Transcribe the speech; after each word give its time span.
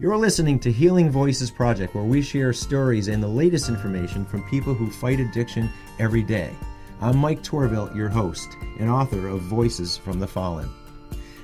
You're 0.00 0.16
listening 0.16 0.60
to 0.60 0.70
Healing 0.70 1.10
Voices 1.10 1.50
Project, 1.50 1.92
where 1.92 2.04
we 2.04 2.22
share 2.22 2.52
stories 2.52 3.08
and 3.08 3.20
the 3.20 3.26
latest 3.26 3.68
information 3.68 4.24
from 4.24 4.48
people 4.48 4.72
who 4.72 4.92
fight 4.92 5.18
addiction 5.18 5.68
every 5.98 6.22
day. 6.22 6.54
I'm 7.00 7.18
Mike 7.18 7.42
Torville, 7.42 7.92
your 7.96 8.08
host 8.08 8.48
and 8.78 8.88
author 8.88 9.26
of 9.26 9.40
Voices 9.40 9.96
from 9.96 10.20
the 10.20 10.26
Fallen. 10.28 10.70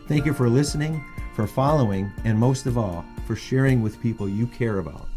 Thank 0.06 0.24
you 0.24 0.32
for 0.32 0.48
listening, 0.48 1.04
for 1.34 1.48
following, 1.48 2.12
and 2.22 2.38
most 2.38 2.66
of 2.66 2.78
all, 2.78 3.04
for 3.26 3.34
sharing 3.34 3.82
with 3.82 4.00
people 4.00 4.28
you 4.28 4.46
care 4.46 4.78
about. 4.78 5.08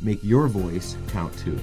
Make 0.00 0.22
your 0.22 0.46
voice 0.46 0.96
count 1.08 1.36
too. 1.36 1.58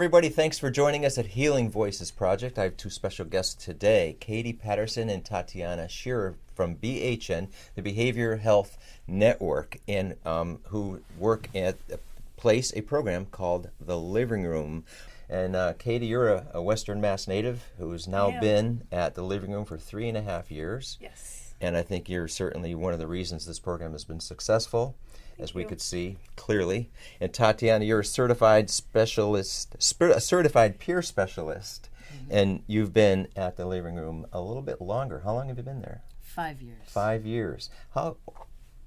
Everybody. 0.00 0.30
Thanks 0.30 0.58
for 0.58 0.70
joining 0.70 1.04
us 1.04 1.18
at 1.18 1.26
Healing 1.26 1.70
Voices 1.70 2.10
Project. 2.10 2.58
I 2.58 2.62
have 2.62 2.78
two 2.78 2.88
special 2.88 3.26
guests 3.26 3.62
today 3.62 4.16
Katie 4.18 4.54
Patterson 4.54 5.10
and 5.10 5.22
Tatiana 5.22 5.90
Shearer 5.90 6.36
from 6.54 6.76
BHN, 6.76 7.48
the 7.74 7.82
Behavior 7.82 8.36
Health 8.36 8.78
Network, 9.06 9.76
and 9.86 10.16
um, 10.24 10.60
who 10.68 11.02
work 11.18 11.54
at 11.54 11.76
a 11.92 11.98
place, 12.38 12.72
a 12.74 12.80
program 12.80 13.26
called 13.26 13.68
The 13.78 13.98
Living 13.98 14.44
Room. 14.44 14.84
And 15.28 15.54
uh, 15.54 15.74
Katie, 15.74 16.06
you're 16.06 16.30
a, 16.30 16.46
a, 16.54 16.62
Western 16.62 17.02
Mass 17.02 17.28
native 17.28 17.68
who's 17.76 18.08
now 18.08 18.40
been 18.40 18.84
at 18.90 19.14
the 19.14 19.22
Living 19.22 19.52
Room 19.52 19.66
for 19.66 19.76
three 19.76 20.08
and 20.08 20.16
a 20.16 20.22
half 20.22 20.50
years. 20.50 20.96
Yes. 20.98 21.52
And 21.60 21.76
I 21.76 21.82
think 21.82 22.08
you're 22.08 22.26
certainly 22.26 22.74
one 22.74 22.94
of 22.94 23.00
the 23.00 23.06
reasons 23.06 23.44
this 23.44 23.58
program 23.58 23.92
has 23.92 24.04
been 24.04 24.20
successful 24.20 24.96
as 25.40 25.54
we 25.54 25.64
could 25.64 25.80
see 25.80 26.18
clearly. 26.36 26.90
And 27.20 27.32
Tatiana, 27.32 27.84
you're 27.84 28.00
a 28.00 28.04
certified 28.04 28.70
specialist, 28.70 29.74
a 30.00 30.20
certified 30.20 30.78
peer 30.78 31.02
specialist, 31.02 31.88
mm-hmm. 32.12 32.32
and 32.32 32.62
you've 32.66 32.92
been 32.92 33.28
at 33.34 33.56
the 33.56 33.66
living 33.66 33.96
room 33.96 34.26
a 34.32 34.40
little 34.40 34.62
bit 34.62 34.80
longer. 34.80 35.20
How 35.24 35.34
long 35.34 35.48
have 35.48 35.56
you 35.56 35.62
been 35.62 35.82
there? 35.82 36.02
Five 36.20 36.62
years. 36.62 36.78
Five 36.86 37.26
years. 37.26 37.70
How 37.94 38.16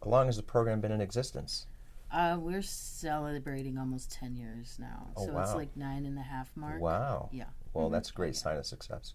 long 0.05 0.27
has 0.27 0.37
the 0.37 0.43
program 0.43 0.79
been 0.79 0.91
in 0.91 1.01
existence? 1.01 1.65
Uh, 2.11 2.37
we're 2.39 2.61
celebrating 2.61 3.77
almost 3.77 4.11
10 4.11 4.35
years 4.35 4.77
now. 4.79 5.07
Oh, 5.17 5.25
so 5.25 5.33
wow. 5.33 5.41
it's 5.41 5.55
like 5.55 5.75
nine 5.75 6.05
and 6.05 6.17
a 6.17 6.21
half 6.21 6.51
mark. 6.55 6.79
Wow. 6.79 7.29
Yeah. 7.31 7.45
Well, 7.73 7.85
mm-hmm. 7.85 7.93
that's 7.93 8.11
a 8.11 8.13
great 8.13 8.35
sign 8.35 8.57
of 8.57 8.67
success. 8.67 9.13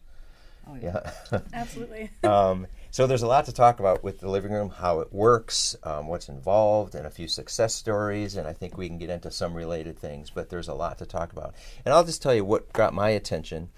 Oh, 0.69 0.77
yeah. 0.81 1.11
yeah. 1.33 1.41
Absolutely. 1.53 2.11
um, 2.25 2.67
so 2.91 3.07
there's 3.07 3.23
a 3.23 3.27
lot 3.27 3.45
to 3.47 3.53
talk 3.53 3.81
about 3.81 4.03
with 4.03 4.21
the 4.21 4.29
living 4.29 4.53
room, 4.53 4.71
how 4.71 5.01
it 5.01 5.13
works, 5.13 5.77
um, 5.83 6.07
what's 6.07 6.29
involved, 6.29 6.95
and 6.95 7.07
a 7.07 7.11
few 7.11 7.29
success 7.29 7.75
stories. 7.75 8.37
And 8.37 8.47
I 8.47 8.53
think 8.53 8.77
we 8.77 8.89
can 8.89 8.99
get 8.99 9.11
into 9.11 9.31
some 9.31 9.55
related 9.55 9.99
things, 9.99 10.31
but 10.31 10.51
there's 10.51 10.69
a 10.69 10.75
lot 10.75 10.99
to 10.99 11.07
talk 11.07 11.33
about. 11.33 11.55
And 11.85 11.95
I'll 11.95 12.05
just 12.05 12.23
tell 12.23 12.35
you 12.35 12.45
what 12.45 12.73
got 12.73 12.95
my 12.95 13.11
attention 13.11 13.71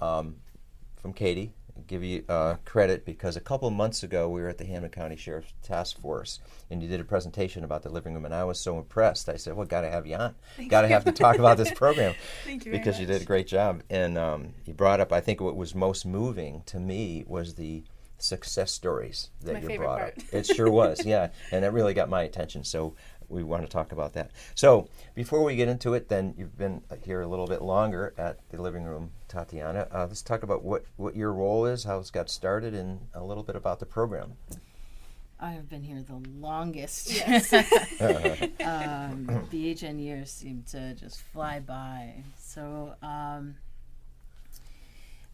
um, 0.00 0.36
from 1.00 1.12
Katie 1.12 1.52
give 1.86 2.04
you 2.04 2.24
uh, 2.28 2.56
credit 2.64 3.04
because 3.04 3.36
a 3.36 3.40
couple 3.40 3.68
of 3.68 3.74
months 3.74 4.02
ago 4.02 4.28
we 4.28 4.40
were 4.40 4.48
at 4.48 4.58
the 4.58 4.64
Hamilton 4.64 4.90
County 4.90 5.16
Sheriff's 5.16 5.52
Task 5.62 5.98
Force 6.00 6.40
and 6.70 6.82
you 6.82 6.88
did 6.88 7.00
a 7.00 7.04
presentation 7.04 7.64
about 7.64 7.82
the 7.82 7.90
living 7.90 8.14
room 8.14 8.24
and 8.24 8.34
I 8.34 8.44
was 8.44 8.58
so 8.60 8.78
impressed. 8.78 9.28
I 9.28 9.36
said, 9.36 9.54
"Well, 9.54 9.66
got 9.66 9.82
to 9.82 9.90
have 9.90 10.06
you 10.06 10.16
on. 10.16 10.34
Got 10.68 10.82
to 10.82 10.88
have 10.88 11.04
to 11.04 11.12
talk 11.12 11.38
about 11.38 11.56
this 11.56 11.72
program." 11.74 12.14
Thank 12.44 12.66
you 12.66 12.72
because 12.72 12.98
you 12.98 13.06
did 13.06 13.22
a 13.22 13.24
great 13.24 13.46
job. 13.46 13.82
And 13.90 14.18
um, 14.18 14.54
you 14.64 14.74
brought 14.74 15.00
up, 15.00 15.12
I 15.12 15.20
think, 15.20 15.40
what 15.40 15.56
was 15.56 15.74
most 15.74 16.06
moving 16.06 16.62
to 16.66 16.80
me 16.80 17.24
was 17.26 17.54
the 17.54 17.84
success 18.22 18.70
stories 18.70 19.30
that 19.42 19.62
you 19.62 19.78
brought 19.78 19.98
part. 19.98 20.18
up. 20.18 20.24
It 20.32 20.46
sure 20.46 20.70
was, 20.70 21.04
yeah, 21.06 21.28
and 21.50 21.64
it 21.64 21.68
really 21.68 21.94
got 21.94 22.08
my 22.08 22.22
attention. 22.22 22.64
So 22.64 22.94
we 23.28 23.42
want 23.42 23.62
to 23.62 23.68
talk 23.68 23.92
about 23.92 24.12
that. 24.14 24.30
So 24.54 24.88
before 25.14 25.42
we 25.42 25.56
get 25.56 25.68
into 25.68 25.94
it, 25.94 26.08
then 26.08 26.34
you've 26.36 26.56
been 26.56 26.82
here 27.04 27.20
a 27.20 27.26
little 27.26 27.46
bit 27.46 27.62
longer 27.62 28.14
at 28.18 28.38
the 28.50 28.60
living 28.60 28.84
room, 28.84 29.10
Tatiana. 29.28 29.88
Uh, 29.92 30.06
let's 30.08 30.22
talk 30.22 30.42
about 30.42 30.62
what, 30.64 30.84
what 30.96 31.16
your 31.16 31.32
role 31.32 31.66
is, 31.66 31.84
how 31.84 31.98
it's 31.98 32.10
got 32.10 32.30
started, 32.30 32.74
and 32.74 33.00
a 33.14 33.22
little 33.22 33.42
bit 33.42 33.56
about 33.56 33.80
the 33.80 33.86
program. 33.86 34.34
I 35.42 35.50
have 35.50 35.68
been 35.68 35.82
here 35.82 36.00
the 36.02 36.22
longest. 36.38 37.12
Yes. 37.12 37.52
um, 38.00 39.26
BHN 39.50 40.00
years 40.00 40.30
seem 40.30 40.62
to 40.70 40.94
just 40.94 41.20
fly 41.20 41.58
by. 41.58 42.22
So, 42.38 42.94
um, 43.02 43.56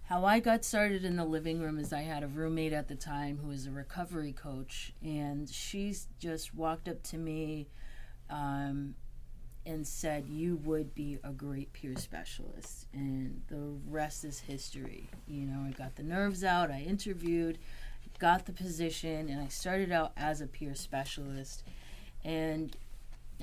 how 0.08 0.24
I 0.24 0.40
got 0.40 0.64
started 0.64 1.04
in 1.04 1.16
the 1.16 1.24
living 1.24 1.60
room 1.60 1.78
is 1.78 1.92
I 1.92 2.00
had 2.00 2.22
a 2.22 2.28
roommate 2.28 2.72
at 2.72 2.88
the 2.88 2.94
time 2.94 3.38
who 3.42 3.48
was 3.48 3.66
a 3.66 3.70
recovery 3.70 4.32
coach, 4.32 4.94
and 5.02 5.46
she 5.50 5.94
just 6.18 6.54
walked 6.54 6.88
up 6.88 7.02
to 7.04 7.18
me 7.18 7.68
um, 8.30 8.94
and 9.66 9.86
said, 9.86 10.26
You 10.26 10.56
would 10.64 10.94
be 10.94 11.18
a 11.22 11.30
great 11.30 11.74
peer 11.74 11.94
specialist. 11.96 12.86
And 12.94 13.42
the 13.48 13.76
rest 13.86 14.24
is 14.24 14.40
history. 14.40 15.10
You 15.26 15.44
know, 15.44 15.66
I 15.68 15.72
got 15.72 15.96
the 15.96 16.04
nerves 16.04 16.42
out, 16.42 16.70
I 16.70 16.80
interviewed, 16.80 17.58
got 18.18 18.46
the 18.46 18.52
position, 18.52 19.28
and 19.28 19.42
I 19.42 19.48
started 19.48 19.92
out 19.92 20.12
as 20.16 20.40
a 20.40 20.46
peer 20.46 20.74
specialist. 20.74 21.64
And 22.24 22.74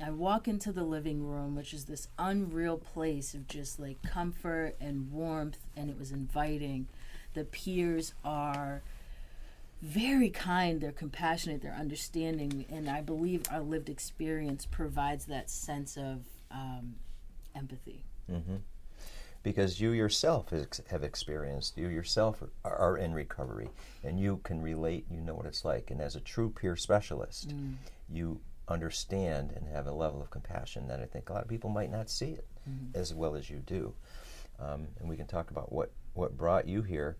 I 0.04 0.10
walk 0.10 0.46
into 0.46 0.72
the 0.72 0.84
living 0.84 1.26
room, 1.26 1.56
which 1.56 1.72
is 1.72 1.86
this 1.86 2.08
unreal 2.18 2.76
place 2.76 3.34
of 3.34 3.48
just 3.48 3.80
like 3.80 4.02
comfort 4.02 4.76
and 4.80 5.10
warmth, 5.10 5.58
and 5.76 5.88
it 5.88 5.98
was 5.98 6.12
inviting. 6.12 6.88
The 7.34 7.44
peers 7.44 8.12
are 8.24 8.82
very 9.80 10.30
kind, 10.30 10.80
they're 10.80 10.92
compassionate, 10.92 11.62
they're 11.62 11.72
understanding, 11.72 12.66
and 12.70 12.88
I 12.88 13.00
believe 13.00 13.42
our 13.50 13.60
lived 13.60 13.88
experience 13.88 14.66
provides 14.66 15.26
that 15.26 15.50
sense 15.50 15.96
of 15.96 16.20
um, 16.50 16.96
empathy. 17.54 18.04
Mm-hmm. 18.30 18.56
Because 19.42 19.80
you 19.80 19.92
yourself 19.92 20.52
have 20.90 21.04
experienced, 21.04 21.78
you 21.78 21.88
yourself 21.88 22.42
are 22.64 22.96
in 22.98 23.14
recovery, 23.14 23.70
and 24.02 24.18
you 24.18 24.40
can 24.42 24.60
relate, 24.60 25.06
you 25.10 25.20
know 25.20 25.34
what 25.34 25.46
it's 25.46 25.64
like. 25.64 25.90
And 25.90 26.00
as 26.00 26.16
a 26.16 26.20
true 26.20 26.50
peer 26.50 26.74
specialist, 26.74 27.50
mm. 27.50 27.74
you 28.10 28.40
understand 28.68 29.52
and 29.54 29.68
have 29.68 29.86
a 29.86 29.92
level 29.92 30.20
of 30.20 30.30
compassion 30.30 30.88
that 30.88 31.00
I 31.00 31.04
think 31.04 31.28
a 31.28 31.32
lot 31.32 31.42
of 31.42 31.48
people 31.48 31.70
might 31.70 31.90
not 31.90 32.10
see 32.10 32.30
it 32.30 32.46
mm-hmm. 32.68 32.98
as 32.98 33.14
well 33.14 33.34
as 33.34 33.48
you 33.48 33.58
do. 33.58 33.94
Um, 34.58 34.88
and 34.98 35.08
we 35.08 35.16
can 35.16 35.26
talk 35.26 35.50
about 35.50 35.72
what, 35.72 35.92
what 36.14 36.36
brought 36.36 36.66
you 36.66 36.82
here. 36.82 37.16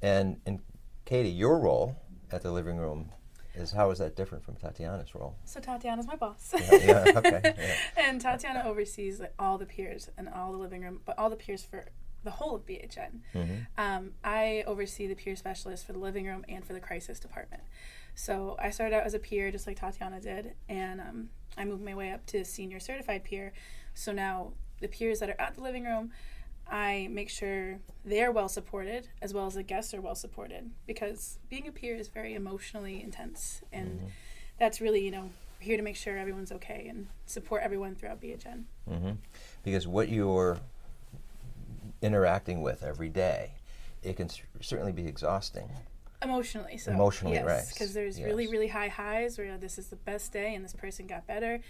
And, 0.00 0.40
and 0.46 0.60
Katie, 1.04 1.28
your 1.28 1.58
role 1.58 1.96
at 2.30 2.42
the 2.42 2.52
living 2.52 2.76
room 2.76 3.10
is 3.54 3.72
how 3.72 3.90
is 3.90 3.98
that 3.98 4.14
different 4.14 4.44
from 4.44 4.56
Tatiana's 4.56 5.14
role? 5.14 5.36
So 5.44 5.60
Tatiana's 5.60 6.06
my 6.06 6.16
boss. 6.16 6.54
yeah, 6.54 6.78
yeah, 6.84 7.12
okay. 7.16 7.40
Yeah. 7.44 7.74
and 7.96 8.20
Tatiana 8.20 8.62
oversees 8.64 9.18
like, 9.18 9.34
all 9.38 9.58
the 9.58 9.66
peers 9.66 10.10
and 10.16 10.28
all 10.28 10.52
the 10.52 10.58
living 10.58 10.82
room, 10.82 11.00
but 11.04 11.18
all 11.18 11.28
the 11.28 11.36
peers 11.36 11.64
for 11.64 11.86
the 12.24 12.30
whole 12.30 12.54
of 12.54 12.66
BHN. 12.66 13.20
Mm-hmm. 13.34 13.54
Um, 13.76 14.12
I 14.22 14.64
oversee 14.66 15.06
the 15.06 15.14
peer 15.14 15.36
specialist 15.36 15.86
for 15.86 15.92
the 15.92 15.98
living 15.98 16.26
room 16.26 16.44
and 16.48 16.64
for 16.64 16.72
the 16.72 16.80
crisis 16.80 17.18
department. 17.18 17.62
So 18.18 18.56
I 18.58 18.70
started 18.70 18.96
out 18.96 19.04
as 19.04 19.14
a 19.14 19.20
peer, 19.20 19.52
just 19.52 19.68
like 19.68 19.78
Tatiana 19.78 20.20
did, 20.20 20.54
and 20.68 21.00
um, 21.00 21.28
I 21.56 21.64
moved 21.64 21.84
my 21.84 21.94
way 21.94 22.10
up 22.10 22.26
to 22.26 22.44
senior 22.44 22.80
certified 22.80 23.22
peer. 23.22 23.52
So 23.94 24.10
now 24.10 24.54
the 24.80 24.88
peers 24.88 25.20
that 25.20 25.30
are 25.30 25.40
at 25.40 25.54
the 25.54 25.62
living 25.62 25.84
room 25.84 26.10
I 26.70 27.08
make 27.10 27.30
sure 27.30 27.78
they're 28.04 28.30
well 28.30 28.48
supported 28.48 29.08
as 29.22 29.32
well 29.32 29.46
as 29.46 29.54
the 29.54 29.62
guests 29.62 29.94
are 29.94 30.00
well 30.00 30.14
supported 30.14 30.70
because 30.86 31.38
being 31.48 31.66
a 31.66 31.72
peer 31.72 31.96
is 31.96 32.08
very 32.08 32.34
emotionally 32.34 33.02
intense 33.02 33.62
and 33.72 34.00
mm-hmm. 34.00 34.06
that's 34.58 34.80
really 34.80 35.02
you 35.02 35.10
know 35.10 35.30
here 35.60 35.76
to 35.76 35.82
make 35.82 35.96
sure 35.96 36.16
everyone's 36.16 36.52
okay 36.52 36.86
and 36.88 37.08
support 37.26 37.62
everyone 37.62 37.94
throughout 37.94 38.20
BHN. 38.20 38.64
Mm-hmm. 38.88 39.12
Because 39.64 39.88
what 39.88 40.08
you're 40.08 40.58
interacting 42.00 42.62
with 42.62 42.84
every 42.84 43.08
day, 43.08 43.54
it 44.04 44.16
can 44.16 44.28
certainly 44.60 44.92
be 44.92 45.06
exhausting. 45.06 45.68
Emotionally, 46.20 46.78
so 46.78 46.92
emotionally, 46.92 47.36
yes, 47.36 47.46
right? 47.46 47.64
Because 47.72 47.94
there's 47.94 48.18
yes. 48.18 48.26
really, 48.26 48.48
really 48.48 48.66
high 48.66 48.88
highs 48.88 49.38
where 49.38 49.46
you 49.46 49.52
know, 49.52 49.58
this 49.58 49.78
is 49.78 49.86
the 49.86 49.96
best 49.96 50.32
day 50.32 50.54
and 50.54 50.64
this 50.64 50.72
person 50.72 51.06
got 51.06 51.26
better, 51.26 51.60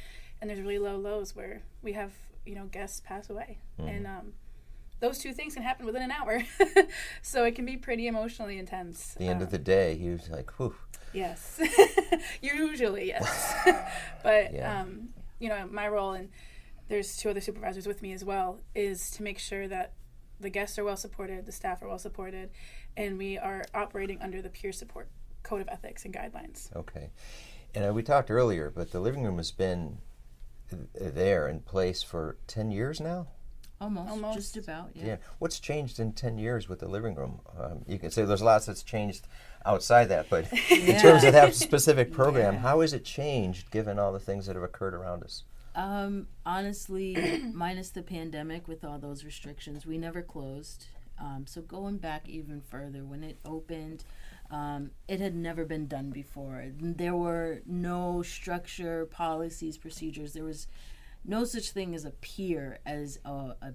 and 0.40 0.48
there's 0.48 0.60
really 0.60 0.78
low 0.78 0.96
lows 0.96 1.36
where 1.36 1.62
we 1.82 1.92
have 1.92 2.12
you 2.46 2.54
know 2.54 2.64
guests 2.66 3.02
pass 3.04 3.28
away, 3.28 3.58
mm-hmm. 3.78 3.88
and 3.88 4.06
um, 4.06 4.32
those 5.00 5.18
two 5.18 5.32
things 5.32 5.54
can 5.54 5.62
happen 5.62 5.86
within 5.86 6.02
an 6.02 6.10
hour. 6.10 6.42
so 7.22 7.44
it 7.44 7.54
can 7.54 7.64
be 7.64 7.76
pretty 7.76 8.06
emotionally 8.06 8.58
intense. 8.58 9.12
At 9.14 9.18
the 9.18 9.28
end 9.28 9.38
um, 9.38 9.42
of 9.42 9.50
the 9.50 9.58
day, 9.58 9.96
he 9.96 10.10
was 10.10 10.28
like, 10.28 10.50
whew. 10.58 10.74
Yes. 11.12 11.60
Usually, 12.42 13.08
yes. 13.08 13.54
but, 14.22 14.52
yeah. 14.52 14.80
um, 14.80 15.10
you 15.38 15.48
know, 15.48 15.68
my 15.70 15.88
role, 15.88 16.12
and 16.12 16.28
there's 16.88 17.16
two 17.16 17.30
other 17.30 17.40
supervisors 17.40 17.86
with 17.86 18.02
me 18.02 18.12
as 18.12 18.24
well, 18.24 18.60
is 18.74 19.10
to 19.12 19.22
make 19.22 19.38
sure 19.38 19.68
that 19.68 19.92
the 20.40 20.50
guests 20.50 20.78
are 20.78 20.84
well 20.84 20.96
supported, 20.96 21.46
the 21.46 21.52
staff 21.52 21.82
are 21.82 21.88
well 21.88 21.98
supported, 21.98 22.50
and 22.96 23.18
we 23.18 23.38
are 23.38 23.64
operating 23.74 24.20
under 24.20 24.40
the 24.42 24.48
peer 24.48 24.72
support 24.72 25.08
code 25.42 25.60
of 25.60 25.68
ethics 25.68 26.04
and 26.04 26.14
guidelines. 26.14 26.74
Okay. 26.76 27.10
And 27.74 27.86
uh, 27.90 27.92
we 27.92 28.02
talked 28.02 28.30
earlier, 28.30 28.70
but 28.74 28.90
the 28.92 29.00
living 29.00 29.24
room 29.24 29.36
has 29.38 29.50
been 29.50 29.98
there 30.94 31.48
in 31.48 31.60
place 31.60 32.02
for 32.02 32.36
10 32.46 32.70
years 32.70 33.00
now? 33.00 33.28
Almost, 33.80 34.10
Almost. 34.10 34.36
just 34.36 34.56
about. 34.56 34.90
Yeah. 34.94 35.06
Yeah. 35.06 35.16
What's 35.38 35.60
changed 35.60 36.00
in 36.00 36.12
10 36.12 36.36
years 36.38 36.68
with 36.68 36.80
the 36.80 36.88
living 36.88 37.14
room? 37.14 37.40
Um, 37.58 37.84
you 37.86 37.98
can 37.98 38.10
say 38.10 38.24
there's 38.24 38.42
lots 38.42 38.66
that's 38.66 38.82
changed 38.82 39.28
outside 39.64 40.06
that, 40.06 40.28
but 40.28 40.52
in 40.70 41.00
terms 41.00 41.22
of 41.24 41.32
that 41.32 41.54
specific 41.54 42.12
program, 42.12 42.54
Yeah. 42.54 42.60
how 42.60 42.80
has 42.80 42.92
it 42.92 43.04
changed 43.04 43.70
given 43.70 43.98
all 43.98 44.12
the 44.12 44.18
things 44.18 44.46
that 44.46 44.56
have 44.56 44.64
occurred 44.64 44.94
around 44.94 45.22
us? 45.22 45.44
Um, 45.78 46.26
honestly, 46.44 47.40
minus 47.54 47.90
the 47.90 48.02
pandemic 48.02 48.66
with 48.66 48.84
all 48.84 48.98
those 48.98 49.24
restrictions, 49.24 49.86
we 49.86 49.96
never 49.96 50.22
closed. 50.22 50.86
Um, 51.20 51.44
so 51.46 51.62
going 51.62 51.98
back 51.98 52.28
even 52.28 52.60
further, 52.60 53.04
when 53.04 53.22
it 53.22 53.38
opened, 53.44 54.04
um, 54.50 54.90
it 55.06 55.20
had 55.20 55.36
never 55.36 55.64
been 55.64 55.86
done 55.86 56.10
before. 56.10 56.64
There 56.80 57.14
were 57.14 57.62
no 57.64 58.22
structure, 58.22 59.06
policies, 59.06 59.78
procedures. 59.78 60.32
There 60.32 60.42
was 60.42 60.66
no 61.24 61.44
such 61.44 61.70
thing 61.70 61.94
as 61.94 62.04
a 62.04 62.10
peer 62.10 62.80
as 62.84 63.20
a, 63.24 63.54
a 63.62 63.74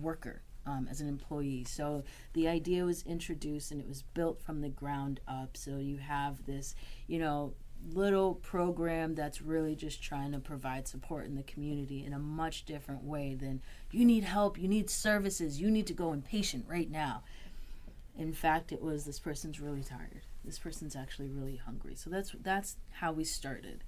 worker, 0.00 0.40
um, 0.64 0.88
as 0.90 1.02
an 1.02 1.08
employee. 1.08 1.64
So 1.64 2.02
the 2.32 2.48
idea 2.48 2.84
was 2.84 3.02
introduced 3.02 3.72
and 3.72 3.80
it 3.80 3.88
was 3.88 4.00
built 4.00 4.40
from 4.40 4.62
the 4.62 4.70
ground 4.70 5.20
up. 5.28 5.54
So 5.54 5.76
you 5.76 5.98
have 5.98 6.46
this, 6.46 6.74
you 7.08 7.18
know, 7.18 7.52
little 7.92 8.34
program 8.34 9.14
that's 9.14 9.40
really 9.40 9.74
just 9.74 10.02
trying 10.02 10.32
to 10.32 10.38
provide 10.38 10.88
support 10.88 11.26
in 11.26 11.34
the 11.34 11.42
community 11.42 12.04
in 12.04 12.12
a 12.12 12.18
much 12.18 12.64
different 12.64 13.04
way 13.04 13.34
than 13.34 13.60
you 13.90 14.04
need 14.04 14.24
help, 14.24 14.58
you 14.58 14.68
need 14.68 14.90
services, 14.90 15.60
you 15.60 15.70
need 15.70 15.86
to 15.86 15.92
go 15.92 16.10
inpatient 16.10 16.62
right 16.68 16.90
now. 16.90 17.22
In 18.18 18.32
fact, 18.32 18.72
it 18.72 18.82
was 18.82 19.04
this 19.04 19.18
person's 19.18 19.60
really 19.60 19.82
tired. 19.82 20.22
This 20.44 20.58
person's 20.58 20.96
actually 20.96 21.28
really 21.28 21.56
hungry. 21.56 21.94
So 21.96 22.08
that's 22.08 22.34
that's 22.42 22.76
how 22.92 23.12
we 23.12 23.24
started. 23.24 23.84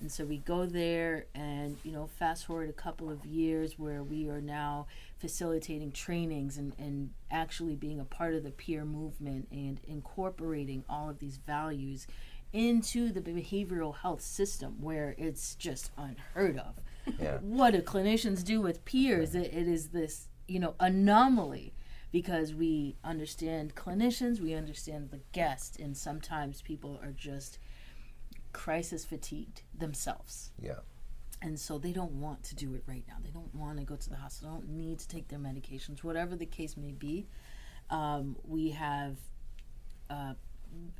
And 0.00 0.10
so 0.10 0.24
we 0.24 0.38
go 0.38 0.66
there 0.66 1.26
and 1.34 1.76
you 1.84 1.92
know 1.92 2.08
fast 2.18 2.46
forward 2.46 2.68
a 2.68 2.74
couple 2.74 3.10
of 3.10 3.24
years 3.24 3.78
where 3.78 4.02
we 4.02 4.28
are 4.28 4.40
now 4.40 4.86
facilitating 5.18 5.92
trainings 5.92 6.56
and, 6.56 6.74
and 6.78 7.10
actually 7.30 7.76
being 7.76 8.00
a 8.00 8.04
part 8.04 8.34
of 8.34 8.42
the 8.42 8.50
peer 8.50 8.84
movement 8.84 9.48
and 9.52 9.78
incorporating 9.86 10.84
all 10.88 11.10
of 11.10 11.18
these 11.18 11.36
values 11.36 12.06
into 12.52 13.12
the 13.12 13.20
behavioral 13.20 13.96
health 13.96 14.22
system 14.22 14.80
where 14.80 15.14
it's 15.18 15.54
just 15.54 15.90
unheard 15.96 16.58
of. 16.58 16.74
Yeah. 17.18 17.38
What 17.38 17.72
do 17.72 17.82
clinicians 17.82 18.44
do 18.44 18.60
with 18.60 18.84
peers? 18.84 19.34
It, 19.34 19.52
it 19.52 19.68
is 19.68 19.88
this, 19.88 20.28
you 20.48 20.58
know, 20.58 20.74
anomaly 20.80 21.74
because 22.12 22.54
we 22.54 22.96
understand 23.04 23.74
clinicians, 23.74 24.40
we 24.40 24.54
understand 24.54 25.10
the 25.10 25.20
guest, 25.32 25.78
and 25.78 25.96
sometimes 25.96 26.60
people 26.60 26.98
are 27.02 27.12
just 27.12 27.58
crisis 28.52 29.04
fatigued 29.04 29.62
themselves. 29.76 30.50
Yeah. 30.60 30.80
And 31.42 31.58
so 31.58 31.78
they 31.78 31.92
don't 31.92 32.20
want 32.20 32.42
to 32.44 32.54
do 32.54 32.74
it 32.74 32.82
right 32.86 33.04
now. 33.08 33.14
They 33.22 33.30
don't 33.30 33.54
want 33.54 33.78
to 33.78 33.84
go 33.84 33.96
to 33.96 34.10
the 34.10 34.16
hospital, 34.16 34.54
don't 34.54 34.68
need 34.68 34.98
to 34.98 35.08
take 35.08 35.28
their 35.28 35.38
medications, 35.38 36.02
whatever 36.02 36.36
the 36.36 36.46
case 36.46 36.76
may 36.76 36.92
be. 36.92 37.28
Um, 37.88 38.36
we 38.44 38.70
have, 38.70 39.16
uh, 40.10 40.34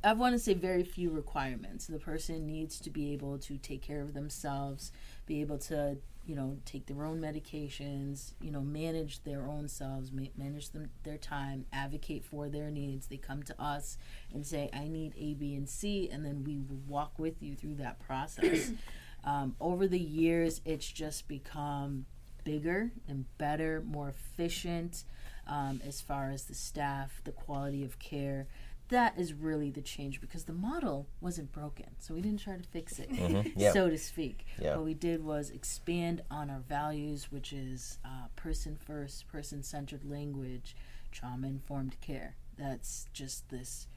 I 0.03 0.13
want 0.13 0.33
to 0.33 0.39
say, 0.39 0.53
very 0.53 0.83
few 0.83 1.11
requirements. 1.11 1.85
The 1.85 1.99
person 1.99 2.47
needs 2.47 2.79
to 2.81 2.89
be 2.89 3.13
able 3.13 3.37
to 3.39 3.57
take 3.57 3.81
care 3.81 4.01
of 4.01 4.13
themselves, 4.13 4.91
be 5.27 5.41
able 5.41 5.59
to, 5.59 5.97
you 6.25 6.35
know, 6.35 6.57
take 6.65 6.87
their 6.87 7.03
own 7.03 7.21
medications, 7.21 8.33
you 8.41 8.49
know, 8.49 8.61
manage 8.61 9.23
their 9.23 9.45
own 9.45 9.67
selves, 9.67 10.11
ma- 10.11 10.23
manage 10.35 10.71
them, 10.71 10.89
their 11.03 11.17
time, 11.17 11.65
advocate 11.71 12.25
for 12.25 12.49
their 12.49 12.71
needs. 12.71 13.07
They 13.07 13.17
come 13.17 13.43
to 13.43 13.61
us 13.61 13.97
and 14.33 14.45
say, 14.45 14.69
I 14.73 14.87
need 14.87 15.13
A, 15.17 15.35
B, 15.35 15.53
and 15.53 15.69
C, 15.69 16.09
and 16.11 16.25
then 16.25 16.43
we 16.43 16.57
walk 16.87 17.19
with 17.19 17.41
you 17.43 17.55
through 17.55 17.75
that 17.75 17.99
process. 17.99 18.71
um, 19.23 19.55
over 19.61 19.87
the 19.87 19.99
years, 19.99 20.61
it's 20.65 20.89
just 20.89 21.27
become 21.27 22.05
bigger 22.43 22.91
and 23.07 23.25
better, 23.37 23.83
more 23.85 24.09
efficient 24.09 25.03
um, 25.47 25.81
as 25.85 26.01
far 26.01 26.29
as 26.29 26.45
the 26.45 26.55
staff, 26.55 27.21
the 27.23 27.31
quality 27.31 27.83
of 27.83 27.99
care. 27.99 28.47
That 28.91 29.17
is 29.17 29.33
really 29.33 29.71
the 29.71 29.81
change 29.81 30.21
because 30.21 30.43
the 30.43 30.53
model 30.53 31.07
wasn't 31.19 31.51
broken, 31.51 31.87
so 31.99 32.13
we 32.13 32.21
didn't 32.21 32.39
try 32.41 32.55
to 32.57 32.63
fix 32.63 32.99
it, 32.99 33.09
Yeah. 33.55 33.71
so 33.73 33.89
to 33.89 33.97
speak. 33.97 34.45
Yeah. 34.61 34.75
What 34.75 34.85
we 34.85 34.93
did 34.93 35.23
was 35.23 35.49
expand 35.49 36.21
on 36.29 36.49
our 36.49 36.59
values, 36.67 37.31
which 37.31 37.51
is 37.53 37.97
uh, 38.05 38.27
person 38.35 38.75
first, 38.75 39.27
person 39.27 39.63
centered 39.63 40.03
language, 40.03 40.75
trauma 41.11 41.47
informed 41.47 41.99
care. 42.01 42.35
That's 42.57 43.07
just 43.13 43.49
this 43.49 43.87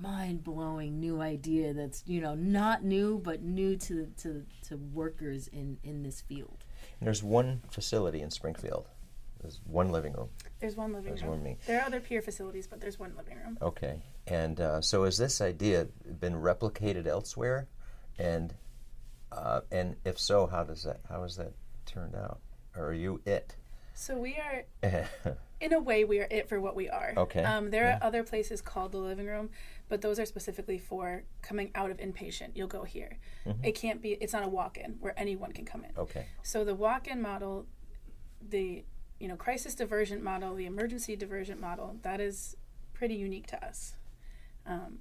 mind 0.00 0.42
blowing 0.42 0.98
new 0.98 1.20
idea 1.20 1.74
that's 1.74 2.02
you 2.06 2.18
know 2.18 2.34
not 2.34 2.82
new 2.82 3.18
but 3.22 3.42
new 3.42 3.76
to 3.76 4.06
to 4.22 4.42
to 4.66 4.76
workers 4.92 5.48
in 5.48 5.76
in 5.84 6.02
this 6.02 6.20
field. 6.22 6.64
And 6.98 7.06
there's 7.06 7.22
one 7.22 7.60
facility 7.70 8.22
in 8.22 8.30
Springfield. 8.30 8.88
There's 9.40 9.60
one 9.66 9.90
living 9.90 10.12
room. 10.14 10.28
There's 10.60 10.76
one 10.76 10.92
living 10.92 11.10
There's 11.10 11.22
room. 11.22 11.30
one 11.32 11.42
me. 11.42 11.58
There 11.66 11.80
are 11.80 11.84
other 11.86 12.00
peer 12.00 12.22
facilities, 12.22 12.66
but 12.66 12.80
there's 12.80 12.98
one 12.98 13.12
living 13.16 13.36
room. 13.44 13.58
Okay. 13.60 14.00
And 14.32 14.60
uh, 14.60 14.80
so 14.80 15.04
has 15.04 15.18
this 15.18 15.42
idea 15.42 15.88
been 16.20 16.34
replicated 16.34 17.06
elsewhere? 17.06 17.68
And 18.18 18.54
uh, 19.30 19.60
and 19.70 19.96
if 20.04 20.18
so, 20.18 20.46
how 20.46 20.64
does 20.64 20.84
that 20.84 21.00
how 21.08 21.22
has 21.22 21.36
that 21.36 21.52
turned 21.84 22.14
out? 22.14 22.40
Or 22.74 22.86
are 22.86 22.94
you 22.94 23.20
it? 23.26 23.56
So 23.94 24.16
we 24.16 24.38
are, 24.38 24.64
in 25.60 25.74
a 25.74 25.78
way, 25.78 26.04
we 26.04 26.18
are 26.20 26.26
it 26.30 26.48
for 26.48 26.58
what 26.58 26.74
we 26.74 26.88
are. 26.88 27.12
Okay, 27.14 27.44
Um, 27.44 27.70
there 27.70 27.84
yeah. 27.84 27.98
are 27.98 28.04
other 28.04 28.22
places 28.22 28.62
called 28.62 28.92
the 28.92 28.98
living 28.98 29.26
room, 29.26 29.50
but 29.90 30.00
those 30.00 30.18
are 30.18 30.24
specifically 30.24 30.78
for 30.78 31.24
coming 31.42 31.70
out 31.74 31.90
of 31.90 31.98
inpatient. 31.98 32.52
You'll 32.54 32.68
go 32.68 32.84
here. 32.84 33.18
Mm-hmm. 33.44 33.64
It 33.64 33.74
can't 33.74 34.00
be. 34.00 34.12
It's 34.12 34.32
not 34.32 34.44
a 34.44 34.48
walk-in 34.48 34.96
where 35.00 35.12
anyone 35.18 35.52
can 35.52 35.66
come 35.66 35.84
in. 35.84 35.90
okay. 35.98 36.26
So 36.42 36.64
the 36.64 36.74
walk-in 36.74 37.20
model, 37.20 37.66
the 38.48 38.84
you 39.20 39.28
know 39.28 39.36
crisis 39.36 39.74
diversion 39.74 40.24
model, 40.24 40.54
the 40.54 40.64
emergency 40.66 41.16
diversion 41.16 41.60
model, 41.60 41.96
that 42.00 42.18
is 42.18 42.56
pretty 42.94 43.14
unique 43.14 43.46
to 43.48 43.62
us. 43.64 43.96
Um, 44.66 44.98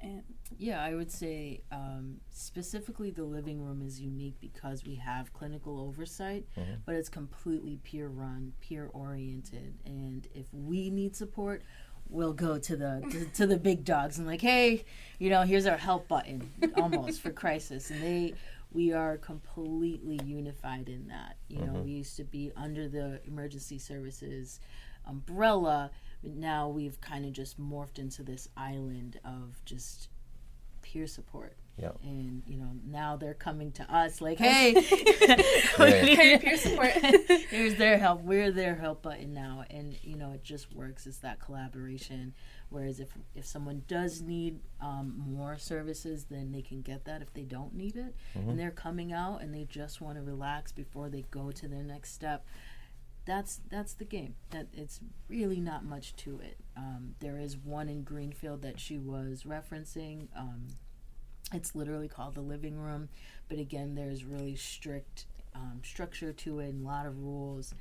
and 0.00 0.22
Yeah, 0.56 0.82
I 0.82 0.94
would 0.94 1.10
say 1.10 1.62
um, 1.70 2.16
specifically 2.30 3.10
the 3.10 3.24
living 3.24 3.60
room 3.62 3.82
is 3.82 4.00
unique 4.00 4.36
because 4.40 4.84
we 4.84 4.94
have 4.96 5.32
clinical 5.32 5.78
oversight, 5.78 6.46
but 6.86 6.94
it's 6.94 7.08
completely 7.08 7.78
peer 7.84 8.08
run, 8.08 8.52
peer 8.60 8.88
oriented, 8.92 9.74
and 9.84 10.26
if 10.34 10.46
we 10.52 10.90
need 10.90 11.14
support, 11.16 11.62
we'll 12.08 12.32
go 12.32 12.58
to 12.58 12.76
the 12.76 13.02
to, 13.10 13.24
to 13.26 13.46
the 13.46 13.56
big 13.58 13.84
dogs 13.84 14.18
and 14.18 14.26
like, 14.26 14.40
hey, 14.40 14.84
you 15.18 15.28
know, 15.30 15.42
here's 15.42 15.66
our 15.66 15.76
help 15.76 16.08
button, 16.08 16.50
almost 16.76 17.20
for 17.20 17.30
crisis, 17.30 17.90
and 17.90 18.02
they. 18.02 18.34
We 18.72 18.92
are 18.92 19.16
completely 19.16 20.20
unified 20.24 20.88
in 20.88 21.08
that. 21.08 21.38
You 21.48 21.58
know, 21.62 21.72
we 21.82 21.90
used 21.90 22.16
to 22.18 22.24
be 22.24 22.52
under 22.56 22.88
the 22.88 23.20
emergency 23.26 23.80
services 23.80 24.60
umbrella, 25.06 25.90
but 26.22 26.32
now 26.32 26.68
we've 26.68 27.00
kind 27.00 27.24
of 27.24 27.32
just 27.32 27.60
morphed 27.60 27.98
into 27.98 28.22
this 28.22 28.48
island 28.56 29.18
of 29.24 29.64
just 29.64 30.08
peer 30.82 31.06
support. 31.06 31.56
Yeah. 31.76 31.92
And 32.02 32.42
you 32.46 32.58
know, 32.58 32.72
now 32.86 33.16
they're 33.16 33.32
coming 33.32 33.72
to 33.72 33.94
us 33.94 34.20
like, 34.20 34.38
"Hey, 34.38 34.74
Yeah. 35.78 36.04
peer, 36.04 36.38
peer 36.38 36.56
support. 36.58 36.90
here's 37.50 37.76
their 37.76 37.96
help. 37.96 38.20
We're 38.22 38.50
their 38.50 38.74
help 38.74 39.00
button 39.02 39.32
now." 39.32 39.64
And 39.70 39.96
you 40.02 40.16
know, 40.16 40.32
it 40.32 40.44
just 40.44 40.74
works. 40.74 41.06
It's 41.06 41.18
that 41.18 41.40
collaboration. 41.40 42.34
Whereas 42.68 43.00
if 43.00 43.08
if 43.34 43.46
someone 43.46 43.82
does 43.88 44.20
need 44.20 44.60
um, 44.80 45.14
more 45.16 45.56
services, 45.56 46.26
then 46.30 46.52
they 46.52 46.60
can 46.62 46.82
get 46.82 47.06
that 47.06 47.22
if 47.22 47.32
they 47.32 47.44
don't 47.44 47.74
need 47.74 47.96
it, 47.96 48.14
and 48.34 48.58
they're 48.58 48.70
coming 48.70 49.12
out 49.12 49.40
and 49.42 49.54
they 49.54 49.64
just 49.64 50.00
want 50.02 50.16
to 50.18 50.22
relax 50.22 50.72
before 50.72 51.08
they 51.08 51.24
go 51.30 51.50
to 51.50 51.66
their 51.66 51.82
next 51.82 52.12
step. 52.12 52.44
That's 53.30 53.60
that's 53.70 53.92
the 53.92 54.04
game. 54.04 54.34
That 54.50 54.66
it's 54.72 54.98
really 55.28 55.60
not 55.60 55.84
much 55.84 56.16
to 56.16 56.40
it. 56.40 56.56
Um, 56.76 57.14
there 57.20 57.38
is 57.38 57.56
one 57.56 57.88
in 57.88 58.02
Greenfield 58.02 58.62
that 58.62 58.80
she 58.80 58.98
was 58.98 59.44
referencing. 59.44 60.26
Um, 60.36 60.66
it's 61.52 61.76
literally 61.76 62.08
called 62.08 62.34
the 62.34 62.40
living 62.40 62.76
room, 62.76 63.08
but 63.48 63.60
again, 63.60 63.94
there's 63.94 64.24
really 64.24 64.56
strict 64.56 65.26
um, 65.54 65.80
structure 65.84 66.32
to 66.32 66.58
it 66.58 66.70
and 66.70 66.84
a 66.84 66.88
lot 66.88 67.06
of 67.06 67.22
rules. 67.22 67.72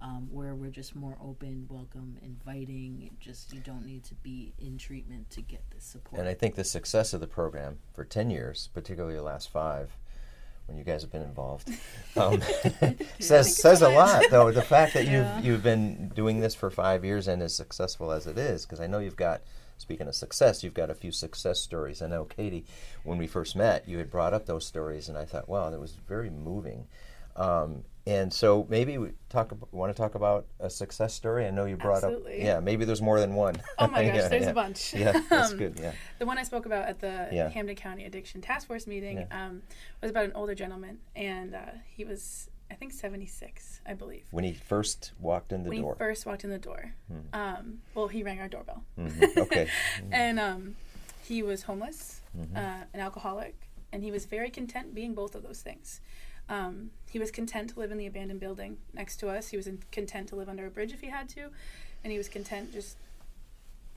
Um, 0.00 0.28
where 0.30 0.54
we're 0.54 0.70
just 0.70 0.94
more 0.94 1.16
open, 1.20 1.66
welcome, 1.68 2.18
inviting. 2.22 3.10
Just 3.18 3.52
you 3.52 3.60
don't 3.60 3.84
need 3.84 4.04
to 4.04 4.14
be 4.16 4.52
in 4.58 4.76
treatment 4.76 5.28
to 5.30 5.40
get 5.40 5.62
this 5.74 5.84
support. 5.84 6.20
And 6.20 6.28
I 6.28 6.34
think 6.34 6.54
the 6.54 6.62
success 6.62 7.14
of 7.14 7.20
the 7.20 7.26
program 7.26 7.78
for 7.94 8.04
10 8.04 8.30
years, 8.30 8.68
particularly 8.74 9.16
the 9.16 9.22
last 9.22 9.50
five, 9.50 9.90
when 10.68 10.78
you 10.78 10.84
guys 10.84 11.02
have 11.02 11.10
been 11.10 11.22
involved, 11.22 11.68
um, 12.16 12.40
says 13.18 13.56
says 13.56 13.82
a 13.82 13.88
lot. 13.88 14.22
Though 14.30 14.52
the 14.52 14.62
fact 14.62 14.94
that 14.94 15.06
Yeah. 15.06 15.36
you've 15.38 15.44
you've 15.44 15.62
been 15.64 16.10
doing 16.14 16.38
this 16.40 16.54
for 16.54 16.70
five 16.70 17.04
years 17.04 17.26
and 17.26 17.42
as 17.42 17.54
successful 17.56 18.12
as 18.12 18.26
it 18.28 18.38
is, 18.38 18.64
because 18.64 18.80
I 18.80 18.86
know 18.86 19.00
you've 19.00 19.16
got. 19.16 19.40
Speaking 19.80 20.08
of 20.08 20.16
success, 20.16 20.64
you've 20.64 20.74
got 20.74 20.90
a 20.90 20.94
few 20.94 21.12
success 21.12 21.60
stories. 21.60 22.02
I 22.02 22.08
know, 22.08 22.24
Katie, 22.24 22.64
when 23.04 23.16
we 23.16 23.28
first 23.28 23.54
met, 23.54 23.88
you 23.88 23.98
had 23.98 24.10
brought 24.10 24.34
up 24.34 24.44
those 24.46 24.66
stories, 24.66 25.08
and 25.08 25.16
I 25.16 25.24
thought, 25.24 25.48
wow, 25.48 25.70
that 25.70 25.78
was 25.78 25.92
very 25.92 26.30
moving. 26.30 26.88
Um, 27.36 27.84
and 28.08 28.32
so 28.32 28.66
maybe 28.70 28.96
we 28.98 29.10
talk. 29.28 29.52
Want 29.72 29.94
to 29.94 30.00
talk 30.02 30.14
about 30.14 30.46
a 30.60 30.70
success 30.70 31.12
story? 31.14 31.46
I 31.46 31.50
know 31.50 31.66
you 31.66 31.76
brought 31.76 31.96
Absolutely. 32.04 32.34
up. 32.40 32.46
Yeah, 32.46 32.60
maybe 32.60 32.84
there's 32.84 33.02
more 33.02 33.20
than 33.20 33.34
one. 33.34 33.56
Oh 33.78 33.86
my 33.88 34.04
gosh, 34.04 34.14
Yeah, 34.16 34.28
there's 34.28 34.42
yeah. 34.44 34.50
a 34.50 34.54
bunch. 34.54 34.94
Yeah, 34.94 35.12
that's 35.28 35.52
Um, 35.52 35.58
good. 35.58 35.78
Yeah. 35.80 35.92
The 36.18 36.26
one 36.26 36.38
I 36.38 36.42
spoke 36.44 36.66
about 36.66 36.86
at 36.88 37.00
the 37.00 37.28
Yeah. 37.32 37.48
Hampden 37.50 37.76
County 37.76 38.04
Addiction 38.04 38.40
Task 38.40 38.66
Force 38.66 38.86
meeting 38.86 39.26
um, 39.30 39.62
was 40.00 40.10
about 40.10 40.24
an 40.24 40.32
older 40.34 40.54
gentleman, 40.54 40.98
and 41.14 41.54
uh, 41.54 41.60
he 41.96 42.04
was 42.04 42.50
I 42.70 42.74
think 42.74 42.92
76, 42.92 43.80
I 43.86 43.94
believe. 43.94 44.24
When 44.30 44.44
he 44.44 44.52
first 44.52 45.12
walked 45.20 45.52
in 45.52 45.62
the 45.62 45.70
when 45.70 45.80
door. 45.82 45.94
he 45.94 45.98
first 45.98 46.26
walked 46.26 46.44
in 46.44 46.50
the 46.50 46.58
door. 46.58 46.92
Um, 47.32 47.78
well, 47.94 48.08
he 48.08 48.22
rang 48.22 48.40
our 48.40 48.48
doorbell. 48.48 48.82
Mhm, 48.98 49.36
Okay. 49.44 49.68
and 50.12 50.38
um, 50.38 50.76
he 51.24 51.42
was 51.42 51.62
homeless, 51.62 52.20
Mm-hmm. 52.38 52.56
uh, 52.56 52.84
an 52.94 53.00
alcoholic, 53.00 53.54
and 53.90 54.02
he 54.04 54.10
was 54.10 54.26
very 54.26 54.50
content 54.50 54.94
being 54.94 55.14
both 55.14 55.34
of 55.34 55.42
those 55.42 55.60
things. 55.62 56.00
Um, 56.48 56.90
he 57.10 57.18
was 57.18 57.30
content 57.30 57.70
to 57.70 57.78
live 57.78 57.90
in 57.90 57.98
the 57.98 58.06
abandoned 58.06 58.40
building 58.40 58.78
next 58.94 59.16
to 59.18 59.28
us. 59.28 59.48
He 59.48 59.56
was 59.56 59.66
in, 59.66 59.82
content 59.92 60.28
to 60.28 60.36
live 60.36 60.48
under 60.48 60.66
a 60.66 60.70
bridge 60.70 60.92
if 60.92 61.00
he 61.00 61.08
had 61.08 61.28
to, 61.30 61.50
and 62.02 62.10
he 62.10 62.18
was 62.18 62.28
content 62.28 62.72
just 62.72 62.96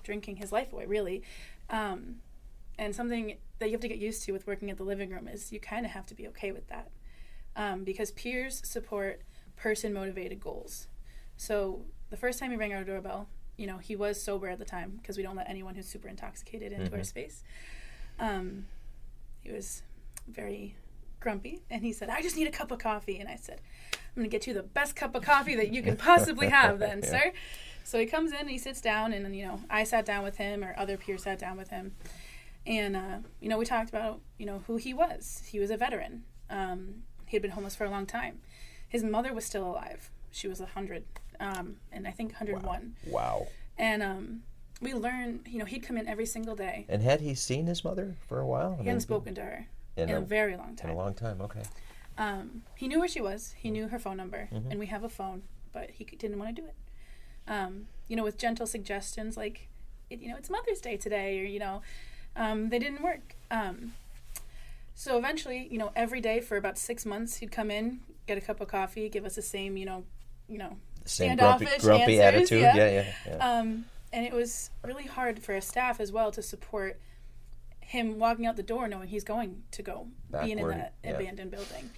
drinking 0.03 0.37
his 0.37 0.51
life 0.51 0.73
away, 0.73 0.85
really. 0.85 1.23
Um, 1.69 2.17
and 2.77 2.95
something 2.95 3.37
that 3.59 3.67
you 3.67 3.73
have 3.73 3.81
to 3.81 3.87
get 3.87 3.99
used 3.99 4.23
to 4.23 4.31
with 4.31 4.47
working 4.47 4.69
at 4.69 4.77
the 4.77 4.83
living 4.83 5.11
room 5.11 5.27
is 5.27 5.51
you 5.51 5.59
kind 5.59 5.85
of 5.85 5.91
have 5.91 6.05
to 6.07 6.15
be 6.15 6.27
okay 6.29 6.51
with 6.51 6.67
that, 6.67 6.89
um, 7.55 7.83
because 7.83 8.11
peers 8.11 8.61
support 8.65 9.21
person 9.55 9.93
motivated 9.93 10.39
goals. 10.39 10.87
So 11.37 11.81
the 12.09 12.17
first 12.17 12.39
time 12.39 12.51
he 12.51 12.57
rang 12.57 12.73
our 12.73 12.83
doorbell, 12.83 13.27
you 13.57 13.67
know, 13.67 13.77
he 13.77 13.95
was 13.95 14.21
sober 14.21 14.49
at 14.49 14.59
the 14.59 14.65
time 14.65 14.97
because 14.99 15.17
we 15.17 15.23
don't 15.23 15.35
let 15.35 15.49
anyone 15.49 15.75
who's 15.75 15.87
super 15.87 16.07
intoxicated 16.07 16.71
into 16.71 16.95
our 16.95 17.03
space. 17.03 17.43
Um, 18.19 18.65
he 19.41 19.51
was 19.51 19.83
very 20.27 20.75
grumpy 21.21 21.61
and 21.69 21.83
he 21.83 21.93
said, 21.93 22.09
I 22.09 22.21
just 22.21 22.35
need 22.35 22.47
a 22.47 22.51
cup 22.51 22.71
of 22.71 22.79
coffee. 22.79 23.19
And 23.19 23.29
I 23.29 23.37
said, 23.37 23.61
I'm 23.93 23.99
going 24.15 24.29
to 24.29 24.31
get 24.31 24.45
you 24.45 24.53
the 24.53 24.63
best 24.63 24.95
cup 24.95 25.15
of 25.15 25.23
coffee 25.23 25.55
that 25.55 25.71
you 25.71 25.81
can 25.81 25.95
possibly 25.95 26.49
have, 26.49 26.79
then, 26.79 26.99
Yeah. 27.03 27.09
sir. 27.09 27.31
So 27.85 27.97
he 27.99 28.05
comes 28.05 28.31
in 28.31 28.39
and 28.39 28.49
he 28.49 28.57
sits 28.57 28.81
down, 28.81 29.13
and, 29.13 29.35
you 29.35 29.45
know, 29.45 29.61
I 29.69 29.85
sat 29.85 30.05
down 30.05 30.23
with 30.23 30.37
him, 30.37 30.63
or 30.63 30.75
other 30.77 30.97
peers 30.97 31.23
sat 31.23 31.39
down 31.39 31.57
with 31.57 31.69
him. 31.69 31.95
And, 32.67 32.95
uh, 32.95 33.17
you 33.39 33.49
know, 33.49 33.57
we 33.57 33.65
talked 33.65 33.89
about, 33.89 34.19
you 34.37 34.45
know, 34.45 34.63
who 34.67 34.77
he 34.77 34.93
was. 34.93 35.43
He 35.47 35.59
was 35.59 35.71
a 35.71 35.77
veteran. 35.77 36.23
Um, 36.49 37.03
he 37.25 37.35
had 37.37 37.41
been 37.41 37.51
homeless 37.51 37.75
for 37.75 37.85
a 37.85 37.89
long 37.89 38.05
time. 38.05 38.39
His 38.87 39.03
mother 39.03 39.33
was 39.33 39.45
still 39.45 39.65
alive. 39.65 40.11
She 40.31 40.47
was 40.47 40.59
100, 40.59 41.03
um, 41.39 41.77
and 41.91 42.07
I 42.07 42.11
think 42.11 42.33
101. 42.33 42.95
Wow. 43.07 43.47
And 43.77 44.03
um, 44.03 44.43
we 44.81 44.93
learned, 44.93 45.47
you 45.47 45.57
know, 45.57 45.65
he'd 45.65 45.81
come 45.81 45.97
in 45.97 46.07
every 46.07 46.25
single 46.25 46.55
day. 46.55 46.85
And 46.87 47.01
had 47.01 47.21
he 47.21 47.33
seen 47.33 47.65
his 47.65 47.83
mother 47.83 48.15
for 48.27 48.39
a 48.39 48.45
while? 48.45 48.77
He 48.79 48.85
hadn't 48.85 49.01
spoken 49.01 49.33
to 49.35 49.41
her 49.41 49.67
in, 49.97 50.09
in 50.09 50.15
a, 50.15 50.19
a 50.19 50.21
very 50.21 50.55
long 50.57 50.75
time. 50.75 50.89
in 50.91 50.95
a 50.95 50.97
long 50.97 51.13
time. 51.13 51.41
Okay. 51.41 51.63
Um, 52.17 52.63
he 52.75 52.87
knew 52.87 52.99
where 52.99 53.07
she 53.07 53.21
was. 53.21 53.53
He 53.57 53.71
knew 53.71 53.87
her 53.87 53.99
phone 53.99 54.17
number, 54.17 54.49
Mm-hmm. 54.53 54.71
and 54.71 54.79
we 54.79 54.87
have 54.87 55.03
a 55.03 55.09
phone, 55.09 55.43
but 55.73 55.89
he 55.91 56.03
didn't 56.03 56.37
want 56.39 56.55
to 56.55 56.61
do 56.61 56.67
it. 56.67 56.75
Um, 57.47 57.87
you 58.07 58.15
know, 58.15 58.23
with 58.23 58.37
gentle 58.37 58.67
suggestions 58.67 59.35
like, 59.37 59.67
it, 60.09 60.19
you 60.19 60.29
know, 60.29 60.35
it's 60.37 60.49
Mother's 60.49 60.81
Day 60.81 60.97
today, 60.97 61.39
or 61.39 61.43
you 61.45 61.59
know, 61.59 61.81
um, 62.35 62.69
they 62.69 62.79
didn't 62.79 63.01
work. 63.01 63.35
Um, 63.49 63.93
so 64.93 65.17
eventually, 65.17 65.67
you 65.71 65.77
know, 65.77 65.91
every 65.95 66.21
day 66.21 66.41
for 66.41 66.57
about 66.57 66.77
six 66.77 67.05
months, 67.05 67.37
he'd 67.37 67.51
come 67.51 67.71
in, 67.71 68.01
get 68.27 68.37
a 68.37 68.41
cup 68.41 68.61
of 68.61 68.67
coffee, 68.67 69.09
give 69.09 69.25
us 69.25 69.35
the 69.35 69.41
same, 69.41 69.77
you 69.77 69.85
know, 69.85 70.03
you 70.47 70.57
know, 70.57 70.77
Same 71.05 71.37
grumpy, 71.37 71.65
Standoffish 71.65 71.83
grumpy 71.83 72.21
answers, 72.21 72.51
attitude. 72.51 72.61
yeah. 72.61 72.75
Yeah, 72.75 72.89
yeah, 72.91 73.13
yeah. 73.27 73.59
um, 73.59 73.85
and 74.13 74.25
it 74.25 74.33
was 74.33 74.69
really 74.83 75.05
hard 75.05 75.39
for 75.41 75.55
a 75.55 75.61
staff 75.61 75.99
as 75.99 76.11
well 76.11 76.29
to 76.31 76.41
support 76.43 76.99
him 77.91 78.17
walking 78.19 78.45
out 78.45 78.55
the 78.55 78.63
door 78.63 78.87
knowing 78.87 79.09
he's 79.09 79.25
going 79.25 79.63
to 79.69 79.83
go 79.83 80.07
being 80.41 80.57
in 80.57 80.67
that 80.69 80.93
yeah. 81.03 81.11
abandoned 81.11 81.51
building. 81.51 81.89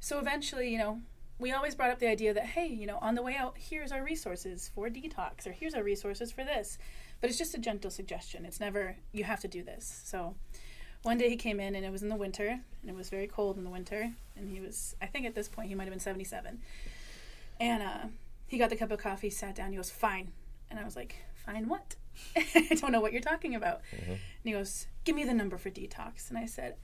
So 0.00 0.18
eventually, 0.18 0.68
you 0.68 0.78
know, 0.78 1.00
we 1.38 1.52
always 1.52 1.76
brought 1.76 1.90
up 1.90 2.00
the 2.00 2.08
idea 2.08 2.34
that 2.34 2.44
hey, 2.44 2.66
you 2.66 2.86
know, 2.86 2.98
on 3.00 3.14
the 3.14 3.22
way 3.22 3.36
out, 3.36 3.54
here's 3.56 3.92
our 3.92 4.02
resources 4.02 4.68
for 4.74 4.88
detox, 4.88 5.46
or 5.46 5.52
here's 5.52 5.74
our 5.74 5.84
resources 5.84 6.32
for 6.32 6.42
this. 6.42 6.76
But 7.20 7.30
it's 7.30 7.38
just 7.38 7.54
a 7.54 7.58
gentle 7.58 7.90
suggestion. 7.90 8.44
It's 8.44 8.58
never 8.58 8.96
you 9.12 9.22
have 9.24 9.38
to 9.40 9.48
do 9.48 9.62
this. 9.62 10.02
So 10.04 10.34
one 11.04 11.18
day 11.18 11.30
he 11.30 11.36
came 11.36 11.60
in 11.60 11.76
and 11.76 11.86
it 11.86 11.92
was 11.92 12.02
in 12.02 12.08
the 12.08 12.16
winter 12.16 12.48
and 12.80 12.90
it 12.90 12.96
was 12.96 13.08
very 13.08 13.28
cold 13.28 13.56
in 13.56 13.62
the 13.62 13.70
winter 13.70 14.10
and 14.36 14.50
he 14.50 14.58
was 14.58 14.96
I 15.00 15.06
think 15.06 15.24
at 15.24 15.36
this 15.36 15.48
point 15.48 15.68
he 15.68 15.76
might 15.76 15.84
have 15.84 15.92
been 15.92 16.00
77. 16.00 16.60
And 17.60 17.82
uh, 17.82 18.08
he 18.48 18.58
got 18.58 18.70
the 18.70 18.76
cup 18.76 18.90
of 18.90 18.98
coffee, 18.98 19.30
sat 19.30 19.54
down, 19.54 19.70
he 19.70 19.76
goes, 19.76 19.90
"Fine." 19.90 20.32
And 20.68 20.80
I 20.80 20.84
was 20.84 20.96
like, 20.96 21.16
"Fine 21.48 21.68
what?" 21.68 21.96
I 22.36 22.74
don't 22.74 22.92
know 22.92 23.00
what 23.00 23.12
you're 23.12 23.22
talking 23.22 23.54
about. 23.54 23.80
And 24.06 24.18
he 24.44 24.52
goes, 24.52 24.86
"Give 25.04 25.16
me 25.16 25.24
the 25.24 25.32
number 25.32 25.56
for 25.56 25.70
detox." 25.70 26.28
And 26.28 26.36
I 26.36 26.44
said, 26.44 26.76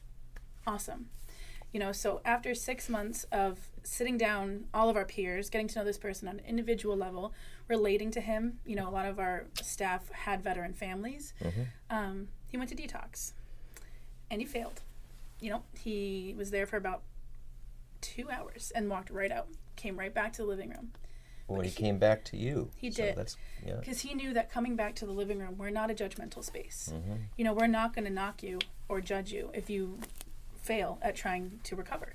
"Awesome." 0.66 1.10
You 1.72 1.80
know, 1.80 1.92
so 1.92 2.20
after 2.24 2.54
six 2.54 2.88
months 2.88 3.24
of 3.32 3.58
sitting 3.82 4.16
down, 4.16 4.66
all 4.72 4.88
of 4.88 4.96
our 4.96 5.04
peers, 5.04 5.50
getting 5.50 5.66
to 5.68 5.80
know 5.80 5.84
this 5.84 5.98
person 5.98 6.28
on 6.28 6.38
an 6.38 6.44
individual 6.46 6.96
level, 6.96 7.34
relating 7.68 8.12
to 8.12 8.20
him, 8.20 8.60
you 8.64 8.76
know, 8.76 8.88
a 8.88 8.92
lot 8.92 9.06
of 9.06 9.18
our 9.18 9.46
staff 9.60 10.08
had 10.12 10.40
veteran 10.40 10.72
families. 10.72 11.34
Um, 11.90 12.28
he 12.46 12.56
went 12.56 12.70
to 12.70 12.76
detox, 12.76 13.32
and 14.30 14.40
he 14.40 14.46
failed. 14.46 14.82
You 15.40 15.50
know, 15.50 15.62
he 15.76 16.32
was 16.38 16.52
there 16.52 16.64
for 16.66 16.76
about 16.76 17.02
two 18.00 18.30
hours 18.30 18.72
and 18.74 18.88
walked 18.88 19.10
right 19.10 19.32
out. 19.32 19.48
Came 19.76 19.98
right 19.98 20.14
back 20.14 20.32
to 20.34 20.42
the 20.42 20.48
living 20.48 20.70
room 20.70 20.92
Well, 21.46 21.60
he 21.60 21.68
he- 21.68 21.74
came 21.82 21.98
back 21.98 22.24
to 22.26 22.36
you. 22.36 22.70
he 22.76 22.90
so 22.90 23.02
did. 23.02 23.16
That's 23.16 23.36
yeah. 23.66 23.76
because 23.76 24.00
he 24.00 24.14
knew 24.14 24.32
that 24.34 24.50
coming 24.50 24.76
back 24.76 24.94
to 24.96 25.06
the 25.06 25.12
living 25.12 25.38
room, 25.38 25.56
we're 25.58 25.70
not 25.70 25.90
a 25.90 25.94
judgmental 25.94 26.42
space. 26.42 26.90
Mm-hmm. 26.94 27.14
You 27.36 27.44
know, 27.44 27.52
we're 27.52 27.66
not 27.66 27.94
going 27.94 28.06
to 28.06 28.10
knock 28.10 28.42
you 28.42 28.58
or 28.88 29.00
judge 29.00 29.32
you 29.32 29.50
if 29.54 29.68
you 29.68 29.98
fail 30.62 30.98
at 31.02 31.14
trying 31.16 31.60
to 31.64 31.76
recover. 31.76 32.14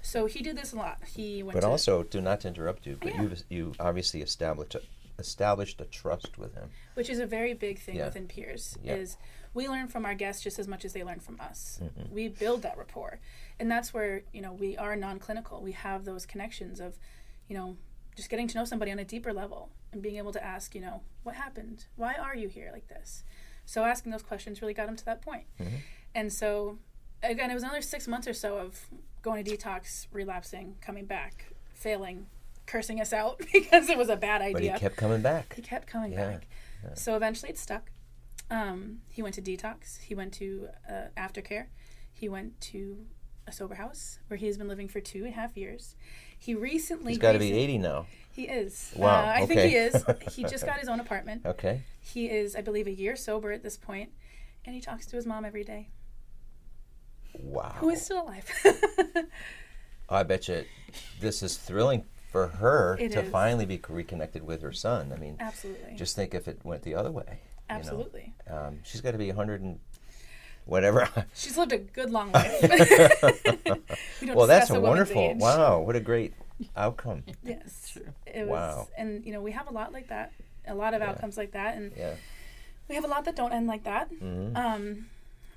So 0.00 0.26
he 0.26 0.42
did 0.42 0.56
this 0.56 0.72
a 0.72 0.76
lot. 0.76 0.98
He 1.06 1.42
went 1.42 1.54
But 1.54 1.60
to 1.60 1.68
also, 1.68 2.02
do 2.02 2.20
not 2.20 2.40
to 2.40 2.48
interrupt 2.48 2.86
you, 2.86 2.96
but 3.00 3.14
Yeah. 3.14 3.22
you 3.22 3.30
you 3.50 3.72
obviously 3.78 4.22
established 4.22 4.74
a, 4.74 4.80
established 5.18 5.80
a 5.80 5.84
trust 5.84 6.38
with 6.38 6.54
him. 6.54 6.70
which 6.94 7.08
is 7.10 7.18
a 7.20 7.26
very 7.26 7.54
big 7.54 7.78
thing 7.78 7.96
Yeah. 7.96 8.06
within 8.06 8.26
peers 8.26 8.76
is 8.82 9.16
we 9.54 9.68
learn 9.68 9.86
from 9.88 10.04
our 10.06 10.14
guests 10.14 10.42
just 10.42 10.58
as 10.58 10.66
much 10.66 10.84
as 10.86 10.92
they 10.94 11.04
learn 11.04 11.20
from 11.20 11.38
us 11.40 11.78
Mm-hmm. 11.82 12.12
we 12.14 12.28
build 12.28 12.62
that 12.62 12.76
rapport 12.78 13.20
and 13.60 13.70
that's 13.70 13.92
where 13.94 14.22
you 14.32 14.40
know 14.40 14.52
we 14.54 14.76
are 14.76 14.96
non-clinical 14.96 15.60
we 15.62 15.72
have 15.72 16.04
those 16.06 16.24
connections 16.26 16.80
of 16.80 16.98
you 17.48 17.56
know 17.56 17.76
just 18.16 18.28
getting 18.30 18.46
to 18.48 18.56
know 18.58 18.64
somebody 18.64 18.90
on 18.92 18.98
a 18.98 19.04
deeper 19.04 19.32
level 19.32 19.70
and 19.92 20.02
being 20.02 20.16
able 20.16 20.32
to 20.32 20.42
ask 20.44 20.74
you 20.74 20.80
know 20.80 21.00
what 21.22 21.34
happened 21.34 21.86
why 21.96 22.14
are 22.14 22.36
you 22.36 22.48
here 22.48 22.70
like 22.72 22.88
this 22.88 23.24
so 23.64 23.84
asking 23.84 24.12
those 24.12 24.22
questions 24.22 24.60
really 24.60 24.74
got 24.74 24.88
him 24.88 24.96
to 24.96 25.04
that 25.04 25.22
point 25.22 25.44
Mm-hmm. 25.60 25.76
and 26.14 26.32
so 26.32 26.78
again 27.22 27.50
it 27.50 27.54
was 27.54 27.62
another 27.62 27.82
six 27.82 28.06
months 28.08 28.26
or 28.28 28.34
so 28.34 28.58
of 28.58 28.86
going 29.22 29.44
to 29.44 29.56
detox 29.56 30.06
relapsing 30.12 30.74
coming 30.80 31.04
back 31.06 31.52
failing 31.74 32.26
cursing 32.66 33.00
us 33.00 33.12
out 33.12 33.38
because 33.52 33.88
it 33.90 33.98
was 33.98 34.08
a 34.08 34.16
bad 34.16 34.40
idea. 34.40 34.52
But 34.54 34.62
he 34.62 34.68
kept 34.78 34.96
coming 34.96 35.20
back. 35.20 35.54
he 35.54 35.62
kept 35.62 35.86
coming 35.88 36.12
Yeah, 36.12 36.30
back. 36.30 36.46
So 36.94 37.16
eventually 37.16 37.50
it 37.50 37.58
stuck. 37.58 37.90
Um, 38.50 38.98
he 39.08 39.20
went 39.22 39.34
to 39.34 39.42
detox. 39.42 39.98
He 40.00 40.14
went 40.14 40.32
to 40.34 40.68
uh, 40.88 41.06
aftercare. 41.16 41.66
He 42.12 42.28
went 42.28 42.60
to 42.72 43.04
a 43.46 43.52
sober 43.52 43.74
house 43.74 44.18
where 44.28 44.36
he 44.36 44.46
has 44.46 44.56
been 44.58 44.68
living 44.68 44.88
for 44.88 45.00
two 45.00 45.24
and 45.24 45.28
a 45.34 45.36
half 45.36 45.56
years. 45.56 45.96
He 46.42 46.56
recently 46.56 47.12
He's 47.12 47.18
got 47.18 47.32
to 47.32 47.38
be 47.38 47.52
80 47.52 47.78
now. 47.78 48.06
He 48.34 48.44
is. 48.48 48.92
Wow, 48.96 49.08
Uh, 49.26 49.32
I 49.36 49.46
think 49.46 49.60
he 49.60 49.76
is. 49.76 50.04
He 50.34 50.42
just 50.42 50.66
got 50.66 50.80
his 50.80 50.88
own 50.88 50.98
apartment. 50.98 51.46
Okay. 51.46 51.82
He 52.00 52.26
is, 52.28 52.56
I 52.56 52.62
believe, 52.62 52.88
a 52.88 52.92
year 52.92 53.14
sober 53.14 53.52
at 53.52 53.62
this 53.62 53.76
point, 53.76 54.10
and 54.64 54.74
he 54.74 54.80
talks 54.80 55.06
to 55.06 55.16
his 55.16 55.24
mom 55.24 55.44
every 55.44 55.62
day, 55.62 55.90
Wow. 57.38 57.74
who 57.76 57.90
is 57.90 58.04
still 58.04 58.22
alive. 58.22 58.50
I 60.08 60.24
bet 60.24 60.48
you 60.48 60.64
this 61.20 61.44
is 61.44 61.56
thrilling 61.56 62.04
for 62.32 62.48
her 62.48 62.96
It 62.98 63.12
to 63.12 63.22
is. 63.22 63.30
finally 63.30 63.64
be 63.66 63.80
reconnected 63.88 64.42
with 64.42 64.62
her 64.62 64.72
son. 64.72 65.12
I 65.14 65.20
mean, 65.20 65.36
Absolutely. 65.38 65.94
just 65.94 66.16
think 66.16 66.34
if 66.34 66.48
it 66.48 66.58
went 66.64 66.82
the 66.82 66.94
other 66.96 67.10
way. 67.12 67.24
you 67.28 67.76
know. 67.76 67.78
Absolutely. 67.78 68.34
Um, 68.50 68.80
she's 68.82 69.00
got 69.00 69.12
to 69.12 69.18
be 69.18 69.28
100 69.28 69.60
and 69.62 69.78
whatever. 70.64 71.08
She's 71.34 71.56
lived 71.58 71.72
a 71.72 71.78
good 71.78 72.10
long 72.10 72.32
life. 72.32 72.60
We 74.20 74.30
well, 74.32 74.46
that's 74.46 74.70
a 74.70 74.80
wonderful. 74.80 75.20
age. 75.20 75.36
Wow, 75.38 75.80
what 75.80 75.96
a 75.96 76.00
great 76.00 76.34
outcome. 76.76 77.24
Yes. 77.42 77.98
It 78.26 78.46
was, 78.46 78.48
Wow. 78.76 78.88
And 78.96 79.24
you 79.26 79.32
know, 79.32 79.40
we 79.42 79.50
have 79.52 79.68
a 79.68 79.72
lot 79.72 79.92
like 79.92 80.08
that, 80.08 80.32
a 80.66 80.74
lot 80.74 80.94
of 80.94 81.00
Yeah. 81.00 81.10
outcomes 81.10 81.36
like 81.36 81.52
that, 81.52 81.76
and 81.76 81.92
Yeah. 81.96 82.14
we 82.88 82.94
have 82.94 83.04
a 83.04 83.08
lot 83.08 83.24
that 83.24 83.34
don't 83.34 83.52
end 83.52 83.66
like 83.66 83.82
that. 83.84 84.10
Mhm. 84.12 84.56
Um, 84.56 85.06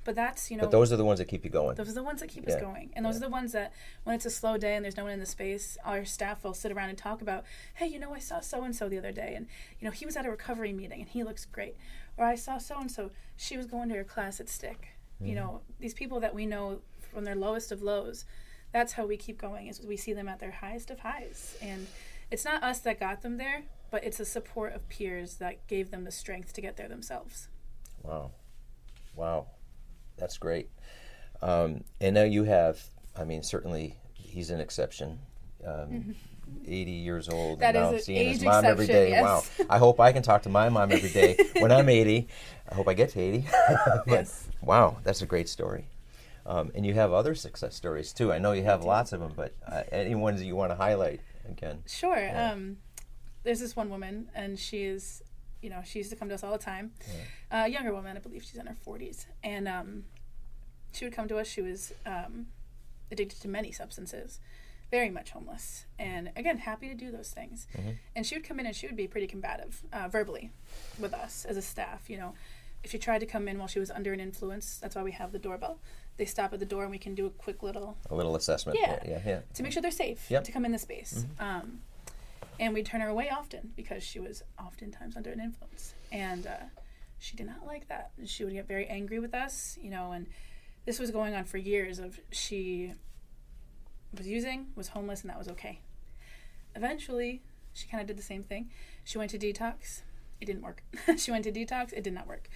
but 0.04 0.16
that's 0.16 0.50
you 0.50 0.58
know, 0.58 0.62
But 0.64 0.72
those 0.72 0.92
are 0.92 0.98
the 0.98 1.06
ones 1.06 1.20
that 1.20 1.26
keep 1.26 1.44
you 1.44 1.52
going. 1.52 1.76
those 1.76 1.90
are 1.90 1.94
the 1.94 2.04
ones 2.04 2.22
that 2.22 2.28
keep 2.30 2.48
Yeah. 2.48 2.56
us 2.56 2.62
going, 2.62 2.90
and 2.96 3.06
those 3.06 3.16
Yeah. 3.16 3.18
are 3.20 3.30
the 3.30 3.30
ones 3.30 3.52
that 3.52 3.72
when 4.04 4.16
it's 4.16 4.26
a 4.26 4.30
slow 4.32 4.58
day 4.58 4.76
and 4.76 4.84
there's 4.84 4.98
no 4.98 5.04
one 5.04 5.14
in 5.14 5.20
the 5.20 5.26
space, 5.28 5.78
our 5.86 6.06
staff 6.06 6.44
will 6.44 6.54
sit 6.56 6.72
around 6.72 6.90
and 6.90 6.98
talk 6.98 7.22
about, 7.22 7.44
hey, 7.76 7.86
you 7.88 8.00
know, 8.00 8.14
I 8.16 8.20
saw 8.20 8.40
so 8.40 8.64
and 8.64 8.76
so 8.76 8.90
the 8.90 8.98
other 8.98 9.12
day, 9.12 9.36
and 9.36 9.48
you 9.80 9.86
know, 9.86 9.92
he 9.92 10.06
was 10.08 10.16
at 10.18 10.26
a 10.26 10.32
recovery 10.32 10.74
meeting 10.74 11.02
and 11.02 11.10
he 11.10 11.24
looks 11.24 11.46
great, 11.46 11.76
or 12.18 12.26
I 12.26 12.34
saw 12.36 12.58
so 12.58 12.80
and 12.80 12.92
so, 12.92 13.12
she 13.38 13.58
was 13.58 13.68
going 13.68 13.90
to 13.90 13.96
her 13.96 14.04
class 14.04 14.40
at 14.40 14.50
Stick. 14.50 14.90
You 15.22 15.28
Mm-hmm. 15.28 15.36
know, 15.36 15.62
these 15.80 15.94
people 15.94 16.20
that 16.20 16.36
we 16.36 16.46
know 16.46 16.82
from 17.12 17.24
their 17.24 17.36
lowest 17.36 17.72
of 17.72 17.82
lows. 17.82 18.26
That's 18.74 18.94
how 18.94 19.06
we 19.06 19.16
keep 19.16 19.40
going. 19.40 19.68
Is 19.68 19.82
we 19.82 19.96
see 19.96 20.12
them 20.14 20.28
at 20.28 20.40
their 20.40 20.52
highest 20.52 20.92
of 20.92 21.00
highs, 21.00 21.56
and 21.62 21.88
it's 22.30 22.44
not 22.44 22.62
us 22.64 22.80
that 22.80 23.00
got 23.00 23.22
them 23.22 23.38
there, 23.38 23.64
but 23.92 24.04
it's 24.04 24.18
the 24.18 24.26
support 24.26 24.74
of 24.74 24.90
peers 24.90 25.36
that 25.36 25.66
gave 25.68 25.92
them 25.92 26.04
the 26.04 26.12
strength 26.12 26.52
to 26.54 26.62
get 26.62 26.76
there 26.76 26.90
themselves. 26.90 27.48
Wow. 28.04 28.32
Wow. 29.16 29.48
That's 30.18 30.38
great. 30.38 30.70
Um, 31.42 31.84
and 32.02 32.16
now 32.16 32.24
you 32.24 32.44
have, 32.44 32.84
I 33.16 33.24
mean, 33.24 33.44
certainly 33.44 33.96
he's 34.14 34.50
an 34.50 34.60
exception. 34.60 35.20
Um, 35.66 36.16
80 36.68 36.92
years 36.92 37.30
old. 37.30 37.60
That 37.60 37.76
and 37.76 37.86
is 37.86 37.92
now 37.92 37.96
an 37.98 38.02
seeing 38.02 38.30
his 38.30 38.44
mom 38.44 38.66
every 38.66 38.88
day. 38.88 39.10
yes. 39.10 39.24
Wow. 39.24 39.66
I 39.70 39.78
hope 39.78 40.00
I 40.00 40.12
can 40.12 40.24
talk 40.24 40.44
to 40.44 40.50
my 40.50 40.70
mom 40.70 40.92
every 40.92 41.10
day 41.10 41.38
when 41.60 41.72
I'm 41.72 41.90
80. 41.90 42.28
I 42.70 42.76
hope 42.76 42.88
I 42.88 42.94
get 42.94 43.10
to 43.10 43.20
80. 43.20 43.46
But, 43.86 44.04
Yes. 44.08 44.48
Wow, 44.62 44.98
that's 45.04 45.22
a 45.22 45.26
great 45.26 45.48
story. 45.48 45.88
Um, 46.46 46.72
and 46.76 46.86
you 46.86 46.94
have 46.94 47.12
other 47.12 47.36
success 47.36 47.76
stories 47.76 48.14
too. 48.14 48.32
I 48.32 48.40
know 48.40 48.52
you 48.52 48.64
have 48.64 48.84
lots 48.84 49.14
of 49.14 49.20
them, 49.20 49.34
but 49.36 49.54
uh, 49.68 49.84
any 49.92 50.16
ones 50.16 50.40
that 50.40 50.46
you 50.46 50.56
want 50.56 50.72
to 50.72 50.76
highlight 50.76 51.22
again? 51.50 51.84
Sure. 51.88 52.30
Um, 52.36 52.78
there's 53.44 53.60
this 53.60 53.76
one 53.76 53.90
woman, 53.90 54.30
and 54.36 54.60
she 54.60 54.84
is, 54.84 55.24
you 55.62 55.70
know, 55.70 55.82
she 55.86 56.00
used 56.00 56.12
to 56.12 56.16
come 56.16 56.30
to 56.30 56.36
us 56.36 56.44
all 56.44 56.52
the 56.52 56.58
time. 56.58 56.92
A 57.52 57.62
uh, 57.62 57.66
younger 57.66 57.94
woman, 57.94 58.16
I 58.16 58.20
believe 58.20 58.44
she's 58.44 58.58
in 58.58 58.68
her 58.68 58.76
40s, 58.86 59.26
and 59.44 59.68
um, 59.68 60.04
she 60.94 61.06
would 61.06 61.14
come 61.14 61.28
to 61.28 61.38
us. 61.38 61.48
She 61.48 61.62
was 61.62 61.94
um, 62.06 62.48
addicted 63.12 63.42
to 63.42 63.48
many 63.48 63.72
substances, 63.72 64.40
very 64.96 65.10
much 65.10 65.32
homeless, 65.32 65.86
and 66.00 66.32
again, 66.38 66.58
happy 66.58 66.88
to 66.88 66.96
do 66.96 67.12
those 67.12 67.30
things. 67.30 67.68
And 68.16 68.26
she 68.26 68.34
would 68.36 68.46
come 68.46 68.62
in 68.62 68.66
and 68.66 68.74
she 68.74 68.88
would 68.88 68.96
be 68.96 69.08
pretty 69.08 69.28
combative 69.28 69.84
uh, 69.92 70.08
verbally 70.08 70.52
with 70.98 71.14
us 71.14 71.44
as 71.44 71.58
a 71.58 71.62
staff. 71.62 72.10
You 72.10 72.18
know, 72.18 72.34
if 72.82 72.92
she 72.92 72.98
tried 72.98 73.20
to 73.20 73.26
come 73.26 73.50
in 73.50 73.58
while 73.60 73.68
she 73.68 73.80
was 73.80 73.92
under 73.92 74.14
an 74.14 74.22
influence, 74.22 74.78
that's 74.82 74.96
why 74.96 75.04
we 75.04 75.12
have 75.12 75.34
the 75.34 75.40
doorbell. 75.40 75.80
They 76.16 76.24
stop 76.24 76.54
at 76.54 76.60
the 76.62 76.66
door 76.66 76.84
and 76.84 76.92
we 76.92 76.98
can 76.98 77.14
do 77.14 77.26
a 77.26 77.30
quick 77.30 77.62
little 77.62 77.98
A 78.10 78.16
little 78.16 78.38
assessment. 78.38 78.78
Yeah. 78.82 79.00
yeah, 79.06 79.20
yeah. 79.26 79.40
to 79.56 79.64
make 79.64 79.74
sure 79.74 79.82
they're 79.82 79.92
safe 80.08 80.32
Yep. 80.32 80.46
to 80.46 80.52
come 80.54 80.64
in 80.64 80.72
the 80.72 80.78
space. 80.80 81.26
Um, 81.42 81.82
and 82.58 82.74
we'd 82.74 82.86
turn 82.86 83.02
her 83.02 83.10
away 83.10 83.30
often 83.30 83.74
because 83.76 84.02
she 84.02 84.22
was 84.22 84.44
oftentimes 84.58 85.18
under 85.18 85.32
an 85.32 85.42
influence. 85.42 85.94
And 86.14 86.48
uh, 86.48 86.64
she 87.20 87.36
did 87.36 87.48
not 87.48 87.66
like 87.68 87.90
that. 87.90 88.12
She 88.26 88.46
would 88.46 88.54
get 88.54 88.66
very 88.66 88.86
angry 88.88 89.20
with 89.20 89.34
us, 89.34 89.78
you 89.82 89.90
know, 89.90 90.14
and 90.14 90.26
this 90.86 91.00
was 91.00 91.12
going 91.12 91.34
on 91.36 91.44
for 91.44 91.58
years 91.58 92.00
of 92.00 92.18
she 92.32 92.94
was 94.18 94.28
using, 94.28 94.68
was 94.76 94.90
homeless, 94.90 95.22
and 95.22 95.30
that 95.30 95.38
was 95.38 95.48
okay. 95.50 95.82
Eventually, 96.76 97.42
she 97.74 97.88
kind 97.88 98.02
of 98.02 98.08
did 98.08 98.18
the 98.18 98.24
same 98.24 98.44
thing. 98.44 98.70
She 99.04 99.18
went 99.18 99.32
to 99.32 99.40
detox. 99.40 100.02
It 100.42 100.46
didn't 100.46 100.62
work. 100.64 100.84
she 101.18 101.32
went 101.32 101.44
to 101.46 101.52
detox. 101.52 101.94
It 101.94 102.04
did 102.04 102.14
not 102.14 102.28
work. 102.28 102.50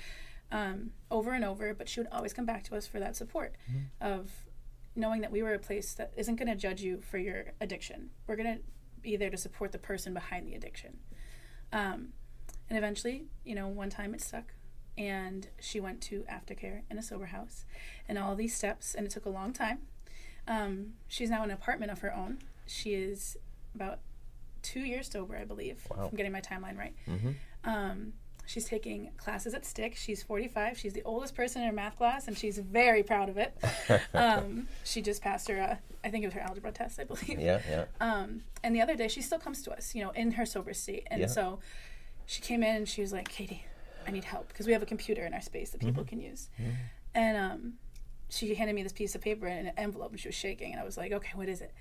Um, 0.51 0.91
over 1.11 1.33
and 1.33 1.45
over, 1.45 1.73
but 1.73 1.87
she 1.87 1.99
would 1.99 2.09
always 2.11 2.33
come 2.33 2.45
back 2.45 2.63
to 2.65 2.75
us 2.75 2.87
for 2.87 2.99
that 2.99 3.15
support 3.15 3.55
of 4.01 4.31
knowing 4.95 5.21
that 5.21 5.31
we 5.31 5.43
were 5.43 5.53
a 5.53 5.59
place 5.59 5.93
that 5.93 6.11
isn't 6.17 6.35
going 6.35 6.47
to 6.47 6.55
judge 6.55 6.81
you 6.81 6.99
for 7.01 7.17
your 7.17 7.53
addiction. 7.61 8.09
We're 8.27 8.35
going 8.35 8.55
to 8.57 8.61
be 9.01 9.15
there 9.15 9.29
to 9.29 9.37
support 9.37 9.71
the 9.71 9.77
person 9.77 10.13
behind 10.13 10.47
the 10.47 10.55
addiction. 10.55 10.97
Um, 11.71 12.09
and 12.69 12.77
eventually, 12.77 13.25
you 13.43 13.55
know, 13.55 13.67
one 13.67 13.89
time 13.89 14.13
it 14.13 14.21
stuck, 14.21 14.53
and 14.97 15.47
she 15.59 15.79
went 15.79 16.01
to 16.01 16.25
aftercare 16.31 16.81
in 16.89 16.97
a 16.97 17.03
sober 17.03 17.27
house, 17.27 17.65
and 18.07 18.17
all 18.17 18.35
these 18.35 18.55
steps, 18.55 18.93
and 18.93 19.05
it 19.05 19.11
took 19.11 19.25
a 19.25 19.29
long 19.29 19.53
time. 19.53 19.79
Um, 20.49 20.93
she's 21.07 21.29
now 21.29 21.43
in 21.43 21.51
an 21.51 21.55
apartment 21.55 21.91
of 21.91 21.99
her 21.99 22.13
own. 22.13 22.39
She 22.65 22.93
is 22.93 23.37
about 23.75 23.99
two 24.61 24.81
years 24.81 25.09
sober, 25.09 25.37
I 25.37 25.45
believe. 25.45 25.79
Wow. 25.89 26.05
If 26.05 26.11
I'm 26.11 26.17
getting 26.17 26.31
my 26.33 26.41
timeline 26.41 26.77
right. 26.77 26.93
Mhm. 27.07 27.35
Um, 27.63 28.13
she's 28.45 28.65
taking 28.65 29.11
classes 29.17 29.53
at 29.53 29.65
Stick. 29.65 29.95
She's 29.95 30.23
45. 30.23 30.77
She's 30.77 30.93
the 30.93 31.03
oldest 31.03 31.35
person 31.35 31.61
in 31.61 31.67
her 31.67 31.73
math 31.73 31.97
class, 31.97 32.27
and 32.27 32.37
she's 32.37 32.57
very 32.57 33.03
proud 33.03 33.29
of 33.29 33.37
it. 33.37 33.55
um, 34.13 34.67
she 34.83 35.01
just 35.01 35.21
passed 35.21 35.47
her, 35.49 35.61
uh, 35.61 35.75
I 36.03 36.09
think 36.09 36.23
it 36.23 36.27
was 36.27 36.33
her 36.33 36.41
algebra 36.41 36.71
test, 36.71 36.99
I 36.99 37.03
believe. 37.03 37.39
Yeah, 37.39 37.61
yeah. 37.69 37.85
Um, 38.01 38.41
and 38.63 38.75
the 38.75 38.81
other 38.81 38.95
day, 38.95 39.07
she 39.07 39.21
still 39.21 39.39
comes 39.39 39.61
to 39.63 39.71
us, 39.71 39.93
you 39.95 40.03
know, 40.03 40.09
in 40.11 40.31
her 40.31 40.45
sober 40.45 40.73
state. 40.73 41.07
And 41.11 41.21
Yeah. 41.21 41.27
so 41.27 41.59
she 42.25 42.41
came 42.41 42.63
in 42.63 42.75
and 42.75 42.89
she 42.89 43.01
was 43.01 43.13
like, 43.13 43.29
Katie, 43.29 43.65
I 44.07 44.11
need 44.11 44.23
help 44.23 44.47
because 44.47 44.65
we 44.65 44.73
have 44.73 44.81
a 44.81 44.87
computer 44.87 45.23
in 45.25 45.33
our 45.33 45.41
space 45.41 45.69
that 45.71 45.79
people 45.79 46.03
Mm-hmm. 46.03 46.09
can 46.09 46.21
use. 46.21 46.49
And 47.13 47.37
um, 47.37 47.73
she 48.29 48.55
handed 48.55 48.75
me 48.75 48.83
this 48.83 48.93
piece 48.93 49.15
of 49.15 49.21
paper 49.21 49.47
and 49.47 49.67
an 49.67 49.73
envelope 49.77 50.11
and 50.11 50.19
she 50.19 50.27
was 50.27 50.35
shaking. 50.35 50.71
And 50.71 50.79
I 50.81 50.85
was 50.85 50.97
like, 50.97 51.11
okay, 51.11 51.31
what 51.35 51.49
is 51.49 51.61
it? 51.61 51.73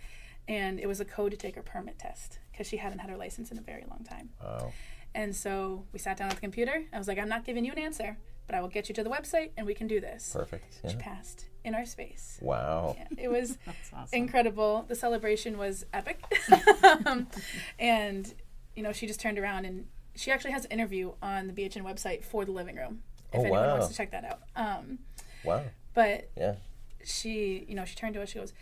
And 0.46 0.80
it 0.80 0.86
was 0.86 0.98
a 1.00 1.04
code 1.04 1.30
to 1.32 1.36
take 1.36 1.56
her 1.56 1.62
permit 1.62 1.98
test 1.98 2.38
because 2.50 2.66
she 2.66 2.78
hadn't 2.78 3.00
had 3.00 3.10
her 3.10 3.16
license 3.16 3.50
in 3.50 3.58
a 3.58 3.60
very 3.60 3.84
long 3.88 4.04
time. 4.08 4.30
Wow. 4.42 4.72
And 5.14 5.34
so 5.36 5.84
we 5.92 5.98
sat 5.98 6.16
down 6.16 6.28
at 6.30 6.34
the 6.36 6.40
computer. 6.40 6.84
I 6.92 6.98
was 6.98 7.08
like, 7.08 7.18
I'm 7.18 7.28
not 7.28 7.44
giving 7.44 7.64
you 7.64 7.72
an 7.72 7.78
answer, 7.78 8.16
but 8.46 8.54
I 8.54 8.60
will 8.60 8.68
get 8.68 8.88
you 8.88 8.94
to 8.94 9.02
the 9.04 9.10
website 9.10 9.50
and 9.56 9.66
we 9.66 9.74
can 9.74 9.86
do 9.86 10.00
this. 10.00 10.30
Perfect. 10.32 10.80
She 10.88 10.96
passed 10.96 11.46
in 11.64 11.74
our 11.74 11.84
space. 11.84 12.38
Wow. 12.40 12.96
Yeah, 12.98 13.06
it 13.24 13.28
was 13.28 13.58
awesome. 13.94 14.08
incredible. 14.18 14.84
The 14.88 14.94
celebration 14.94 15.58
was 15.58 15.84
epic. 15.92 16.20
um, 17.04 17.26
and, 17.78 18.32
you 18.74 18.82
know, 18.82 18.92
she 18.92 19.06
just 19.06 19.20
turned 19.20 19.38
around 19.38 19.66
and 19.66 19.86
she 20.14 20.30
actually 20.30 20.52
has 20.52 20.64
an 20.64 20.70
interview 20.72 21.12
on 21.22 21.46
the 21.46 21.52
BHN 21.52 21.82
website 21.82 22.24
for 22.24 22.44
the 22.44 22.52
living 22.52 22.76
room. 22.76 23.02
If 23.32 23.40
Oh, 23.40 23.42
anyone 23.42 23.60
wow. 23.60 23.70
wants 23.72 23.88
to 23.88 23.94
check 23.94 24.10
that 24.12 24.24
out. 24.24 24.40
Um, 24.56 24.98
Wow. 25.44 25.62
But 25.94 26.30
Yeah. 26.36 26.56
she, 27.04 27.64
you 27.68 27.74
know, 27.74 27.84
she 27.84 27.94
turned 27.94 28.14
to 28.14 28.22
us. 28.22 28.30
She 28.30 28.38
goes, 28.38 28.52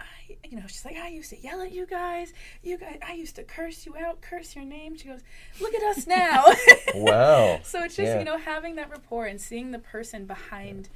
I, 0.00 0.36
you 0.44 0.56
know, 0.56 0.66
she's 0.66 0.84
like, 0.84 0.96
I 0.96 1.08
used 1.08 1.30
to 1.30 1.38
yell 1.40 1.60
at 1.62 1.72
you 1.72 1.86
guys. 1.86 2.32
You 2.62 2.76
guys, 2.78 2.98
I 3.06 3.14
used 3.14 3.36
to 3.36 3.44
curse 3.44 3.86
you 3.86 3.96
out, 3.96 4.20
curse 4.20 4.54
your 4.54 4.64
name. 4.64 4.96
She 4.96 5.08
goes, 5.08 5.20
look 5.60 5.74
at 5.74 5.82
us 5.82 6.06
now. 6.06 6.44
Wow. 6.94 7.60
so 7.62 7.82
it's 7.84 7.96
just, 7.96 8.08
Yeah. 8.12 8.18
you 8.18 8.24
know, 8.24 8.38
having 8.38 8.76
that 8.76 8.90
rapport 8.90 9.26
and 9.26 9.40
seeing 9.40 9.70
the 9.70 9.78
person 9.78 10.26
behind 10.26 10.88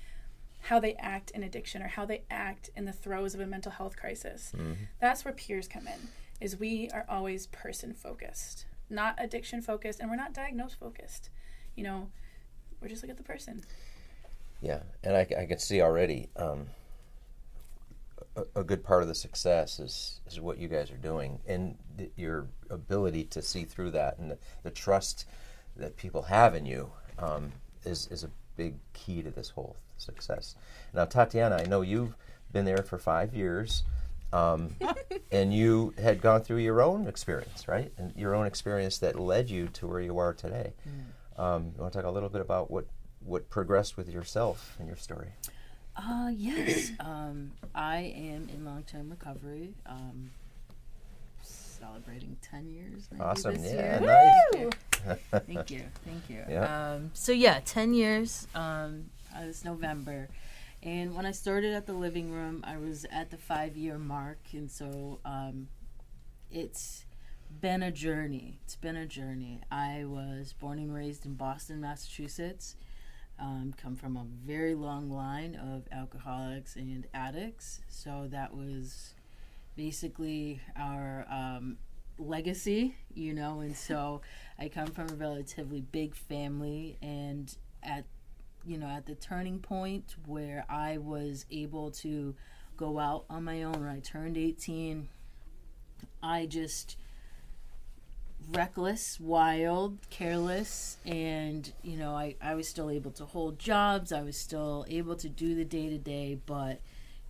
how 0.64 0.78
they 0.80 0.94
act 0.94 1.30
in 1.30 1.42
addiction 1.42 1.82
or 1.82 1.88
how 1.88 2.04
they 2.04 2.22
act 2.30 2.68
in 2.76 2.84
the 2.84 2.92
throes 2.92 3.34
of 3.34 3.40
a 3.40 3.46
mental 3.46 3.72
health 3.72 3.96
crisis. 3.96 4.52
Mm-hmm. 4.56 4.72
That's 5.00 5.24
where 5.24 5.32
peers 5.34 5.66
come 5.68 5.86
in. 5.86 6.08
Is 6.40 6.58
we 6.58 6.88
are 6.92 7.04
always 7.08 7.46
person 7.48 7.92
focused, 7.94 8.64
not 8.88 9.14
addiction 9.18 9.60
focused, 9.62 10.00
and 10.00 10.08
we're 10.10 10.16
not 10.16 10.32
diagnosed 10.34 10.78
focused. 10.78 11.28
You 11.76 11.84
know, 11.84 12.10
we're 12.80 12.88
just 12.88 13.02
look 13.02 13.10
at 13.10 13.16
the 13.18 13.22
person. 13.22 13.62
Yeah, 14.62 14.80
and 15.02 15.16
I, 15.16 15.26
I 15.38 15.46
can 15.46 15.58
see 15.58 15.80
already 15.80 16.28
um, 16.36 16.66
a, 18.36 18.60
a 18.60 18.64
good 18.64 18.84
part 18.84 19.02
of 19.02 19.08
the 19.08 19.14
success 19.14 19.78
is, 19.78 20.20
is 20.26 20.40
what 20.40 20.58
you 20.58 20.68
guys 20.68 20.90
are 20.90 20.96
doing 20.96 21.40
and 21.46 21.76
th- 21.96 22.10
your 22.16 22.46
ability 22.68 23.24
to 23.24 23.42
see 23.42 23.64
through 23.64 23.92
that 23.92 24.18
and 24.18 24.30
the, 24.30 24.38
the 24.62 24.70
trust 24.70 25.26
that 25.76 25.96
people 25.96 26.22
have 26.22 26.54
in 26.54 26.66
you 26.66 26.90
um, 27.18 27.52
is, 27.84 28.06
is 28.08 28.24
a 28.24 28.30
big 28.56 28.74
key 28.92 29.22
to 29.22 29.30
this 29.30 29.48
whole 29.50 29.76
success. 29.96 30.54
Now, 30.92 31.06
Tatiana, 31.06 31.56
I 31.56 31.64
know 31.64 31.80
you've 31.80 32.14
been 32.52 32.64
there 32.64 32.82
for 32.82 32.98
five 32.98 33.34
years. 33.34 33.82
Um, 34.32 34.76
and 35.32 35.52
you 35.52 35.92
had 36.00 36.20
gone 36.20 36.42
through 36.42 36.58
your 36.58 36.82
own 36.82 37.08
experience, 37.08 37.66
right? 37.66 37.92
And 37.98 38.12
your 38.16 38.34
own 38.34 38.46
experience 38.46 38.98
that 38.98 39.18
led 39.18 39.50
you 39.50 39.68
to 39.68 39.86
where 39.88 40.00
you 40.00 40.18
are 40.18 40.32
today. 40.32 40.72
Um, 41.36 41.72
you 41.74 41.80
want 41.80 41.92
to 41.94 41.98
talk 41.98 42.06
a 42.06 42.10
little 42.10 42.28
bit 42.28 42.40
about 42.40 42.70
what 42.70 42.86
what 43.24 43.50
progressed 43.50 43.96
with 43.96 44.08
yourself 44.08 44.76
and 44.78 44.88
your 44.88 44.96
story? 44.96 45.30
Uh, 45.96 46.30
yes. 46.34 46.92
um, 47.00 47.52
I 47.74 47.98
am 47.98 48.48
in 48.52 48.64
long 48.64 48.84
term 48.84 49.10
recovery. 49.10 49.74
Um, 49.86 50.30
celebrating 51.42 52.36
10 52.42 52.68
years. 52.68 53.08
Awesome. 53.18 53.56
Yeah, 53.62 54.00
year. 54.52 54.70
nice. 55.06 55.18
Thank 55.46 55.70
you. 55.70 55.84
Thank 56.04 56.28
you. 56.28 56.44
Yeah. 56.48 56.92
Um, 56.92 57.10
so, 57.14 57.32
yeah, 57.32 57.60
10 57.64 57.94
years. 57.94 58.46
Um, 58.54 59.06
uh, 59.34 59.46
this 59.46 59.64
November. 59.64 60.28
And 60.82 61.14
when 61.14 61.26
I 61.26 61.32
started 61.32 61.74
at 61.74 61.86
the 61.86 61.92
living 61.92 62.30
room, 62.32 62.64
I 62.66 62.76
was 62.76 63.06
at 63.10 63.30
the 63.30 63.36
five 63.36 63.76
year 63.76 63.98
mark. 63.98 64.38
And 64.52 64.70
so 64.70 65.20
um, 65.24 65.68
it's 66.50 67.04
been 67.60 67.82
a 67.82 67.92
journey. 67.92 68.58
It's 68.64 68.76
been 68.76 68.96
a 68.96 69.06
journey. 69.06 69.60
I 69.70 70.04
was 70.04 70.52
born 70.52 70.78
and 70.78 70.94
raised 70.94 71.26
in 71.26 71.34
Boston, 71.34 71.80
Massachusetts. 71.80 72.76
Um, 73.40 73.72
come 73.80 73.96
from 73.96 74.16
a 74.18 74.26
very 74.46 74.74
long 74.74 75.10
line 75.10 75.54
of 75.56 75.88
alcoholics 75.90 76.76
and 76.76 77.06
addicts. 77.14 77.80
So 77.88 78.28
that 78.30 78.54
was 78.54 79.14
basically 79.76 80.60
our 80.76 81.24
um, 81.30 81.78
legacy, 82.18 82.96
you 83.14 83.32
know. 83.32 83.60
And 83.60 83.74
so 83.74 84.20
I 84.58 84.68
come 84.68 84.88
from 84.88 85.08
a 85.10 85.14
relatively 85.14 85.80
big 85.80 86.14
family, 86.14 86.98
and 87.00 87.54
at 87.82 88.04
you 88.66 88.76
know 88.76 88.88
at 88.88 89.06
the 89.06 89.14
turning 89.14 89.58
point 89.58 90.16
where 90.26 90.66
I 90.68 90.98
was 90.98 91.46
able 91.50 91.90
to 91.92 92.34
go 92.76 92.98
out 92.98 93.24
on 93.30 93.44
my 93.44 93.62
own 93.62 93.72
when 93.72 93.88
I 93.88 94.00
turned 94.00 94.36
18, 94.36 95.08
I 96.22 96.46
just 96.46 96.96
reckless, 98.52 99.18
wild, 99.20 99.98
careless, 100.10 100.96
and 101.06 101.72
you 101.82 101.96
know, 101.96 102.14
I, 102.14 102.36
I 102.42 102.54
was 102.54 102.68
still 102.68 102.90
able 102.90 103.10
to 103.12 103.24
hold 103.24 103.58
jobs, 103.58 104.12
I 104.12 104.22
was 104.22 104.36
still 104.36 104.84
able 104.88 105.16
to 105.16 105.28
do 105.28 105.54
the 105.54 105.64
day 105.64 105.88
to 105.90 105.98
day, 105.98 106.38
but 106.46 106.80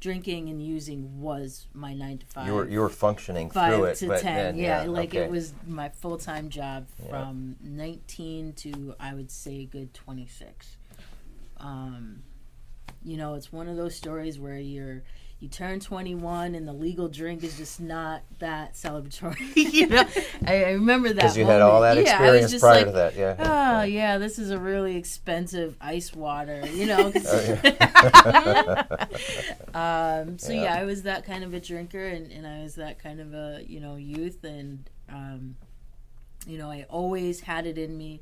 drinking 0.00 0.48
and 0.48 0.64
using 0.64 1.20
was 1.20 1.66
my 1.74 1.92
nine 1.92 2.18
to 2.18 2.26
five. 2.26 2.46
You 2.46 2.54
were 2.54 2.68
you 2.68 2.80
were 2.80 2.88
functioning 2.88 3.50
five 3.50 3.74
through 3.74 3.84
it, 3.84 3.96
to 3.96 4.06
but 4.08 4.20
ten. 4.22 4.34
then, 4.34 4.56
yeah, 4.56 4.82
yeah, 4.82 4.88
like 4.88 5.10
okay. 5.10 5.24
it 5.24 5.30
was 5.30 5.52
my 5.66 5.90
full 5.90 6.16
time 6.18 6.48
job 6.48 6.86
Yeah. 7.02 7.08
from 7.10 7.56
nineteen 7.62 8.52
to 8.54 8.94
I 8.98 9.14
would 9.14 9.30
say 9.30 9.60
a 9.60 9.66
good 9.66 9.92
twenty 9.94 10.26
six. 10.26 10.76
Um, 11.58 12.22
you 13.04 13.16
know, 13.16 13.34
it's 13.34 13.52
one 13.52 13.68
of 13.68 13.76
those 13.76 13.94
stories 13.94 14.38
where 14.38 14.58
you're 14.58 15.02
you 15.40 15.48
turn 15.48 15.80
21 15.80 16.54
and 16.54 16.68
the 16.68 16.72
legal 16.72 17.08
drink 17.08 17.42
is 17.42 17.56
just 17.56 17.80
not 17.80 18.22
that 18.40 18.74
celebratory. 18.74 19.38
you 19.56 19.86
know, 19.86 20.04
I, 20.46 20.64
I 20.64 20.70
remember 20.72 21.08
that 21.08 21.16
because 21.16 21.36
you 21.36 21.46
had 21.46 21.62
all 21.62 21.80
that 21.80 21.96
moment. 21.96 22.06
yeah, 22.08 22.18
I 22.20 22.30
was 22.30 22.44
experience 22.44 22.50
just 22.52 22.62
prior 22.62 22.76
like, 22.76 22.86
to 22.86 22.92
that. 22.92 23.16
Yeah. 23.16 23.36
Oh 23.38 23.82
yeah, 23.84 24.18
this 24.18 24.38
is 24.38 24.50
a 24.50 24.58
really 24.58 24.96
expensive 24.96 25.76
ice 25.80 26.14
water, 26.14 26.62
you 26.74 26.86
know. 26.86 27.10
'cause- 27.12 27.26
um, 29.74 30.38
so 30.38 30.52
yeah. 30.52 30.62
Yeah. 30.62 30.74
I 30.74 30.84
was 30.84 31.02
that 31.04 31.24
kind 31.24 31.44
of 31.44 31.54
a 31.54 31.60
drinker, 31.60 32.06
and, 32.06 32.30
and 32.30 32.46
I 32.46 32.62
was 32.62 32.74
that 32.76 32.98
kind 33.02 33.20
of 33.20 33.32
a 33.32 33.64
you 33.66 33.80
know 33.80 33.96
youth, 33.96 34.44
and 34.44 34.88
um, 35.08 35.56
you 36.46 36.58
know 36.58 36.70
I 36.70 36.86
always 36.90 37.40
had 37.40 37.66
it 37.66 37.78
in 37.78 37.96
me 37.96 38.20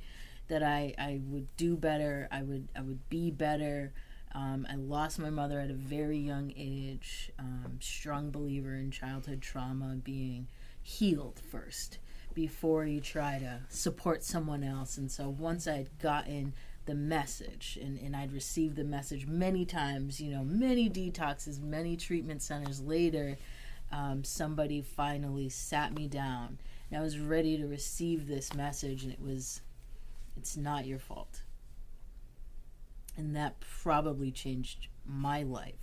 that 0.49 0.63
I 0.63 0.95
I 0.99 1.21
would 1.27 1.55
do 1.57 1.77
better, 1.77 2.29
I 2.31 2.43
would 2.43 2.69
I 2.77 2.81
would 2.81 3.09
be 3.09 3.31
better, 3.31 3.93
Um, 4.35 4.67
I 4.71 4.75
lost 4.75 5.19
my 5.19 5.31
mother 5.31 5.61
at 5.61 5.71
a 5.71 5.75
very 5.75 6.19
young 6.19 6.53
age. 6.57 7.31
Um, 7.38 7.79
strong 7.81 8.31
believer 8.31 8.75
in 8.75 8.91
childhood 8.91 9.41
trauma 9.41 9.97
being 10.03 10.49
healed 10.83 11.41
first 11.51 11.99
before 12.35 12.85
you 12.85 13.01
try 13.01 13.38
to 13.38 13.61
support 13.69 14.23
someone 14.23 14.62
else. 14.62 14.97
And 14.97 15.11
so 15.11 15.29
once 15.29 15.67
I 15.67 15.77
had 15.77 15.99
gotten 15.99 16.53
the 16.87 16.95
message 16.95 17.79
and, 17.83 17.99
and 17.99 18.14
I'd 18.14 18.33
received 18.33 18.77
the 18.77 18.85
message 18.85 19.27
many 19.27 19.64
times, 19.64 20.21
you 20.21 20.31
know, 20.31 20.45
many 20.45 20.88
detoxes, 20.88 21.61
many 21.61 21.97
treatment 21.97 22.43
centers 22.43 22.81
later, 22.81 23.37
um, 23.91 24.25
somebody 24.25 24.83
finally 24.83 25.49
sat 25.49 25.95
me 25.95 26.07
down 26.09 26.59
and 26.91 27.01
I 27.01 27.03
was 27.03 27.19
ready 27.19 27.59
to 27.59 27.67
receive 27.67 28.27
this 28.27 28.55
message, 28.55 29.03
and 29.05 29.12
it 29.12 29.21
was, 29.21 29.61
it's 30.37 30.57
not 30.57 30.87
your 30.87 30.99
fault. 30.99 31.43
And 33.19 33.37
that 33.37 33.57
probably 33.83 34.31
changed 34.31 34.89
my 35.05 35.43
life. 35.43 35.75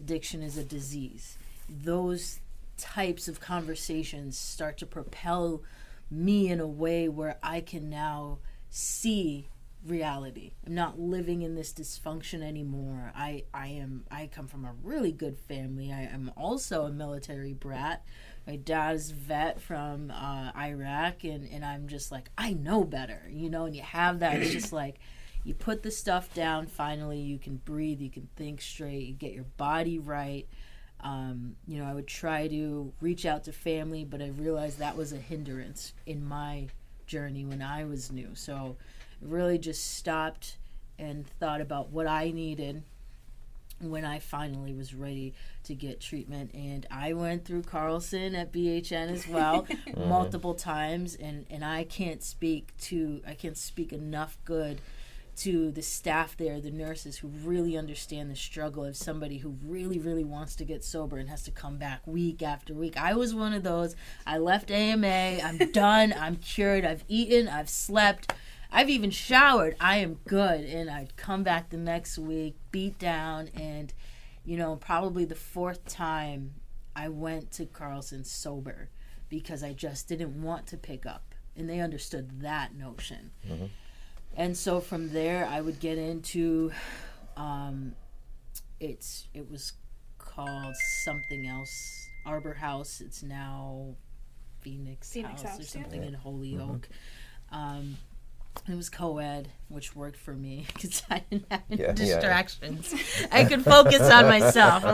Addiction 0.00 0.42
is 0.42 0.56
a 0.56 0.64
disease. 0.64 1.38
Those 1.68 2.38
types 2.76 3.26
of 3.26 3.40
conversations 3.40 4.38
start 4.38 4.78
to 4.78 4.86
propel 4.86 5.62
me 6.10 6.48
in 6.48 6.60
a 6.60 6.66
way 6.66 7.08
where 7.08 7.38
I 7.42 7.60
can 7.60 7.88
now 7.88 8.38
see 8.68 9.48
reality. 9.86 10.52
I'm 10.66 10.74
not 10.74 10.98
living 10.98 11.42
in 11.42 11.54
this 11.54 11.72
dysfunction 11.72 12.42
anymore. 12.42 13.12
I 13.16 13.44
I 13.52 13.68
am 13.68 14.04
I 14.10 14.28
come 14.32 14.46
from 14.46 14.64
a 14.64 14.74
really 14.82 15.12
good 15.12 15.38
family. 15.38 15.92
I 15.92 16.02
am 16.02 16.30
also 16.36 16.84
a 16.84 16.92
military 16.92 17.52
brat. 17.52 18.04
My 18.46 18.56
dad's 18.56 19.10
vet 19.10 19.60
from 19.60 20.10
uh, 20.10 20.52
Iraq, 20.56 21.24
and 21.24 21.48
and 21.50 21.64
I'm 21.64 21.88
just 21.88 22.12
like 22.12 22.30
I 22.36 22.52
know 22.52 22.84
better, 22.84 23.28
you 23.30 23.50
know. 23.50 23.64
And 23.64 23.74
you 23.74 23.82
have 23.82 24.20
that. 24.20 24.40
It's 24.40 24.52
just 24.52 24.72
like 24.72 24.98
you 25.44 25.54
put 25.54 25.82
the 25.82 25.90
stuff 25.90 26.32
down. 26.34 26.66
Finally, 26.66 27.18
you 27.18 27.38
can 27.38 27.56
breathe. 27.56 28.00
You 28.00 28.10
can 28.10 28.28
think 28.36 28.60
straight. 28.60 29.06
You 29.06 29.14
get 29.14 29.32
your 29.32 29.46
body 29.56 29.98
right. 29.98 30.46
Um, 31.00 31.56
you 31.66 31.78
know, 31.78 31.88
I 31.88 31.94
would 31.94 32.06
try 32.06 32.46
to 32.48 32.92
reach 33.00 33.26
out 33.26 33.44
to 33.44 33.52
family, 33.52 34.04
but 34.04 34.22
I 34.22 34.28
realized 34.28 34.78
that 34.78 34.96
was 34.96 35.12
a 35.12 35.16
hindrance 35.16 35.94
in 36.06 36.24
my 36.24 36.68
journey 37.06 37.44
when 37.44 37.60
I 37.60 37.84
was 37.84 38.12
new. 38.12 38.30
So 38.34 38.76
I 39.20 39.26
really 39.26 39.58
just 39.58 39.96
stopped 39.96 40.58
and 40.98 41.26
thought 41.40 41.60
about 41.60 41.90
what 41.90 42.06
I 42.06 42.30
needed 42.30 42.84
when 43.80 44.04
I 44.04 44.20
finally 44.20 44.72
was 44.72 44.94
ready 44.94 45.34
to 45.64 45.74
get 45.74 46.00
treatment. 46.00 46.52
And 46.54 46.86
I 46.88 47.14
went 47.14 47.44
through 47.44 47.62
Carlson 47.62 48.36
at 48.36 48.52
BHN 48.52 49.10
as 49.10 49.26
well 49.26 49.66
multiple 49.96 50.54
times 50.54 51.16
and, 51.16 51.46
and 51.50 51.64
I 51.64 51.82
can't 51.84 52.22
speak 52.22 52.76
to 52.82 53.20
I 53.26 53.34
can't 53.34 53.56
speak 53.56 53.92
enough 53.92 54.38
good 54.44 54.80
to 55.34 55.70
the 55.70 55.82
staff 55.82 56.36
there, 56.36 56.60
the 56.60 56.70
nurses 56.70 57.18
who 57.18 57.28
really 57.28 57.76
understand 57.76 58.30
the 58.30 58.36
struggle 58.36 58.84
of 58.84 58.96
somebody 58.96 59.38
who 59.38 59.56
really, 59.64 59.98
really 59.98 60.24
wants 60.24 60.54
to 60.56 60.64
get 60.64 60.84
sober 60.84 61.16
and 61.16 61.28
has 61.28 61.42
to 61.44 61.50
come 61.50 61.78
back 61.78 62.06
week 62.06 62.42
after 62.42 62.74
week. 62.74 62.96
I 62.96 63.14
was 63.14 63.34
one 63.34 63.52
of 63.52 63.62
those. 63.62 63.96
I 64.26 64.38
left 64.38 64.70
AMA. 64.70 65.06
I'm 65.06 65.58
done. 65.72 66.14
I'm 66.16 66.36
cured. 66.36 66.84
I've 66.84 67.04
eaten. 67.08 67.48
I've 67.48 67.70
slept. 67.70 68.34
I've 68.70 68.90
even 68.90 69.10
showered. 69.10 69.76
I 69.80 69.98
am 69.98 70.18
good. 70.26 70.64
And 70.64 70.90
I'd 70.90 71.16
come 71.16 71.42
back 71.42 71.70
the 71.70 71.76
next 71.76 72.18
week, 72.18 72.56
beat 72.70 72.98
down, 72.98 73.48
and, 73.54 73.92
you 74.44 74.56
know, 74.56 74.76
probably 74.76 75.24
the 75.24 75.34
fourth 75.34 75.86
time 75.86 76.54
I 76.94 77.08
went 77.08 77.52
to 77.52 77.66
Carlson 77.66 78.24
sober 78.24 78.90
because 79.28 79.62
I 79.62 79.72
just 79.72 80.08
didn't 80.08 80.42
want 80.42 80.66
to 80.68 80.76
pick 80.76 81.06
up. 81.06 81.34
And 81.56 81.68
they 81.68 81.80
understood 81.80 82.42
that 82.42 82.74
notion. 82.74 83.30
Mm-hmm. 83.46 83.66
And 84.36 84.56
so 84.56 84.80
from 84.80 85.12
there, 85.12 85.46
I 85.46 85.60
would 85.60 85.78
get 85.78 85.98
into, 85.98 86.72
um, 87.36 87.94
it's 88.80 89.28
it 89.34 89.50
was 89.50 89.74
called 90.18 90.74
something 91.04 91.46
else, 91.46 92.08
Arbor 92.24 92.54
House. 92.54 93.00
It's 93.00 93.22
now 93.22 93.94
Phoenix, 94.60 95.12
Phoenix 95.12 95.42
House, 95.42 95.50
House, 95.50 95.58
or 95.60 95.62
yeah. 95.62 95.84
something 95.84 96.02
in 96.02 96.14
Holyoke. 96.14 96.88
Mm-hmm. 97.52 97.54
Um, 97.54 97.96
it 98.68 98.74
was 98.74 98.88
co-ed, 98.90 99.48
which 99.68 99.96
worked 99.96 100.16
for 100.18 100.34
me 100.34 100.66
because 100.74 101.02
I 101.10 101.22
didn't 101.30 101.46
have 101.50 101.62
any 101.70 101.80
Yeah, 101.80 101.86
yeah. 101.88 101.92
distractions. 101.94 102.94
I 103.32 103.44
could 103.44 103.64
focus 103.64 104.00
on 104.02 104.26
myself. 104.26 104.84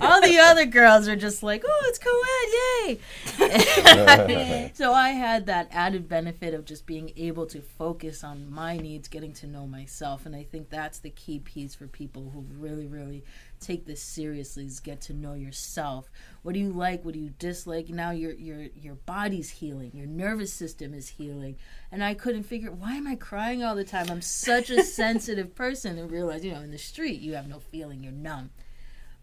All 0.00 0.20
the 0.20 0.38
other 0.38 0.64
girls 0.64 1.08
are 1.08 1.16
just 1.16 1.42
like, 1.42 1.62
"Oh, 1.66 1.84
it's 1.88 1.98
co-ed, 1.98 2.98
yay!" 3.38 4.70
so 4.74 4.92
I 4.92 5.10
had 5.10 5.46
that 5.46 5.68
added 5.72 6.08
benefit 6.08 6.54
of 6.54 6.64
just 6.64 6.86
being 6.86 7.12
able 7.16 7.46
to 7.46 7.60
focus 7.60 8.22
on 8.24 8.50
my 8.50 8.76
needs, 8.76 9.08
getting 9.08 9.32
to 9.34 9.46
know 9.46 9.66
myself, 9.66 10.24
and 10.26 10.34
I 10.34 10.44
think 10.44 10.70
that's 10.70 10.98
the 11.00 11.10
key 11.10 11.38
piece 11.40 11.74
for 11.74 11.86
people 11.86 12.30
who 12.32 12.44
really, 12.58 12.86
really 12.86 13.24
take 13.60 13.86
this 13.86 14.02
seriously 14.02 14.64
is 14.64 14.80
get 14.80 15.00
to 15.02 15.12
know 15.12 15.34
yourself. 15.34 16.10
What 16.42 16.54
do 16.54 16.60
you 16.60 16.72
like? 16.72 17.04
What 17.04 17.14
do 17.14 17.20
you 17.20 17.30
dislike? 17.38 17.88
Now 17.88 18.10
your 18.10 18.32
your 18.32 18.62
your 18.74 18.94
body's 18.94 19.50
healing, 19.50 19.92
your 19.94 20.06
nervous 20.06 20.52
system 20.52 20.94
is 20.94 21.10
healing, 21.10 21.56
and 21.92 22.02
I 22.02 22.14
couldn't 22.14 22.44
figure 22.44 22.72
why 22.72 22.94
am 22.94 23.06
I 23.06 23.16
crying 23.16 23.62
all 23.62 23.74
the 23.74 23.84
time? 23.84 24.10
I'm 24.10 24.22
such 24.22 24.70
a 24.70 24.82
sensitive 25.00 25.54
person, 25.54 25.98
and 25.98 26.10
realize 26.10 26.44
you 26.44 26.52
know 26.52 26.60
in 26.60 26.70
the 26.70 26.78
street 26.78 27.20
you 27.20 27.34
have 27.34 27.48
no 27.48 27.60
feeling, 27.60 28.02
you're 28.02 28.12
numb. 28.12 28.50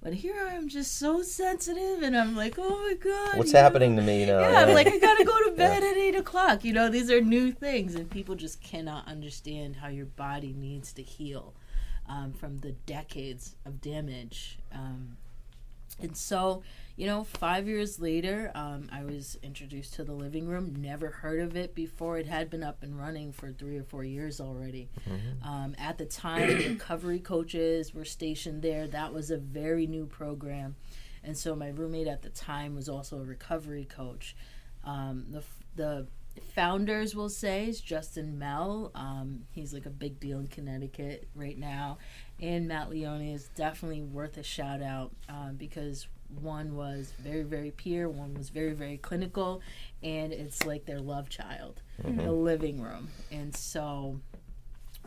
But 0.02 0.13
here 0.13 0.47
I 0.47 0.54
am 0.54 0.69
just 0.69 0.95
so 0.97 1.23
sensitive, 1.23 2.04
and 2.04 2.15
I'm 2.15 2.36
like, 2.36 2.56
oh 2.60 2.69
my 2.69 2.93
god, 2.93 3.38
What's 3.38 3.50
you 3.50 3.56
know? 3.56 3.62
happening 3.62 3.95
to 3.95 4.04
me 4.04 4.26
now? 4.26 4.39
Yeah, 4.39 4.62
I'm 4.62 4.73
like, 4.76 4.88
I 4.88 5.00
gotta 5.00 5.26
go 5.26 5.45
to 5.45 5.52
bed 5.58 5.84
at 5.84 5.97
eight 5.97 6.15
o'clock. 6.15 6.63
You 6.63 6.73
know, 6.73 6.88
these 6.88 7.10
are 7.10 7.19
new 7.19 7.52
things, 7.52 7.95
and 7.95 8.10
people 8.10 8.36
just 8.36 8.62
cannot 8.62 9.08
understand 9.08 9.78
how 9.78 9.88
your 9.88 10.06
body 10.06 10.54
needs 10.54 10.93
to 10.93 11.02
heal 11.02 11.56
um, 12.07 12.33
from 12.33 12.57
the 12.59 12.71
decades 12.71 13.55
of 13.65 13.81
damage. 13.81 14.59
Um, 14.73 15.17
and 15.99 16.15
so, 16.15 16.61
you 16.95 17.07
know, 17.07 17.23
five 17.23 17.67
years 17.67 17.99
later, 17.99 18.51
um, 18.53 18.87
I 18.91 19.03
was 19.03 19.37
introduced 19.41 19.95
to 19.95 20.03
the 20.03 20.13
living 20.13 20.47
room. 20.47 20.75
Never 20.79 21.09
heard 21.09 21.39
of 21.39 21.55
it 21.55 21.73
before. 21.73 22.19
It 22.19 22.27
had 22.27 22.49
been 22.49 22.63
up 22.63 22.83
and 22.83 22.97
running 22.97 23.31
for 23.31 23.51
three 23.51 23.77
or 23.77 23.83
four 23.83 24.03
years 24.03 24.39
already. 24.39 24.89
Um, 25.43 25.75
at 25.79 25.97
the 25.97 26.05
time, 26.05 26.49
recovery 26.57 27.19
coaches 27.19 27.93
were 27.93 28.05
stationed 28.05 28.61
there. 28.61 28.87
That 28.87 29.13
was 29.13 29.31
a 29.31 29.37
very 29.37 29.87
new 29.87 30.05
program. 30.05 30.75
And 31.23 31.35
so, 31.37 31.55
my 31.55 31.69
roommate 31.69 32.07
at 32.07 32.21
the 32.21 32.29
time 32.29 32.75
was 32.75 32.87
also 32.87 33.19
a 33.19 33.23
recovery 33.23 33.85
coach. 33.85 34.35
Um, 34.83 35.25
the, 35.31 35.43
the 35.75 36.07
founders 36.56 37.15
will 37.15 37.30
say 37.30 37.67
is 37.67 37.82
Justin 37.82 38.38
Mell. 38.39 38.91
Um, 38.95 39.43
he's 39.52 39.73
like 39.73 39.86
a 39.86 39.91
big 39.91 40.19
deal 40.19 40.39
in 40.39 40.47
Connecticut 40.47 41.28
right 41.36 41.58
now, 41.58 41.97
and 42.41 42.67
Matt 42.67 42.89
Leone 42.89 43.21
is 43.21 43.50
definitely 43.56 44.02
worth 44.02 44.38
a 44.38 44.43
shout 44.43 44.82
out 44.82 45.12
um, 45.30 45.56
because 45.56 46.08
one 46.41 46.76
was 46.76 47.13
very 47.19 47.43
very 47.43 47.71
peer, 47.71 48.10
one 48.10 48.34
was 48.34 48.50
very 48.50 48.73
very 48.73 48.97
clinical, 48.97 49.62
and 50.04 50.34
it's 50.34 50.65
like 50.65 50.86
their 50.86 51.00
love 51.00 51.30
child, 51.30 51.82
the 52.04 52.32
living 52.32 52.82
room, 52.82 53.10
and 53.32 53.56
so. 53.56 54.19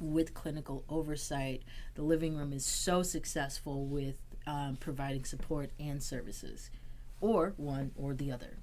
With 0.01 0.33
clinical 0.33 0.83
oversight, 0.89 1.63
the 1.95 2.01
living 2.01 2.35
room 2.35 2.55
is 2.55 2.65
so 2.65 3.03
successful 3.03 3.85
with 3.85 4.15
um, 4.47 4.79
providing 4.81 5.27
support 5.27 5.73
and 5.79 6.03
services, 6.03 6.71
or 7.21 7.53
one 7.59 7.91
or 7.97 8.15
the 8.15 8.33
other. 8.33 8.57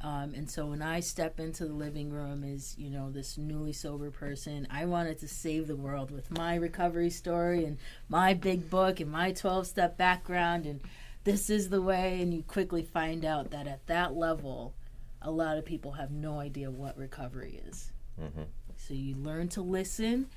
Um, 0.00 0.32
and 0.34 0.48
so 0.48 0.66
when 0.66 0.80
I 0.80 1.00
step 1.00 1.40
into 1.40 1.66
the 1.66 1.72
living 1.72 2.10
room 2.10 2.44
as, 2.44 2.76
you 2.78 2.88
know, 2.90 3.10
this 3.10 3.36
newly 3.36 3.72
sober 3.72 4.10
person, 4.10 4.66
I 4.70 4.86
wanted 4.86 5.18
to 5.20 5.28
save 5.28 5.66
the 5.66 5.76
world 5.76 6.10
with 6.10 6.30
my 6.30 6.54
recovery 6.54 7.10
story 7.10 7.64
and 7.64 7.78
my 8.08 8.34
big 8.34 8.70
book 8.70 9.00
and 9.00 9.10
my 9.10 9.32
12 9.32 9.66
step 9.66 9.96
background. 9.96 10.66
And 10.66 10.80
this 11.24 11.50
is 11.50 11.68
the 11.68 11.82
way. 11.82 12.20
And 12.22 12.32
you 12.32 12.42
quickly 12.44 12.82
find 12.82 13.24
out 13.24 13.50
that 13.50 13.66
at 13.66 13.86
that 13.88 14.14
level, 14.14 14.74
a 15.20 15.30
lot 15.30 15.58
of 15.58 15.64
people 15.64 15.92
have 15.92 16.12
no 16.12 16.38
idea 16.38 16.70
what 16.70 16.96
recovery 16.96 17.60
is. 17.66 17.90
Mhm. 18.20 18.46
So 18.76 18.94
you 18.94 19.16
learn 19.16 19.48
to 19.48 19.62
listen. 19.62 20.28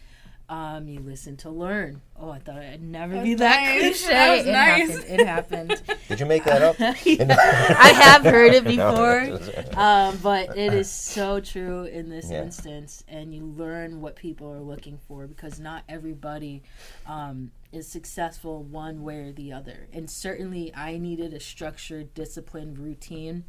Um, 0.49 0.89
you 0.89 0.99
listen 0.99 1.37
to 1.37 1.49
learn. 1.49 2.01
Oh, 2.19 2.29
I 2.29 2.39
thought 2.39 2.57
I'd 2.57 2.81
never 2.83 3.13
That 3.15 3.23
be 3.23 3.33
that 3.35 3.61
nice. 3.63 3.79
cliche. 4.03 4.13
That 4.13 4.37
was 4.37 4.45
it 4.47 4.51
nice. 4.51 4.89
happened. 4.89 5.21
It 5.21 5.25
happened. 5.27 5.81
Did 6.09 6.19
you 6.19 6.25
make 6.25 6.43
that 6.43 6.61
up? 6.61 6.75
I 6.81 7.93
have 7.95 8.23
heard 8.23 8.53
it 8.53 8.63
before, 8.65 9.79
um, 9.79 10.17
but 10.21 10.57
it 10.57 10.73
is 10.73 10.91
so 10.91 11.39
true 11.39 11.85
in 11.85 12.09
this 12.09 12.29
Yeah. 12.29 12.43
instance, 12.43 13.03
and 13.07 13.33
you 13.33 13.45
learn 13.45 14.01
what 14.01 14.17
people 14.17 14.51
are 14.51 14.59
looking 14.61 14.97
for 15.07 15.25
because 15.25 15.57
not 15.59 15.83
everybody 15.87 16.63
um, 17.07 17.51
is 17.71 17.87
successful 17.87 18.63
one 18.63 19.03
way 19.03 19.19
or 19.19 19.31
the 19.31 19.53
other. 19.53 19.87
And 19.93 20.09
certainly, 20.09 20.73
I 20.75 20.97
needed 20.97 21.33
a 21.33 21.39
structured, 21.39 22.13
disciplined 22.13 22.77
routine. 22.77 23.45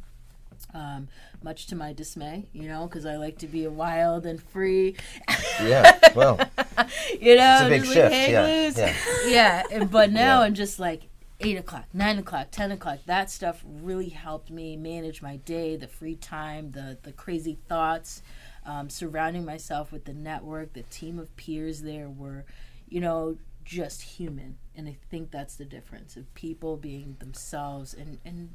Um, 0.73 1.07
much 1.43 1.67
to 1.67 1.75
my 1.75 1.93
dismay, 1.93 2.45
you 2.51 2.67
know, 2.67 2.87
because 2.87 3.05
I 3.05 3.17
like 3.17 3.37
to 3.39 3.47
be 3.47 3.67
wild 3.67 4.25
and 4.25 4.41
free. 4.41 4.95
yeah. 5.61 5.99
Well, 6.15 6.39
you 7.19 7.35
know, 7.35 7.57
It's 7.61 7.65
a 7.65 7.69
big 7.69 7.81
just 7.83 7.93
shift, 7.93 8.11
like, 8.11 8.13
hey, 8.13 8.71
yeah, 9.27 9.63
yeah. 9.71 9.83
But 9.85 10.11
now 10.23 10.39
Yeah. 10.39 10.45
I'm 10.45 10.53
just 10.55 10.79
like 10.79 11.09
eight 11.39 11.57
o'clock, 11.57 11.85
nine 11.93 12.17
o'clock, 12.19 12.47
ten 12.51 12.71
o'clock. 12.71 12.99
That 13.05 13.29
stuff 13.29 13.63
really 13.65 14.09
helped 14.09 14.49
me 14.49 14.75
manage 14.77 15.21
my 15.21 15.37
day, 15.37 15.75
the 15.75 15.87
free 15.87 16.15
time, 16.15 16.71
the 16.71 16.97
the 17.03 17.11
crazy 17.11 17.57
thoughts. 17.67 18.21
Um, 18.65 18.89
surrounding 18.89 19.43
myself 19.45 19.91
with 19.91 20.05
the 20.05 20.13
network, 20.13 20.73
the 20.73 20.83
team 20.83 21.19
of 21.19 21.35
peers 21.35 21.81
there 21.81 22.09
were, 22.09 22.45
you 22.87 23.01
know, 23.01 23.37
just 23.65 24.01
human. 24.01 24.57
And 24.75 24.87
I 24.87 24.97
think 25.09 25.31
that's 25.31 25.55
the 25.57 25.65
difference 25.65 26.15
of 26.15 26.33
people 26.33 26.77
being 26.77 27.17
themselves 27.19 27.93
and, 27.93 28.19
and 28.23 28.51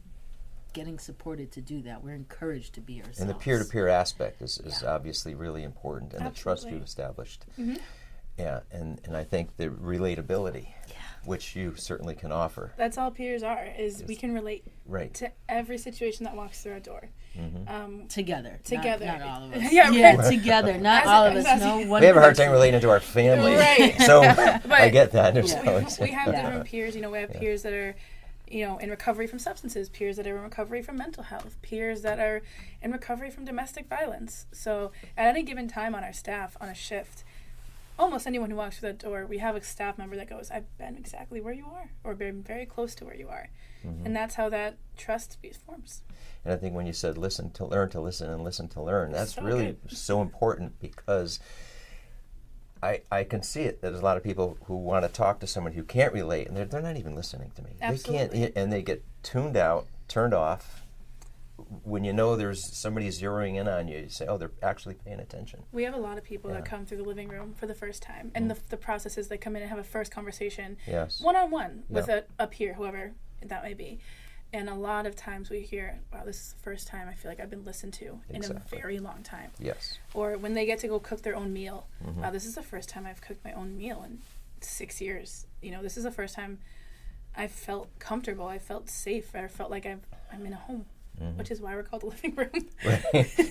getting 0.72 0.98
supported 0.98 1.50
to 1.52 1.60
do 1.60 1.82
that. 1.82 2.02
We're 2.02 2.14
encouraged 2.14 2.74
to 2.74 2.80
be 2.80 2.98
ourselves. 2.98 3.20
And 3.20 3.30
the 3.30 3.34
peer 3.34 3.58
to 3.58 3.64
peer 3.64 3.88
aspect 3.88 4.42
is, 4.42 4.58
is 4.58 4.82
obviously 4.82 5.34
really 5.34 5.62
important, 5.62 6.12
and 6.14 6.26
the 6.26 6.30
trust 6.30 6.60
Absolutely. 6.64 6.78
you've 6.78 6.86
established. 6.86 7.44
Yeah, 8.38 8.60
and, 8.70 9.00
and 9.04 9.16
I 9.16 9.24
think 9.24 9.56
the 9.56 9.66
relatability, 9.68 10.68
which 11.24 11.56
you 11.56 11.74
certainly 11.74 12.14
can 12.14 12.30
offer. 12.30 12.72
That's 12.76 12.96
all 12.96 13.10
peers 13.10 13.42
are. 13.42 13.66
Is 13.76 14.04
we 14.06 14.14
can 14.14 14.32
relate 14.32 14.64
Right. 14.86 15.12
to 15.14 15.32
every 15.48 15.76
situation 15.76 16.24
that 16.24 16.36
walks 16.36 16.62
through 16.62 16.74
our 16.74 16.80
door. 16.80 17.08
Um, 17.66 18.06
Together. 18.08 18.58
Together. 18.64 19.06
Not, 19.06 19.22
all 19.22 19.44
of 19.44 19.52
us. 19.54 19.72
Yeah, 19.72 19.90
yeah 19.90 20.16
right. 20.16 20.30
together. 20.30 20.78
Not 20.78 21.02
As- 21.02 21.08
all 21.08 21.24
of 21.26 21.34
us. 21.36 21.46
as- 21.46 21.60
No 21.60 21.76
one 21.90 22.00
We 22.00 22.06
have 22.06 22.16
a 22.16 22.20
hard 22.20 22.36
time 22.36 22.50
relating 22.52 22.80
to 22.80 22.90
our 22.90 23.00
family. 23.00 23.54
Right. 23.56 24.00
So 24.02 24.22
I 24.70 24.88
get 24.88 25.12
that. 25.12 25.34
There's 25.34 25.52
Yeah. 25.52 25.64
always- 25.70 25.98
we 25.98 26.10
have 26.12 26.28
Yeah. 26.32 26.42
different 26.42 26.66
peers. 26.66 26.94
You 26.94 27.02
know, 27.02 27.10
we 27.10 27.18
have 27.18 27.32
peers 27.32 27.62
that 27.62 27.72
are, 27.72 27.94
you 28.50 28.64
know, 28.66 28.78
in 28.78 28.90
recovery 28.90 29.26
from 29.26 29.38
substances, 29.38 29.88
peers 29.88 30.16
that 30.16 30.26
are 30.26 30.36
in 30.36 30.42
recovery 30.42 30.82
from 30.82 30.96
mental 30.96 31.24
health, 31.24 31.56
peers 31.62 32.02
that 32.02 32.18
are 32.18 32.42
in 32.82 32.92
recovery 32.92 33.30
from 33.30 33.44
domestic 33.44 33.86
violence. 33.88 34.46
So 34.52 34.92
at 35.16 35.28
any 35.28 35.42
given 35.42 35.68
time 35.68 35.94
on 35.94 36.04
our 36.04 36.12
staff 36.12 36.56
on 36.60 36.68
a 36.68 36.74
shift, 36.74 37.24
almost 37.98 38.26
anyone 38.26 38.50
who 38.50 38.56
walks 38.56 38.78
through 38.78 38.90
that 38.90 38.98
door, 38.98 39.26
we 39.26 39.38
have 39.38 39.56
a 39.56 39.62
staff 39.62 39.98
member 39.98 40.16
that 40.16 40.28
goes, 40.28 40.50
"I've 40.50 40.76
been 40.78 40.96
exactly 40.96 41.40
where 41.40 41.52
you 41.52 41.66
are, 41.66 41.90
or 42.04 42.14
been 42.14 42.42
very 42.42 42.64
close 42.66 42.94
to 42.96 43.04
where 43.04 43.16
you 43.16 43.28
are," 43.28 43.50
Mm-hmm. 43.84 44.06
and 44.06 44.16
that's 44.16 44.34
how 44.36 44.48
that 44.48 44.76
trust 44.96 45.38
forms. 45.66 46.02
And 46.44 46.52
I 46.52 46.56
think 46.56 46.74
when 46.74 46.86
you 46.86 46.92
said 46.92 47.16
listen 47.18 47.50
to 47.52 47.64
learn 47.64 47.90
to 47.90 48.00
listen 48.00 48.30
and 48.30 48.42
listen 48.42 48.68
to 48.68 48.82
learn, 48.82 49.12
that's 49.12 49.34
So 49.34 49.42
really 49.42 49.76
good. 49.84 49.96
so 49.96 50.20
important 50.22 50.78
because 50.80 51.38
I 52.82 53.00
I 53.10 53.24
can 53.24 53.42
see 53.42 53.62
it 53.62 53.80
that 53.80 53.90
there's 53.90 54.00
a 54.00 54.04
lot 54.04 54.16
of 54.16 54.22
people 54.22 54.58
who 54.66 54.76
want 54.76 55.04
to 55.04 55.12
talk 55.12 55.40
to 55.40 55.46
someone 55.46 55.72
who 55.72 55.82
can't 55.82 56.12
relate 56.12 56.46
and 56.48 56.56
they're, 56.56 56.64
they're 56.66 56.82
not 56.82 56.96
even 56.96 57.14
listening 57.14 57.50
to 57.56 57.62
me. 57.62 57.70
Absolutely. 57.80 58.26
They 58.28 58.38
can't 58.46 58.56
and 58.56 58.72
they 58.72 58.82
get 58.82 59.02
tuned 59.22 59.56
out, 59.56 59.86
turned 60.08 60.34
off. 60.34 60.82
When 61.82 62.04
you 62.04 62.12
know 62.12 62.36
there's 62.36 62.64
somebody 62.64 63.08
zeroing 63.08 63.56
in 63.56 63.66
on 63.66 63.88
you, 63.88 63.98
you 63.98 64.08
say, 64.08 64.26
"Oh, 64.28 64.38
they're 64.38 64.52
actually 64.62 64.94
paying 64.94 65.18
attention." 65.18 65.64
We 65.72 65.82
have 65.82 65.92
a 65.94 65.98
lot 65.98 66.16
of 66.16 66.22
people 66.24 66.50
that 66.50 66.58
Yeah. 66.58 66.62
Mm. 66.62 66.66
come 66.66 66.86
through 66.86 66.98
the 66.98 67.02
living 67.08 67.28
room 67.28 67.52
for 67.54 67.66
the 67.66 67.74
first 67.74 68.00
time, 68.00 68.30
and 68.34 68.48
the, 68.48 68.56
the 68.70 68.76
process 68.76 69.18
is 69.18 69.26
they 69.26 69.38
come 69.38 69.56
in 69.56 69.62
and 69.62 69.68
have 69.68 69.78
a 69.78 69.82
first 69.84 70.12
conversation, 70.12 70.76
Yes. 70.86 71.20
one 71.20 71.34
on 71.34 71.50
one 71.50 71.82
with 71.88 72.08
a, 72.08 72.24
a 72.38 72.46
peer, 72.46 72.74
whoever 72.74 73.12
that 73.42 73.64
may 73.64 73.74
be. 73.74 73.98
And 74.52 74.68
a 74.70 74.74
lot 74.74 75.06
of 75.06 75.14
times 75.14 75.50
we 75.50 75.60
hear, 75.60 75.98
"Wow, 76.12 76.22
this 76.24 76.36
is 76.40 76.52
the 76.54 76.60
first 76.62 76.86
time 76.88 77.06
I 77.08 77.14
feel 77.14 77.30
like 77.30 77.38
I've 77.40 77.50
been 77.50 77.64
listened 77.66 77.92
to 77.94 78.18
in 78.30 78.42
a 78.44 78.54
very 78.70 78.98
long 78.98 79.22
time." 79.22 79.50
Yes. 79.58 79.98
Or 80.14 80.38
when 80.38 80.54
they 80.54 80.64
get 80.64 80.78
to 80.80 80.88
go 80.88 80.98
cook 80.98 81.22
their 81.22 81.36
own 81.36 81.52
meal, 81.52 81.86
Mm-hmm. 82.04 82.22
"Wow, 82.22 82.30
this 82.30 82.46
is 82.46 82.54
the 82.54 82.62
first 82.62 82.88
time 82.88 83.04
I've 83.06 83.20
cooked 83.20 83.44
my 83.44 83.52
own 83.52 83.76
meal 83.76 84.02
in 84.06 84.20
six 84.60 85.00
years." 85.00 85.46
You 85.60 85.70
know, 85.72 85.82
this 85.82 85.96
is 85.98 86.04
the 86.04 86.10
first 86.10 86.34
time 86.34 86.58
I 87.36 87.46
felt 87.46 87.88
comfortable. 87.98 88.46
I 88.46 88.58
felt 88.58 88.88
safe. 88.88 89.34
I 89.36 89.46
felt 89.48 89.70
like 89.70 89.84
I've, 89.84 90.00
I'm 90.32 90.46
in 90.46 90.52
a 90.54 90.56
home, 90.56 90.86
Mm-hmm. 91.20 91.36
which 91.36 91.50
is 91.50 91.60
why 91.60 91.74
we're 91.74 91.82
called 91.82 92.02
the 92.02 92.06
living 92.14 92.34
room. 92.36 92.68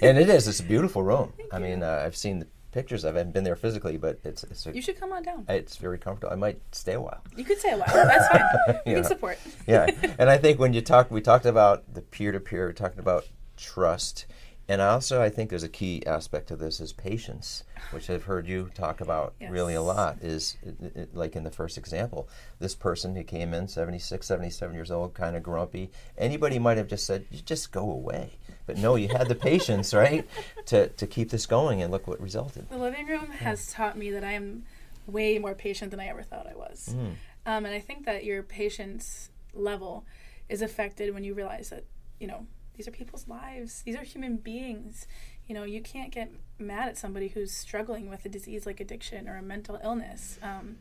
and 0.01 0.17
it 0.17 0.29
is. 0.29 0.47
It's 0.47 0.61
a 0.61 0.63
beautiful 0.63 1.03
room. 1.03 1.33
I 1.51 1.59
mean, 1.59 1.83
uh, 1.83 2.01
I've 2.05 2.15
seen 2.15 2.39
the 2.39 2.47
pictures. 2.77 3.03
I 3.05 3.07
haven't 3.07 3.33
been 3.33 3.43
there 3.43 3.55
physically, 3.55 3.97
but 3.97 4.19
it's 4.23 4.43
it's 4.43 4.67
a, 4.67 4.75
you 4.77 4.83
should 4.85 4.99
come 4.99 5.11
on 5.11 5.23
down. 5.23 5.45
it's 5.49 5.77
very 5.77 5.97
comfortable. 5.97 6.31
I 6.31 6.35
might 6.35 6.59
stay 6.83 6.93
a 6.93 7.01
while. 7.01 7.21
You 7.35 7.43
could 7.43 7.57
stay 7.57 7.71
a 7.71 7.77
while. 7.77 7.87
That's 8.11 8.27
fine. 8.27 8.41
Yeah. 8.85 8.93
can 8.95 9.03
support. 9.03 9.37
yeah, 9.65 9.87
and 10.19 10.29
I 10.29 10.37
think 10.37 10.59
when 10.59 10.73
you 10.73 10.81
talk, 10.81 11.09
we 11.09 11.21
talked 11.21 11.47
about 11.47 11.91
the 11.91 12.01
peer 12.01 12.31
to 12.31 12.39
peer, 12.39 12.67
we 12.67 12.73
talked 12.73 12.99
about 12.99 13.25
trust, 13.57 14.25
and 14.69 14.81
also 14.81 15.21
I 15.21 15.29
think 15.29 15.49
there's 15.49 15.63
a 15.63 15.69
key 15.69 16.05
aspect 16.05 16.51
of 16.51 16.59
this 16.59 16.79
is 16.79 16.93
patience, 16.93 17.63
which 17.91 18.09
I've 18.09 18.23
heard 18.23 18.47
you 18.47 18.69
talk 18.73 19.01
about 19.01 19.33
really 19.49 19.75
a 19.75 19.81
lot. 19.81 20.17
Is 20.21 20.57
it, 20.63 20.95
it, 20.95 21.15
like 21.15 21.35
in 21.35 21.43
the 21.43 21.51
first 21.51 21.77
example, 21.77 22.27
this 22.59 22.75
person 22.75 23.15
who 23.15 23.23
came 23.23 23.53
in 23.53 23.67
76, 23.67 24.25
77 24.25 24.75
years 24.75 24.91
old, 24.91 25.13
kind 25.13 25.35
of 25.35 25.43
grumpy. 25.43 25.89
Anybody 26.17 26.59
might 26.59 26.77
have 26.77 26.87
just 26.87 27.05
said, 27.05 27.25
"You 27.31 27.39
just 27.39 27.71
go 27.71 27.89
away," 27.89 28.33
but 28.65 28.77
no, 28.77 28.95
you 28.95 29.07
had 29.07 29.29
the 29.29 29.35
patience, 29.51 29.93
right, 29.93 30.27
to 30.65 30.89
to 30.89 31.07
keep 31.07 31.29
this 31.29 31.45
going, 31.45 31.81
and 31.81 31.91
look 31.91 32.07
what 32.07 32.19
resulted. 32.19 32.69
The 32.69 32.77
living 32.77 33.07
room 33.07 33.31
has 33.31 33.71
taught 33.71 33.97
me 33.97 34.11
that 34.11 34.23
I 34.23 34.33
am 34.33 34.63
way 35.07 35.39
more 35.39 35.55
patient 35.55 35.91
than 35.91 35.99
I 35.99 36.07
ever 36.07 36.21
thought 36.21 36.47
I 36.47 36.55
was. 36.55 36.93
Mm. 36.95 37.15
Um, 37.45 37.65
and 37.65 37.73
I 37.73 37.79
think 37.79 38.05
that 38.05 38.25
your 38.25 38.43
patience 38.43 39.29
level 39.53 40.05
is 40.49 40.61
affected 40.61 41.13
when 41.13 41.23
you 41.23 41.33
realize 41.33 41.69
that, 41.69 41.85
you 42.19 42.27
know, 42.27 42.45
these 42.77 42.87
are 42.87 42.91
people's 42.91 43.27
lives. 43.27 43.81
These 43.81 43.95
are 43.95 44.03
human 44.03 44.37
beings. 44.37 45.07
You 45.47 45.55
know, 45.55 45.63
you 45.63 45.81
can't 45.81 46.11
get 46.11 46.31
mad 46.59 46.89
at 46.89 46.97
somebody 46.97 47.29
who's 47.29 47.51
struggling 47.51 48.09
with 48.09 48.23
a 48.23 48.29
disease 48.29 48.65
like 48.65 48.79
addiction 48.79 49.27
or 49.27 49.35
a 49.37 49.41
mental 49.41 49.79
illness. 49.83 50.37
Um, 50.43 50.77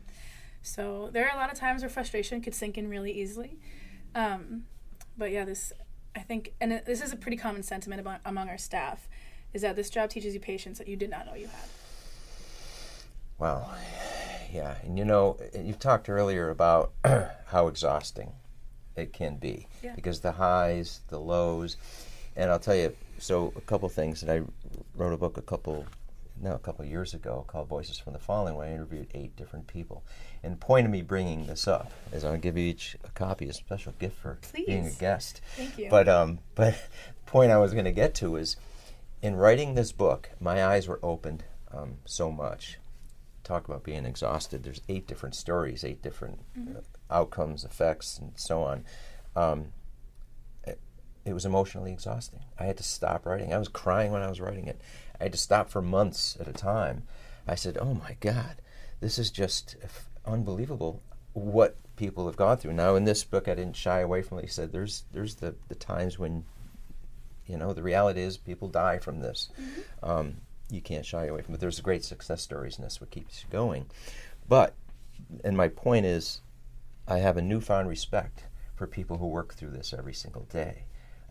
so 0.61 1.09
there 1.11 1.27
are 1.27 1.35
a 1.35 1.39
lot 1.39 1.51
of 1.51 1.57
times 1.57 1.81
where 1.81 1.89
frustration 1.89 2.39
could 2.41 2.53
sink 2.53 2.77
in 2.77 2.87
really 2.87 3.11
easily. 3.11 3.57
Um, 4.13 4.65
but 5.17 5.31
yeah, 5.31 5.43
this, 5.43 5.73
I 6.15 6.19
think, 6.19 6.53
and 6.61 6.83
this 6.85 7.01
is 7.01 7.11
a 7.11 7.15
pretty 7.15 7.37
common 7.37 7.63
sentiment 7.63 8.01
among, 8.01 8.19
among 8.25 8.49
our 8.49 8.57
staff, 8.57 9.09
is 9.53 9.63
that 9.63 9.75
this 9.75 9.89
job 9.89 10.09
teaches 10.11 10.35
you 10.35 10.39
patience 10.39 10.77
that 10.77 10.87
you 10.87 10.95
did 10.95 11.09
not 11.09 11.25
know 11.25 11.33
you 11.33 11.47
had. 11.47 11.69
Wow. 13.39 13.71
Yeah, 14.53 14.75
and 14.83 14.97
you 14.97 15.05
know, 15.05 15.37
you've 15.59 15.79
talked 15.79 16.09
earlier 16.09 16.49
about 16.49 16.91
how 17.47 17.67
exhausting 17.67 18.33
it 18.97 19.13
can 19.13 19.37
be 19.37 19.67
Yeah. 19.81 19.95
because 19.95 20.19
the 20.21 20.33
highs, 20.33 21.01
the 21.09 21.19
lows, 21.19 21.77
and 22.35 22.49
I'll 22.51 22.59
tell 22.59 22.75
you. 22.75 22.95
So, 23.19 23.51
a 23.55 23.61
couple 23.61 23.89
things 23.89 24.21
that 24.21 24.29
I 24.35 24.43
wrote 24.95 25.13
a 25.13 25.17
book 25.17 25.37
a 25.37 25.41
couple, 25.41 25.85
no, 26.39 26.53
a 26.53 26.59
couple 26.59 26.85
years 26.85 27.13
ago 27.15 27.43
called 27.47 27.67
"Voices 27.67 27.97
from 27.97 28.13
the 28.13 28.19
Fallen," 28.19 28.55
where 28.55 28.67
I 28.67 28.71
interviewed 28.71 29.07
eight 29.15 29.35
different 29.35 29.65
people. 29.67 30.03
And 30.43 30.53
the 30.53 30.57
point 30.57 30.85
of 30.85 30.91
me 30.91 31.01
bringing 31.01 31.47
this 31.47 31.67
up 31.67 31.91
is 32.13 32.23
I'll 32.23 32.37
give 32.37 32.57
each 32.57 32.95
a 33.03 33.09
copy, 33.09 33.47
a 33.49 33.53
special 33.53 33.93
gift 33.97 34.17
for 34.17 34.37
being 34.53 34.85
a 34.85 34.91
guest. 34.91 35.41
Thank 35.55 35.77
you. 35.79 35.89
But 35.89 36.07
um, 36.07 36.39
but 36.55 36.73
the 36.73 37.31
point 37.31 37.51
I 37.51 37.57
was 37.57 37.73
going 37.73 37.85
to 37.85 37.91
get 37.91 38.13
to 38.15 38.35
is, 38.35 38.55
in 39.21 39.35
writing 39.35 39.73
this 39.73 39.91
book, 39.91 40.29
my 40.39 40.63
eyes 40.63 40.87
were 40.87 40.99
opened 41.01 41.43
um, 41.71 41.95
so 42.05 42.31
much 42.31 42.77
talk 43.43 43.65
about 43.67 43.81
being 43.83 44.05
exhausted. 44.05 44.61
There's 44.63 44.81
eight 44.89 45.07
different 45.07 45.33
stories, 45.33 45.83
eight 45.85 46.01
different 46.01 46.39
uh, 46.57 46.81
outcomes, 47.09 47.63
effects, 47.63 48.17
and 48.17 48.31
so 48.35 48.63
on. 48.63 48.83
Um, 49.35 49.67
it, 50.65 50.79
it 51.25 51.33
was 51.33 51.45
emotionally 51.45 51.91
exhausting. 51.91 52.41
I 52.59 52.65
had 52.65 52.77
to 52.77 52.83
stop 52.83 53.25
writing. 53.25 53.53
I 53.53 53.57
was 53.57 53.67
crying 53.67 54.11
when 54.11 54.21
I 54.21 54.29
was 54.29 54.41
writing 54.41 54.67
it. 54.67 54.81
I 55.19 55.23
had 55.23 55.31
to 55.31 55.37
stop 55.37 55.69
for 55.69 55.81
months 55.81 56.37
at 56.39 56.47
a 56.47 56.53
time. 56.53 57.03
I 57.47 57.55
said, 57.55 57.77
"Oh 57.79 57.93
my 57.93 58.17
God, 58.19 58.61
this 58.99 59.17
is 59.17 59.31
just 59.31 59.75
unbelievable." 60.25 61.01
What 61.33 61.77
people 61.97 62.25
have 62.25 62.35
gone 62.35 62.57
through. 62.57 62.73
Now, 62.73 62.95
in 62.95 63.03
this 63.03 63.23
book, 63.23 63.47
I 63.47 63.53
didn't 63.53 63.75
shy 63.75 63.99
away 63.99 64.21
from 64.23 64.39
it. 64.39 64.45
He 64.45 64.47
said, 64.47 64.71
"There's, 64.71 65.03
there's 65.11 65.35
the, 65.35 65.55
the 65.67 65.75
times 65.75 66.17
when, 66.17 66.45
you 67.45 67.57
know, 67.57 67.73
the 67.73 67.83
reality 67.83 68.21
is 68.21 68.37
people 68.37 68.69
die 68.69 68.97
from 68.97 69.19
this." 69.19 69.49
Um, 70.01 70.37
you 70.69 70.81
can't 70.81 71.05
shy 71.05 71.25
away 71.25 71.41
from 71.41 71.53
it. 71.55 71.59
There's 71.59 71.79
great 71.79 72.03
success 72.03 72.41
stories, 72.41 72.77
and 72.77 72.83
that's 72.83 72.99
what 72.99 73.11
keeps 73.11 73.43
you 73.43 73.49
going. 73.49 73.85
But, 74.47 74.73
and 75.43 75.55
my 75.55 75.69
point 75.69 76.05
is, 76.05 76.41
I 77.07 77.17
have 77.19 77.37
a 77.37 77.41
newfound 77.41 77.87
respect 77.89 78.43
for 78.75 78.85
people 78.87 79.17
who 79.17 79.27
work 79.27 79.53
through 79.53 79.71
this 79.71 79.93
every 79.93 80.13
single 80.13 80.43
day. 80.43 80.83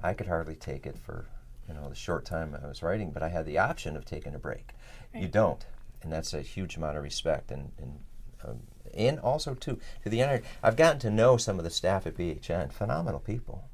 I 0.02 0.14
could 0.14 0.26
hardly 0.26 0.54
take 0.54 0.86
it 0.86 0.98
for, 0.98 1.26
you 1.68 1.74
know, 1.74 1.88
the 1.88 1.94
short 1.94 2.24
time 2.24 2.56
I 2.62 2.66
was 2.66 2.82
writing, 2.82 3.10
but 3.10 3.22
I 3.22 3.28
had 3.28 3.46
the 3.46 3.58
option 3.58 3.96
of 3.96 4.04
taking 4.04 4.34
a 4.34 4.38
break. 4.38 4.70
You 5.14 5.28
don't, 5.28 5.64
and 6.02 6.12
that's 6.12 6.34
a 6.34 6.42
huge 6.42 6.76
amount 6.76 6.96
of 6.98 7.02
respect. 7.02 7.50
And 7.50 7.72
and 7.78 8.00
um, 8.44 8.60
and 8.94 9.18
also 9.20 9.54
too 9.54 9.78
to 10.02 10.10
the 10.10 10.20
end, 10.20 10.42
I've 10.62 10.76
gotten 10.76 10.98
to 11.00 11.10
know 11.10 11.36
some 11.38 11.58
of 11.58 11.64
the 11.64 11.70
staff 11.70 12.06
at 12.06 12.16
BHN, 12.16 12.72
phenomenal 12.72 13.20
people. 13.20 13.64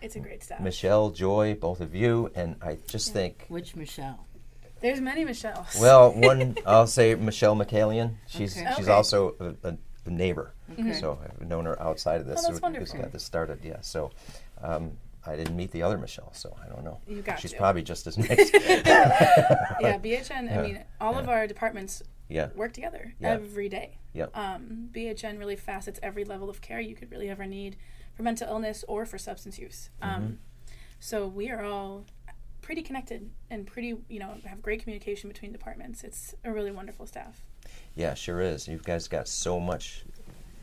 It's 0.00 0.14
a 0.16 0.20
great 0.20 0.42
staff. 0.44 0.60
Michelle, 0.60 1.10
Joy, 1.10 1.54
both 1.54 1.80
of 1.80 1.94
you, 1.94 2.30
and 2.34 2.56
I 2.62 2.78
just 2.86 3.12
think 3.12 3.46
Which 3.48 3.74
Michelle? 3.74 4.26
There's 4.80 5.00
many 5.00 5.24
Michelles. 5.24 5.80
Well, 5.80 6.12
one 6.12 6.56
I'll 6.66 6.86
say 6.86 7.14
Michelle 7.16 7.56
McCallion. 7.56 8.16
She's 8.28 8.56
Okay. 8.56 8.70
she's 8.76 8.84
Okay. 8.84 8.92
also 8.92 9.34
a, 9.40 9.68
a, 9.68 9.70
a 9.70 9.76
neighbor, 10.10 10.52
Okay. 10.72 10.92
so 10.92 11.18
I've 11.22 11.46
known 11.46 11.64
her 11.66 11.80
outside 11.82 12.20
of 12.20 12.26
this. 12.26 12.40
Oh, 12.40 12.48
that's 12.48 12.58
so 12.58 12.62
wonderful. 12.62 13.00
Got 13.00 13.12
this 13.12 13.24
started, 13.24 13.60
yeah. 13.62 13.80
So 13.80 14.10
um, 14.62 14.92
I 15.26 15.36
didn't 15.36 15.56
meet 15.56 15.70
the 15.70 15.82
other 15.82 15.96
Michelle, 15.98 16.32
so 16.34 16.54
I 16.64 16.68
don't 16.68 16.84
know. 16.84 16.98
You 17.08 17.22
got 17.22 17.38
She's 17.40 17.52
to. 17.52 17.56
probably 17.58 17.82
just 17.82 18.06
as 18.06 18.16
nice. 18.18 18.50
yeah, 18.52 19.98
BHN. 20.02 20.56
I 20.56 20.62
mean, 20.62 20.84
all 21.00 21.18
of 21.18 21.28
our 21.28 21.46
departments 21.46 22.02
yeah, 22.28 22.48
work 22.54 22.72
together 22.72 23.14
Yeah. 23.20 23.30
every 23.32 23.68
day. 23.68 23.98
Yep. 24.14 24.36
Um, 24.36 24.88
BHN 24.92 25.38
really 25.38 25.56
facets 25.56 25.98
every 26.02 26.24
level 26.24 26.48
of 26.48 26.60
care 26.60 26.80
you 26.80 26.94
could 26.94 27.10
really 27.10 27.28
ever 27.28 27.46
need 27.46 27.76
for 28.14 28.22
mental 28.22 28.48
illness 28.48 28.84
or 28.88 29.04
for 29.06 29.18
substance 29.18 29.58
use. 29.58 29.90
Mm-hmm. 30.02 30.14
Um, 30.14 30.38
so 31.00 31.26
we 31.26 31.50
are 31.50 31.62
all 31.64 32.04
pretty 32.62 32.80
connected 32.82 33.28
and 33.50 33.66
pretty, 33.66 33.94
you 34.08 34.18
know, 34.18 34.34
have 34.46 34.62
great 34.62 34.80
communication 34.82 35.28
between 35.28 35.52
departments. 35.52 36.02
It's 36.02 36.34
a 36.44 36.50
really 36.52 36.70
wonderful 36.70 37.06
staff. 37.06 37.42
Yeah, 37.94 38.14
sure 38.14 38.40
is. 38.40 38.68
You 38.68 38.80
guys 38.82 39.08
got 39.08 39.28
so 39.28 39.60
much 39.60 40.04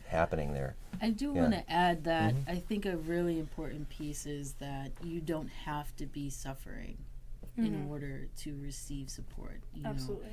happening 0.08 0.52
there. 0.52 0.76
I 1.00 1.10
do 1.10 1.32
Yeah. 1.34 1.40
want 1.42 1.54
to 1.54 1.70
add 1.70 2.04
that 2.04 2.34
mm-hmm. 2.34 2.50
I 2.50 2.56
think 2.56 2.86
a 2.86 2.96
really 2.96 3.38
important 3.38 3.88
piece 3.88 4.26
is 4.26 4.52
that 4.54 4.92
you 5.02 5.20
don't 5.20 5.48
have 5.48 5.94
to 5.96 6.06
be 6.06 6.30
suffering 6.30 6.98
in 7.56 7.72
mm-hmm. 7.72 7.90
order 7.90 8.28
to 8.38 8.56
receive 8.62 9.10
support. 9.10 9.60
You 9.74 9.82
know, 9.82 9.90
Absolutely. 9.90 10.28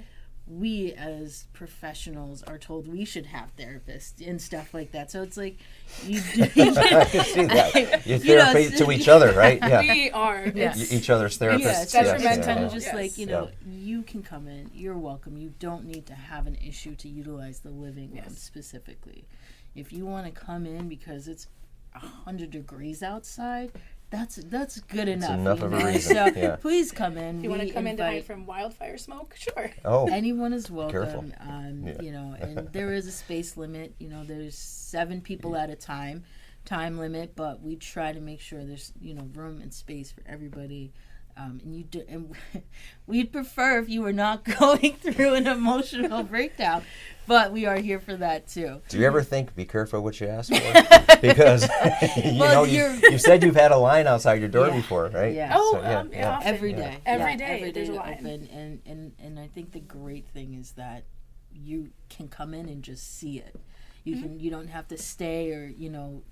We 0.49 0.93
as 0.93 1.45
professionals 1.53 2.41
are 2.43 2.57
told 2.57 2.87
we 2.87 3.05
should 3.05 3.27
have 3.27 3.55
therapists 3.55 4.25
and 4.27 4.41
stuff 4.41 4.73
like 4.73 4.91
that. 4.93 5.11
So 5.11 5.21
it's 5.21 5.37
like 5.37 5.57
you 6.05 6.19
do. 6.33 6.43
I 6.43 7.05
can 7.05 7.23
see 7.25 7.45
that. 7.45 8.01
You 8.07 8.15
You 8.17 8.35
know, 8.37 8.69
to 8.69 8.91
each 8.91 9.07
other, 9.07 9.31
right? 9.33 9.59
Yeah. 9.69 9.81
We 9.81 10.09
are. 10.11 10.47
Yeah. 10.47 10.71
It's, 10.75 10.91
Y- 10.91 10.97
Each 10.97 11.09
other's 11.11 11.37
therapists. 11.37 11.59
Yes, 11.59 11.91
That's 11.91 12.09
it's 12.09 12.23
your 12.23 12.29
mental. 12.31 12.45
kind 12.45 12.59
yeah. 12.61 12.65
of 12.65 12.73
just 12.73 12.85
Yes. 12.87 12.95
like 12.95 13.17
you 13.19 13.25
know, 13.27 13.49
Yeah. 13.67 13.71
you 13.77 14.01
can 14.01 14.23
come 14.23 14.47
in. 14.47 14.71
You're 14.73 14.97
welcome. 14.97 15.37
You 15.37 15.53
don't 15.59 15.85
need 15.85 16.07
to 16.07 16.15
have 16.15 16.47
an 16.47 16.55
issue 16.55 16.95
to 16.95 17.07
utilize 17.07 17.59
the 17.59 17.69
living 17.69 18.09
room 18.09 18.23
Yes. 18.25 18.39
specifically. 18.39 19.25
If 19.75 19.93
you 19.93 20.05
want 20.07 20.25
to 20.25 20.31
come 20.31 20.65
in 20.65 20.89
because 20.89 21.27
it's 21.27 21.47
hundred 21.93 22.51
degrees 22.51 23.03
outside, 23.03 23.71
that's 24.09 24.37
that's 24.37 24.79
good 24.81 25.07
enough. 25.07 25.29
enough 25.31 25.61
of 25.61 25.73
a 25.73 25.77
reason, 25.85 26.15
So 26.15 26.25
yeah. 26.39 26.55
please 26.55 26.91
come 26.91 27.17
in. 27.17 27.37
if 27.37 27.43
you 27.43 27.49
want 27.49 27.61
to 27.61 27.67
We 27.67 27.73
come 27.73 27.87
in 27.87 27.97
to 27.97 28.03
hide 28.03 28.25
from 28.25 28.45
wildfire 28.45 28.97
smoke, 28.97 29.35
sure. 29.37 29.71
Oh, 29.85 30.07
anyone 30.07 30.51
is 30.53 30.69
welcome 30.71 30.91
Careful. 31.03 31.25
um, 31.41 31.83
Yeah. 31.85 32.01
you 32.01 32.11
know 32.11 32.35
and 32.41 32.67
there 32.73 32.91
is 32.93 33.05
a 33.07 33.11
space 33.11 33.55
limit 33.57 33.93
you 33.99 34.09
know 34.09 34.23
there's 34.23 34.57
seven 34.57 35.21
people 35.21 35.55
at 35.55 35.69
a 35.69 35.75
time 35.75 36.23
time 36.65 36.97
limit 36.97 37.35
but 37.35 37.61
we 37.61 37.75
try 37.75 38.11
to 38.11 38.19
make 38.19 38.39
sure 38.41 38.63
there's 38.63 38.91
you 39.01 39.13
know 39.13 39.27
room 39.33 39.61
and 39.61 39.73
space 39.73 40.11
for 40.11 40.21
everybody 40.27 40.91
um, 41.39 41.59
and 41.63 41.73
you 41.75 41.83
do, 41.83 42.03
and 42.09 42.35
we'd 43.07 43.31
prefer 43.31 43.79
if 43.79 43.87
you 43.89 44.01
were 44.01 44.11
not 44.13 44.43
going 44.59 44.93
through 44.95 45.35
an 45.35 45.47
emotional 45.47 46.23
breakdown 46.23 46.83
but 47.27 47.51
we 47.51 47.65
are 47.67 47.77
here 47.77 47.99
for 47.99 48.15
that 48.15 48.47
too 48.47 48.81
do 48.89 48.97
you 48.97 49.05
ever 49.05 49.21
think, 49.21 49.55
be 49.55 49.63
careful 49.65 50.01
what 50.01 50.19
you 50.19 50.27
ask 50.27 50.51
for? 50.51 51.17
because 51.21 51.63
you 52.17 52.39
Well, 52.39 52.53
know 52.53 52.63
you, 52.63 52.79
you're- 53.03 53.17
said 53.19 53.43
you've 53.43 53.55
had 53.55 53.71
a 53.71 53.77
line 53.77 54.07
outside 54.07 54.39
your 54.39 54.49
door 54.49 54.67
Yeah. 54.67 54.75
before, 54.75 55.07
right? 55.13 55.33
Yeah. 55.35 55.53
Oh, 55.55 55.73
So, 55.73 55.81
yeah, 55.81 55.99
um, 55.99 56.09
yeah, 56.11 56.17
yeah. 56.19 56.31
often. 56.37 56.47
every 56.55 56.71
Yeah. 56.71 56.77
day 56.77 56.97
Every 57.05 57.31
Yeah, 57.31 57.37
day 57.37 57.71
there's 57.71 57.89
a 57.89 57.93
line. 57.93 58.13
open 58.19 58.49
and, 58.51 58.81
and 58.85 59.11
and 59.19 59.39
i 59.39 59.47
think 59.47 59.71
the 59.73 59.79
great 59.79 60.27
thing 60.29 60.55
is 60.55 60.71
that 60.71 61.03
you 61.53 61.89
can 62.09 62.27
come 62.27 62.53
in 62.53 62.67
and 62.67 62.83
just 62.83 63.17
see 63.19 63.37
it 63.37 63.55
you 64.03 64.15
Mm-hmm. 64.15 64.23
can 64.23 64.39
you 64.39 64.49
don't 64.49 64.67
have 64.69 64.87
to 64.89 64.97
stay 64.97 65.51
or 65.51 65.67
you 65.67 65.89
know 65.89 66.23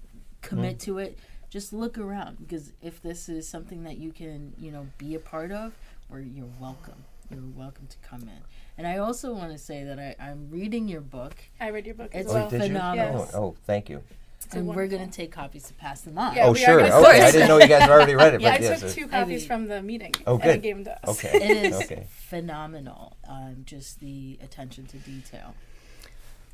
commit 0.41 0.79
to 0.81 0.97
it 0.99 1.17
just 1.49 1.71
look 1.73 1.97
around 1.97 2.37
because 2.39 2.73
if 2.81 3.01
this 3.01 3.29
is 3.29 3.47
something 3.47 3.83
that 3.83 3.97
you 3.97 4.11
can 4.11 4.53
you 4.59 4.71
know 4.71 4.87
be 4.97 5.15
a 5.15 5.19
part 5.19 5.51
of 5.51 5.73
or 6.09 6.19
you're 6.19 6.45
welcome 6.59 7.05
you're 7.29 7.41
welcome 7.55 7.87
to 7.87 7.97
come 8.07 8.21
in 8.23 8.41
and 8.77 8.85
i 8.87 8.97
also 8.97 9.33
want 9.33 9.51
to 9.51 9.57
say 9.57 9.83
that 9.83 9.97
I, 9.99 10.15
i'm 10.19 10.49
reading 10.49 10.87
your 10.87 11.01
book 11.01 11.35
I 11.59 11.69
read 11.69 11.85
your 11.85 11.95
book 11.95 12.11
It's 12.13 12.31
well. 12.33 12.45
Oh, 12.45 12.49
phenomenal. 12.49 13.19
Yes. 13.19 13.31
Oh, 13.33 13.39
oh, 13.43 13.55
thank 13.65 13.89
you. 13.89 14.01
It's 14.39 14.53
and 14.53 14.67
we're 14.67 14.87
going 14.87 15.03
to 15.09 15.11
take 15.11 15.31
copies 15.31 15.63
to 15.63 15.73
pass 15.73 16.01
them 16.01 16.17
on 16.19 16.35
Yeah, 16.35 16.45
oh, 16.45 16.53
sure. 16.53 16.77
gonna- 16.79 16.93
Oh, 16.93 17.03
I 17.03 17.31
didn't 17.31 17.47
know 17.51 17.57
you 17.57 17.67
guys 17.67 17.81
had 17.81 17.89
already 17.89 18.13
read 18.15 18.35
it. 18.35 18.41
Yeah, 18.41 18.49
I 18.49 18.57
but 18.57 18.61
yes, 18.61 18.79
took 18.81 18.89
it- 18.91 18.93
two 18.93 19.05
I 19.05 19.19
copies 19.21 19.41
mean- 19.41 19.47
from 19.47 19.67
the 19.67 19.81
meeting. 19.81 20.13
Oh, 20.27 20.35
And 20.35 20.43
I 20.43 20.53
good. 20.53 20.61
gave 20.61 20.75
them 20.75 20.85
to 20.85 21.09
us. 21.09 21.25
Okay. 21.25 21.35
it 21.37 21.65
is 21.73 21.75
Okay. 21.81 22.05
phenomenal 22.09 23.17
um, 23.27 23.63
just 23.65 23.99
the 23.99 24.37
attention 24.43 24.85
to 24.87 24.97
detail 24.97 25.55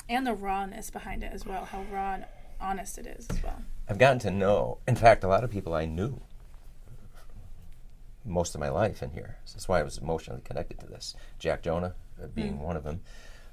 And 0.10 0.25
the 0.25 0.34
rawness 0.34 0.89
behind 0.89 1.23
it 1.23 1.32
as 1.34 1.45
well. 1.45 1.65
How 1.65 1.84
raw 1.91 2.13
and 2.13 2.25
honest 2.63 2.97
it 2.97 3.06
is 3.06 3.28
as 3.30 3.43
well. 3.43 3.62
I've 3.88 3.97
gotten 3.97 4.19
to 4.19 4.32
know, 4.32 4.80
in 4.88 4.95
fact, 4.95 5.23
a 5.23 5.28
lot 5.28 5.43
of 5.43 5.52
people 5.52 5.73
I 5.73 5.86
knew 5.86 6.21
most 8.26 8.56
of 8.56 8.62
my 8.62 8.69
life 8.69 9.04
in 9.04 9.12
here. 9.12 9.38
So 9.45 9.56
that's 9.56 9.67
why 9.67 9.80
I 9.80 9.84
was 9.84 9.97
emotionally 9.97 10.41
connected 10.43 10.80
to 10.80 10.88
this. 10.88 11.15
Jack 11.39 11.62
Jonah 11.62 11.95
uh, 12.21 12.28
being 12.28 12.60
one 12.62 12.78
of 12.78 12.84
them, 12.84 13.02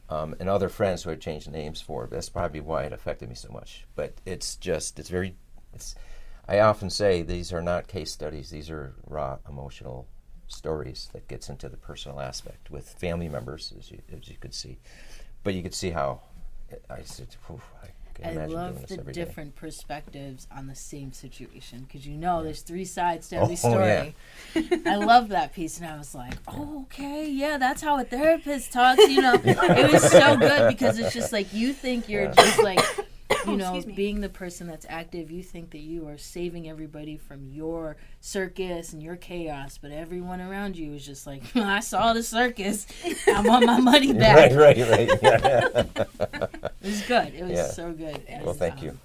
um, 0.08 0.34
and 0.38 0.48
other 0.48 0.68
friends 0.68 1.02
who 1.02 1.10
I 1.10 1.16
changed 1.16 1.50
names 1.50 1.80
for. 1.80 2.06
That's 2.06 2.28
probably 2.28 2.60
why 2.60 2.84
it 2.84 2.92
affected 2.92 3.28
me 3.28 3.34
so 3.34 3.50
much. 3.50 3.86
But 3.96 4.14
it's 4.24 4.56
just, 4.56 4.98
it's 4.98 5.08
very, 5.08 5.34
it's. 5.74 5.94
I 6.48 6.60
often 6.60 6.90
say 6.90 7.22
these 7.22 7.52
are 7.52 7.62
not 7.62 7.86
case 7.88 8.10
studies; 8.10 8.50
these 8.50 8.70
are 8.70 8.94
raw 9.06 9.38
emotional 9.48 10.08
stories 10.48 11.08
that 11.12 11.28
gets 11.28 11.48
into 11.48 11.68
the 11.68 11.76
personal 11.76 12.20
aspect 12.20 12.70
with 12.70 12.88
family 12.88 13.28
members, 13.28 13.72
as 13.78 13.90
you 13.90 14.02
as 14.12 14.28
you 14.28 14.36
could 14.36 14.54
see. 14.54 14.78
But 15.44 15.54
you 15.54 15.62
could 15.62 15.74
see 15.74 15.90
how 15.90 16.22
I 16.88 17.02
said, 17.02 17.28
"Whew, 17.46 17.60
I 17.82 17.88
I 18.24 18.30
imagine 18.30 18.48
doing 18.50 18.52
love 18.62 18.80
this 18.80 18.90
the 18.90 19.00
every 19.00 19.12
day." 19.12 19.24
different 19.24 19.56
perspectives 19.56 20.46
on 20.54 20.66
the 20.66 20.74
same 20.74 21.12
situation 21.12 21.80
because 21.86 22.06
you 22.06 22.16
know 22.16 22.42
there's 22.42 22.62
three 22.62 22.84
sides 22.84 23.28
to 23.30 23.36
every 23.36 23.54
Oh, 23.64 23.70
story. 23.70 24.14
yeah. 24.54 24.76
I 24.86 24.96
love 24.96 25.28
that 25.28 25.52
piece, 25.54 25.78
and 25.78 25.86
I 25.88 25.96
was 25.96 26.14
like, 26.14 26.34
oh, 26.48 26.82
okay, 26.82 27.28
yeah, 27.30 27.58
that's 27.58 27.82
how 27.82 27.98
a 27.98 28.04
therapist 28.04 28.72
talks. 28.72 29.06
You 29.08 29.22
know, 29.22 29.34
it 29.44 29.92
was 29.92 30.10
so 30.10 30.36
good 30.36 30.68
because 30.68 30.98
it's 30.98 31.14
just 31.14 31.32
like 31.32 31.52
you 31.52 31.72
think 31.72 32.08
you're 32.08 32.28
just 32.32 32.62
like, 32.62 32.80
you 33.46 33.56
know, 33.56 33.80
being 33.94 34.20
the 34.20 34.28
person 34.28 34.66
that's 34.66 34.86
active. 34.88 35.30
You 35.30 35.42
think 35.42 35.70
that 35.70 35.78
you 35.80 36.06
are 36.08 36.18
saving 36.18 36.68
everybody 36.68 37.16
from 37.16 37.46
your 37.46 37.96
circus 38.20 38.92
and 38.92 39.02
your 39.02 39.16
chaos, 39.16 39.78
but 39.78 39.90
everyone 39.92 40.40
around 40.40 40.76
you 40.76 40.94
is 40.94 41.04
just 41.04 41.26
like, 41.26 41.42
I 41.56 41.80
saw 41.80 42.12
the 42.12 42.22
circus. 42.22 42.86
I 43.26 43.40
want 43.42 43.66
my 43.66 43.80
money 43.80 44.12
back. 44.14 44.52
Right, 44.52 44.76
right, 44.76 44.88
right. 44.90 45.18
Yeah. 45.22 45.84
It 46.82 46.86
was 46.86 47.02
good. 47.02 47.34
It 47.34 47.42
was 47.42 47.52
Yeah. 47.52 47.70
so 47.70 47.92
good. 47.92 48.22
Well, 48.42 48.54
thank 48.54 48.78
Um, 48.78 48.84
you. 48.84 48.98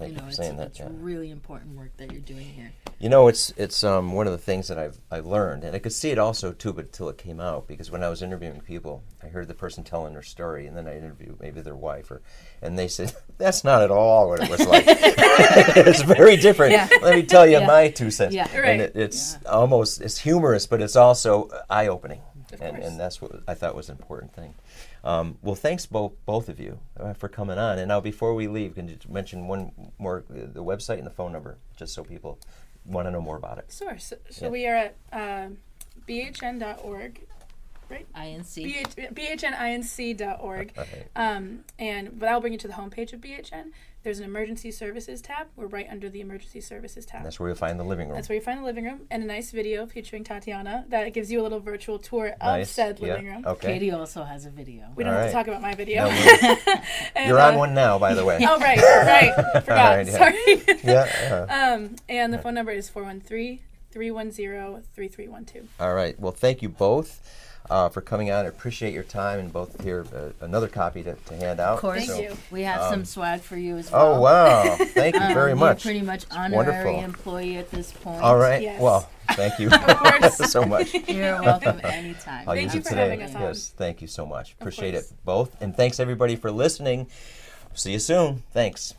Thank 0.00 0.10
you 0.12 0.14
you 0.16 0.16
know, 0.16 0.22
for 0.24 0.28
it's, 0.28 0.36
saying 0.36 0.56
that. 0.56 0.66
it's 0.68 0.78
Yeah. 0.80 0.88
really 0.90 1.30
important 1.30 1.76
work 1.76 1.96
that 1.98 2.10
you're 2.12 2.20
doing 2.20 2.46
here. 2.46 2.72
You 2.98 3.08
know, 3.08 3.28
it's 3.28 3.52
it's 3.56 3.82
um, 3.84 4.12
one 4.12 4.26
of 4.26 4.32
the 4.32 4.38
things 4.38 4.68
that 4.68 4.78
I've 4.78 4.98
I 5.10 5.20
learned, 5.20 5.64
and 5.64 5.74
I 5.74 5.78
could 5.78 5.92
see 5.92 6.10
it 6.10 6.18
also 6.18 6.52
too, 6.52 6.72
but 6.72 6.86
until 6.86 7.08
it 7.08 7.16
came 7.16 7.40
out, 7.40 7.66
because 7.66 7.90
when 7.90 8.02
I 8.02 8.08
was 8.10 8.20
interviewing 8.22 8.60
people, 8.60 9.02
I 9.22 9.28
heard 9.28 9.48
the 9.48 9.54
person 9.54 9.84
telling 9.84 10.12
their 10.12 10.22
story, 10.22 10.66
and 10.66 10.76
then 10.76 10.86
I 10.86 10.98
interviewed 10.98 11.40
maybe 11.40 11.60
their 11.62 11.74
wife, 11.76 12.10
or 12.10 12.20
and 12.60 12.78
they 12.78 12.88
said 12.88 13.14
that's 13.38 13.64
not 13.64 13.82
at 13.82 13.90
all 13.90 14.28
what 14.28 14.42
it 14.42 14.50
was 14.50 14.66
like. 14.66 14.84
it's 14.88 16.02
very 16.02 16.36
different. 16.36 16.72
Yeah. 16.72 16.88
Let 17.02 17.14
me 17.14 17.22
tell 17.22 17.46
you 17.46 17.58
Yeah. 17.60 17.66
my 17.66 17.88
two 17.88 18.10
cents. 18.10 18.34
Yeah. 18.34 18.54
Right. 18.54 18.68
And 18.70 18.80
it, 18.82 18.92
it's 18.96 19.38
almost 19.46 20.00
it's 20.02 20.18
humorous, 20.18 20.66
but 20.66 20.82
it's 20.82 20.96
also 20.96 21.48
eye 21.70 21.86
opening, 21.88 22.20
and 22.60 22.76
and 22.76 23.00
that's 23.00 23.22
what 23.22 23.32
I 23.48 23.54
thought 23.54 23.74
was 23.74 23.88
an 23.88 23.96
important 23.96 24.34
thing. 24.34 24.54
Um, 25.02 25.38
well, 25.42 25.54
thanks 25.54 25.86
both 25.86 26.12
both 26.26 26.48
of 26.48 26.60
you 26.60 26.78
uh, 26.98 27.14
for 27.14 27.28
coming 27.28 27.58
on. 27.58 27.78
And 27.78 27.88
now, 27.88 28.00
before 28.00 28.34
we 28.34 28.48
leave, 28.48 28.74
can 28.74 28.88
you 28.88 28.96
mention 29.08 29.48
one 29.48 29.72
more 29.98 30.24
uh, 30.30 30.46
the 30.52 30.62
website 30.64 30.98
and 30.98 31.06
the 31.06 31.10
phone 31.10 31.32
number, 31.32 31.58
just 31.76 31.94
so 31.94 32.04
people 32.04 32.38
want 32.84 33.06
to 33.06 33.10
know 33.10 33.20
more 33.20 33.36
about 33.36 33.58
it. 33.58 33.66
Sure. 33.76 33.98
So, 33.98 34.16
so 34.30 34.46
Yeah. 34.46 34.50
we 34.50 34.66
are 34.66 34.74
at 34.76 34.96
um, 35.12 35.58
bhn.org. 36.08 37.20
INC. 37.98 38.84
BH, 38.84 39.14
bhninc.org. 39.14 40.72
Okay. 40.78 41.04
Um, 41.16 41.64
and 41.78 42.20
that'll 42.20 42.40
bring 42.40 42.52
you 42.52 42.58
to 42.60 42.68
the 42.68 42.74
homepage 42.74 43.12
of 43.12 43.20
BHN. 43.20 43.72
There's 44.02 44.18
an 44.18 44.24
emergency 44.24 44.70
services 44.70 45.20
tab. 45.20 45.48
We're 45.56 45.66
right 45.66 45.86
under 45.90 46.08
the 46.08 46.22
emergency 46.22 46.62
services 46.62 47.04
tab. 47.04 47.18
And 47.18 47.26
that's 47.26 47.38
where 47.38 47.50
you'll 47.50 47.58
find 47.58 47.78
the 47.78 47.84
living 47.84 48.08
room. 48.08 48.16
That's 48.16 48.30
where 48.30 48.36
you 48.36 48.40
find 48.40 48.60
the 48.60 48.64
living 48.64 48.84
room 48.84 49.02
and 49.10 49.22
a 49.22 49.26
nice 49.26 49.50
video 49.50 49.84
featuring 49.84 50.24
Tatiana 50.24 50.86
that 50.88 51.12
gives 51.12 51.30
you 51.30 51.38
a 51.38 51.42
little 51.42 51.60
virtual 51.60 51.98
tour 51.98 52.28
of 52.28 52.38
nice. 52.40 52.70
said 52.70 52.98
yeah. 52.98 53.08
living 53.08 53.26
room. 53.26 53.44
Okay. 53.46 53.74
Katie 53.74 53.90
also 53.90 54.24
has 54.24 54.46
a 54.46 54.50
video. 54.50 54.86
We 54.96 55.04
don't 55.04 55.12
All 55.12 55.20
have 55.20 55.28
to 55.28 55.34
talk 55.34 55.48
about 55.48 55.60
my 55.60 55.74
video. 55.74 56.08
No, 56.08 56.10
And, 57.14 57.28
You're 57.28 57.38
on 57.40 57.56
uh, 57.56 57.58
one 57.58 57.74
now, 57.74 57.98
by 57.98 58.14
the 58.14 58.24
way. 58.24 58.38
Oh 58.50 58.58
right, 58.58 58.78
right. 58.78 59.34
Forgot. 59.64 59.96
right, 59.96 60.06
yeah. 60.06 60.18
Sorry. 60.18 60.62
Yeah. 60.82 61.46
uh, 61.50 61.74
um, 61.74 61.96
and 62.08 62.32
the 62.32 62.38
phone 62.38 62.54
number 62.54 62.72
is 62.72 62.90
413-310-3312. 62.90 65.66
all 65.78 65.92
right. 65.94 66.18
Well, 66.18 66.32
thank 66.32 66.62
you 66.62 66.70
both 66.70 67.20
uh, 67.68 67.88
for 67.88 68.00
coming 68.00 68.30
on. 68.30 68.44
I 68.44 68.48
appreciate 68.48 68.94
your 68.94 69.02
time, 69.02 69.38
and 69.38 69.52
both 69.52 69.82
here 69.82 70.06
uh, 70.14 70.30
another 70.44 70.68
copy 70.68 71.02
to, 71.02 71.14
to 71.14 71.36
hand 71.36 71.60
out. 71.60 71.74
Of 71.74 71.80
course, 71.80 72.06
Thank 72.06 72.22
you. 72.30 72.36
we 72.50 72.62
have 72.62 72.80
um, 72.82 72.90
some 72.92 73.04
swag 73.04 73.40
for 73.40 73.56
you 73.56 73.76
as 73.76 73.90
well. 73.92 74.14
Oh 74.16 74.20
wow! 74.20 74.76
Thank 74.80 75.14
you 75.14 75.20
Um, 75.20 75.34
very 75.34 75.50
you're 75.50 75.56
much. 75.56 75.82
pretty 75.82 76.02
much 76.02 76.24
honorary 76.30 76.56
wonderful. 76.56 77.00
employee 77.04 77.56
at 77.58 77.70
this 77.70 77.92
point. 77.92 78.22
All 78.22 78.36
right. 78.38 78.62
Yes. 78.62 78.80
Well, 78.80 79.08
thank 79.32 79.58
you 79.58 79.68
course. 79.70 80.36
so 80.52 80.64
much. 80.64 80.94
You're 81.08 81.40
welcome 81.42 81.80
anytime. 81.84 82.48
I'll 82.48 82.54
Thank 82.54 82.64
use 82.66 82.74
you 82.74 82.80
it 82.80 82.84
for 82.84 82.88
today. 82.90 83.02
having 83.10 83.22
us 83.22 83.34
on. 83.34 83.42
Yes, 83.42 83.72
thank 83.76 84.00
you 84.02 84.08
so 84.08 84.24
much. 84.26 84.52
Appreciate 84.60 84.94
it 84.94 85.04
both, 85.24 85.60
and 85.62 85.76
thanks 85.76 86.00
everybody 86.00 86.36
for 86.36 86.50
listening. 86.50 87.06
See 87.74 87.92
you 87.92 87.98
soon. 88.00 88.42
Thanks. 88.52 88.94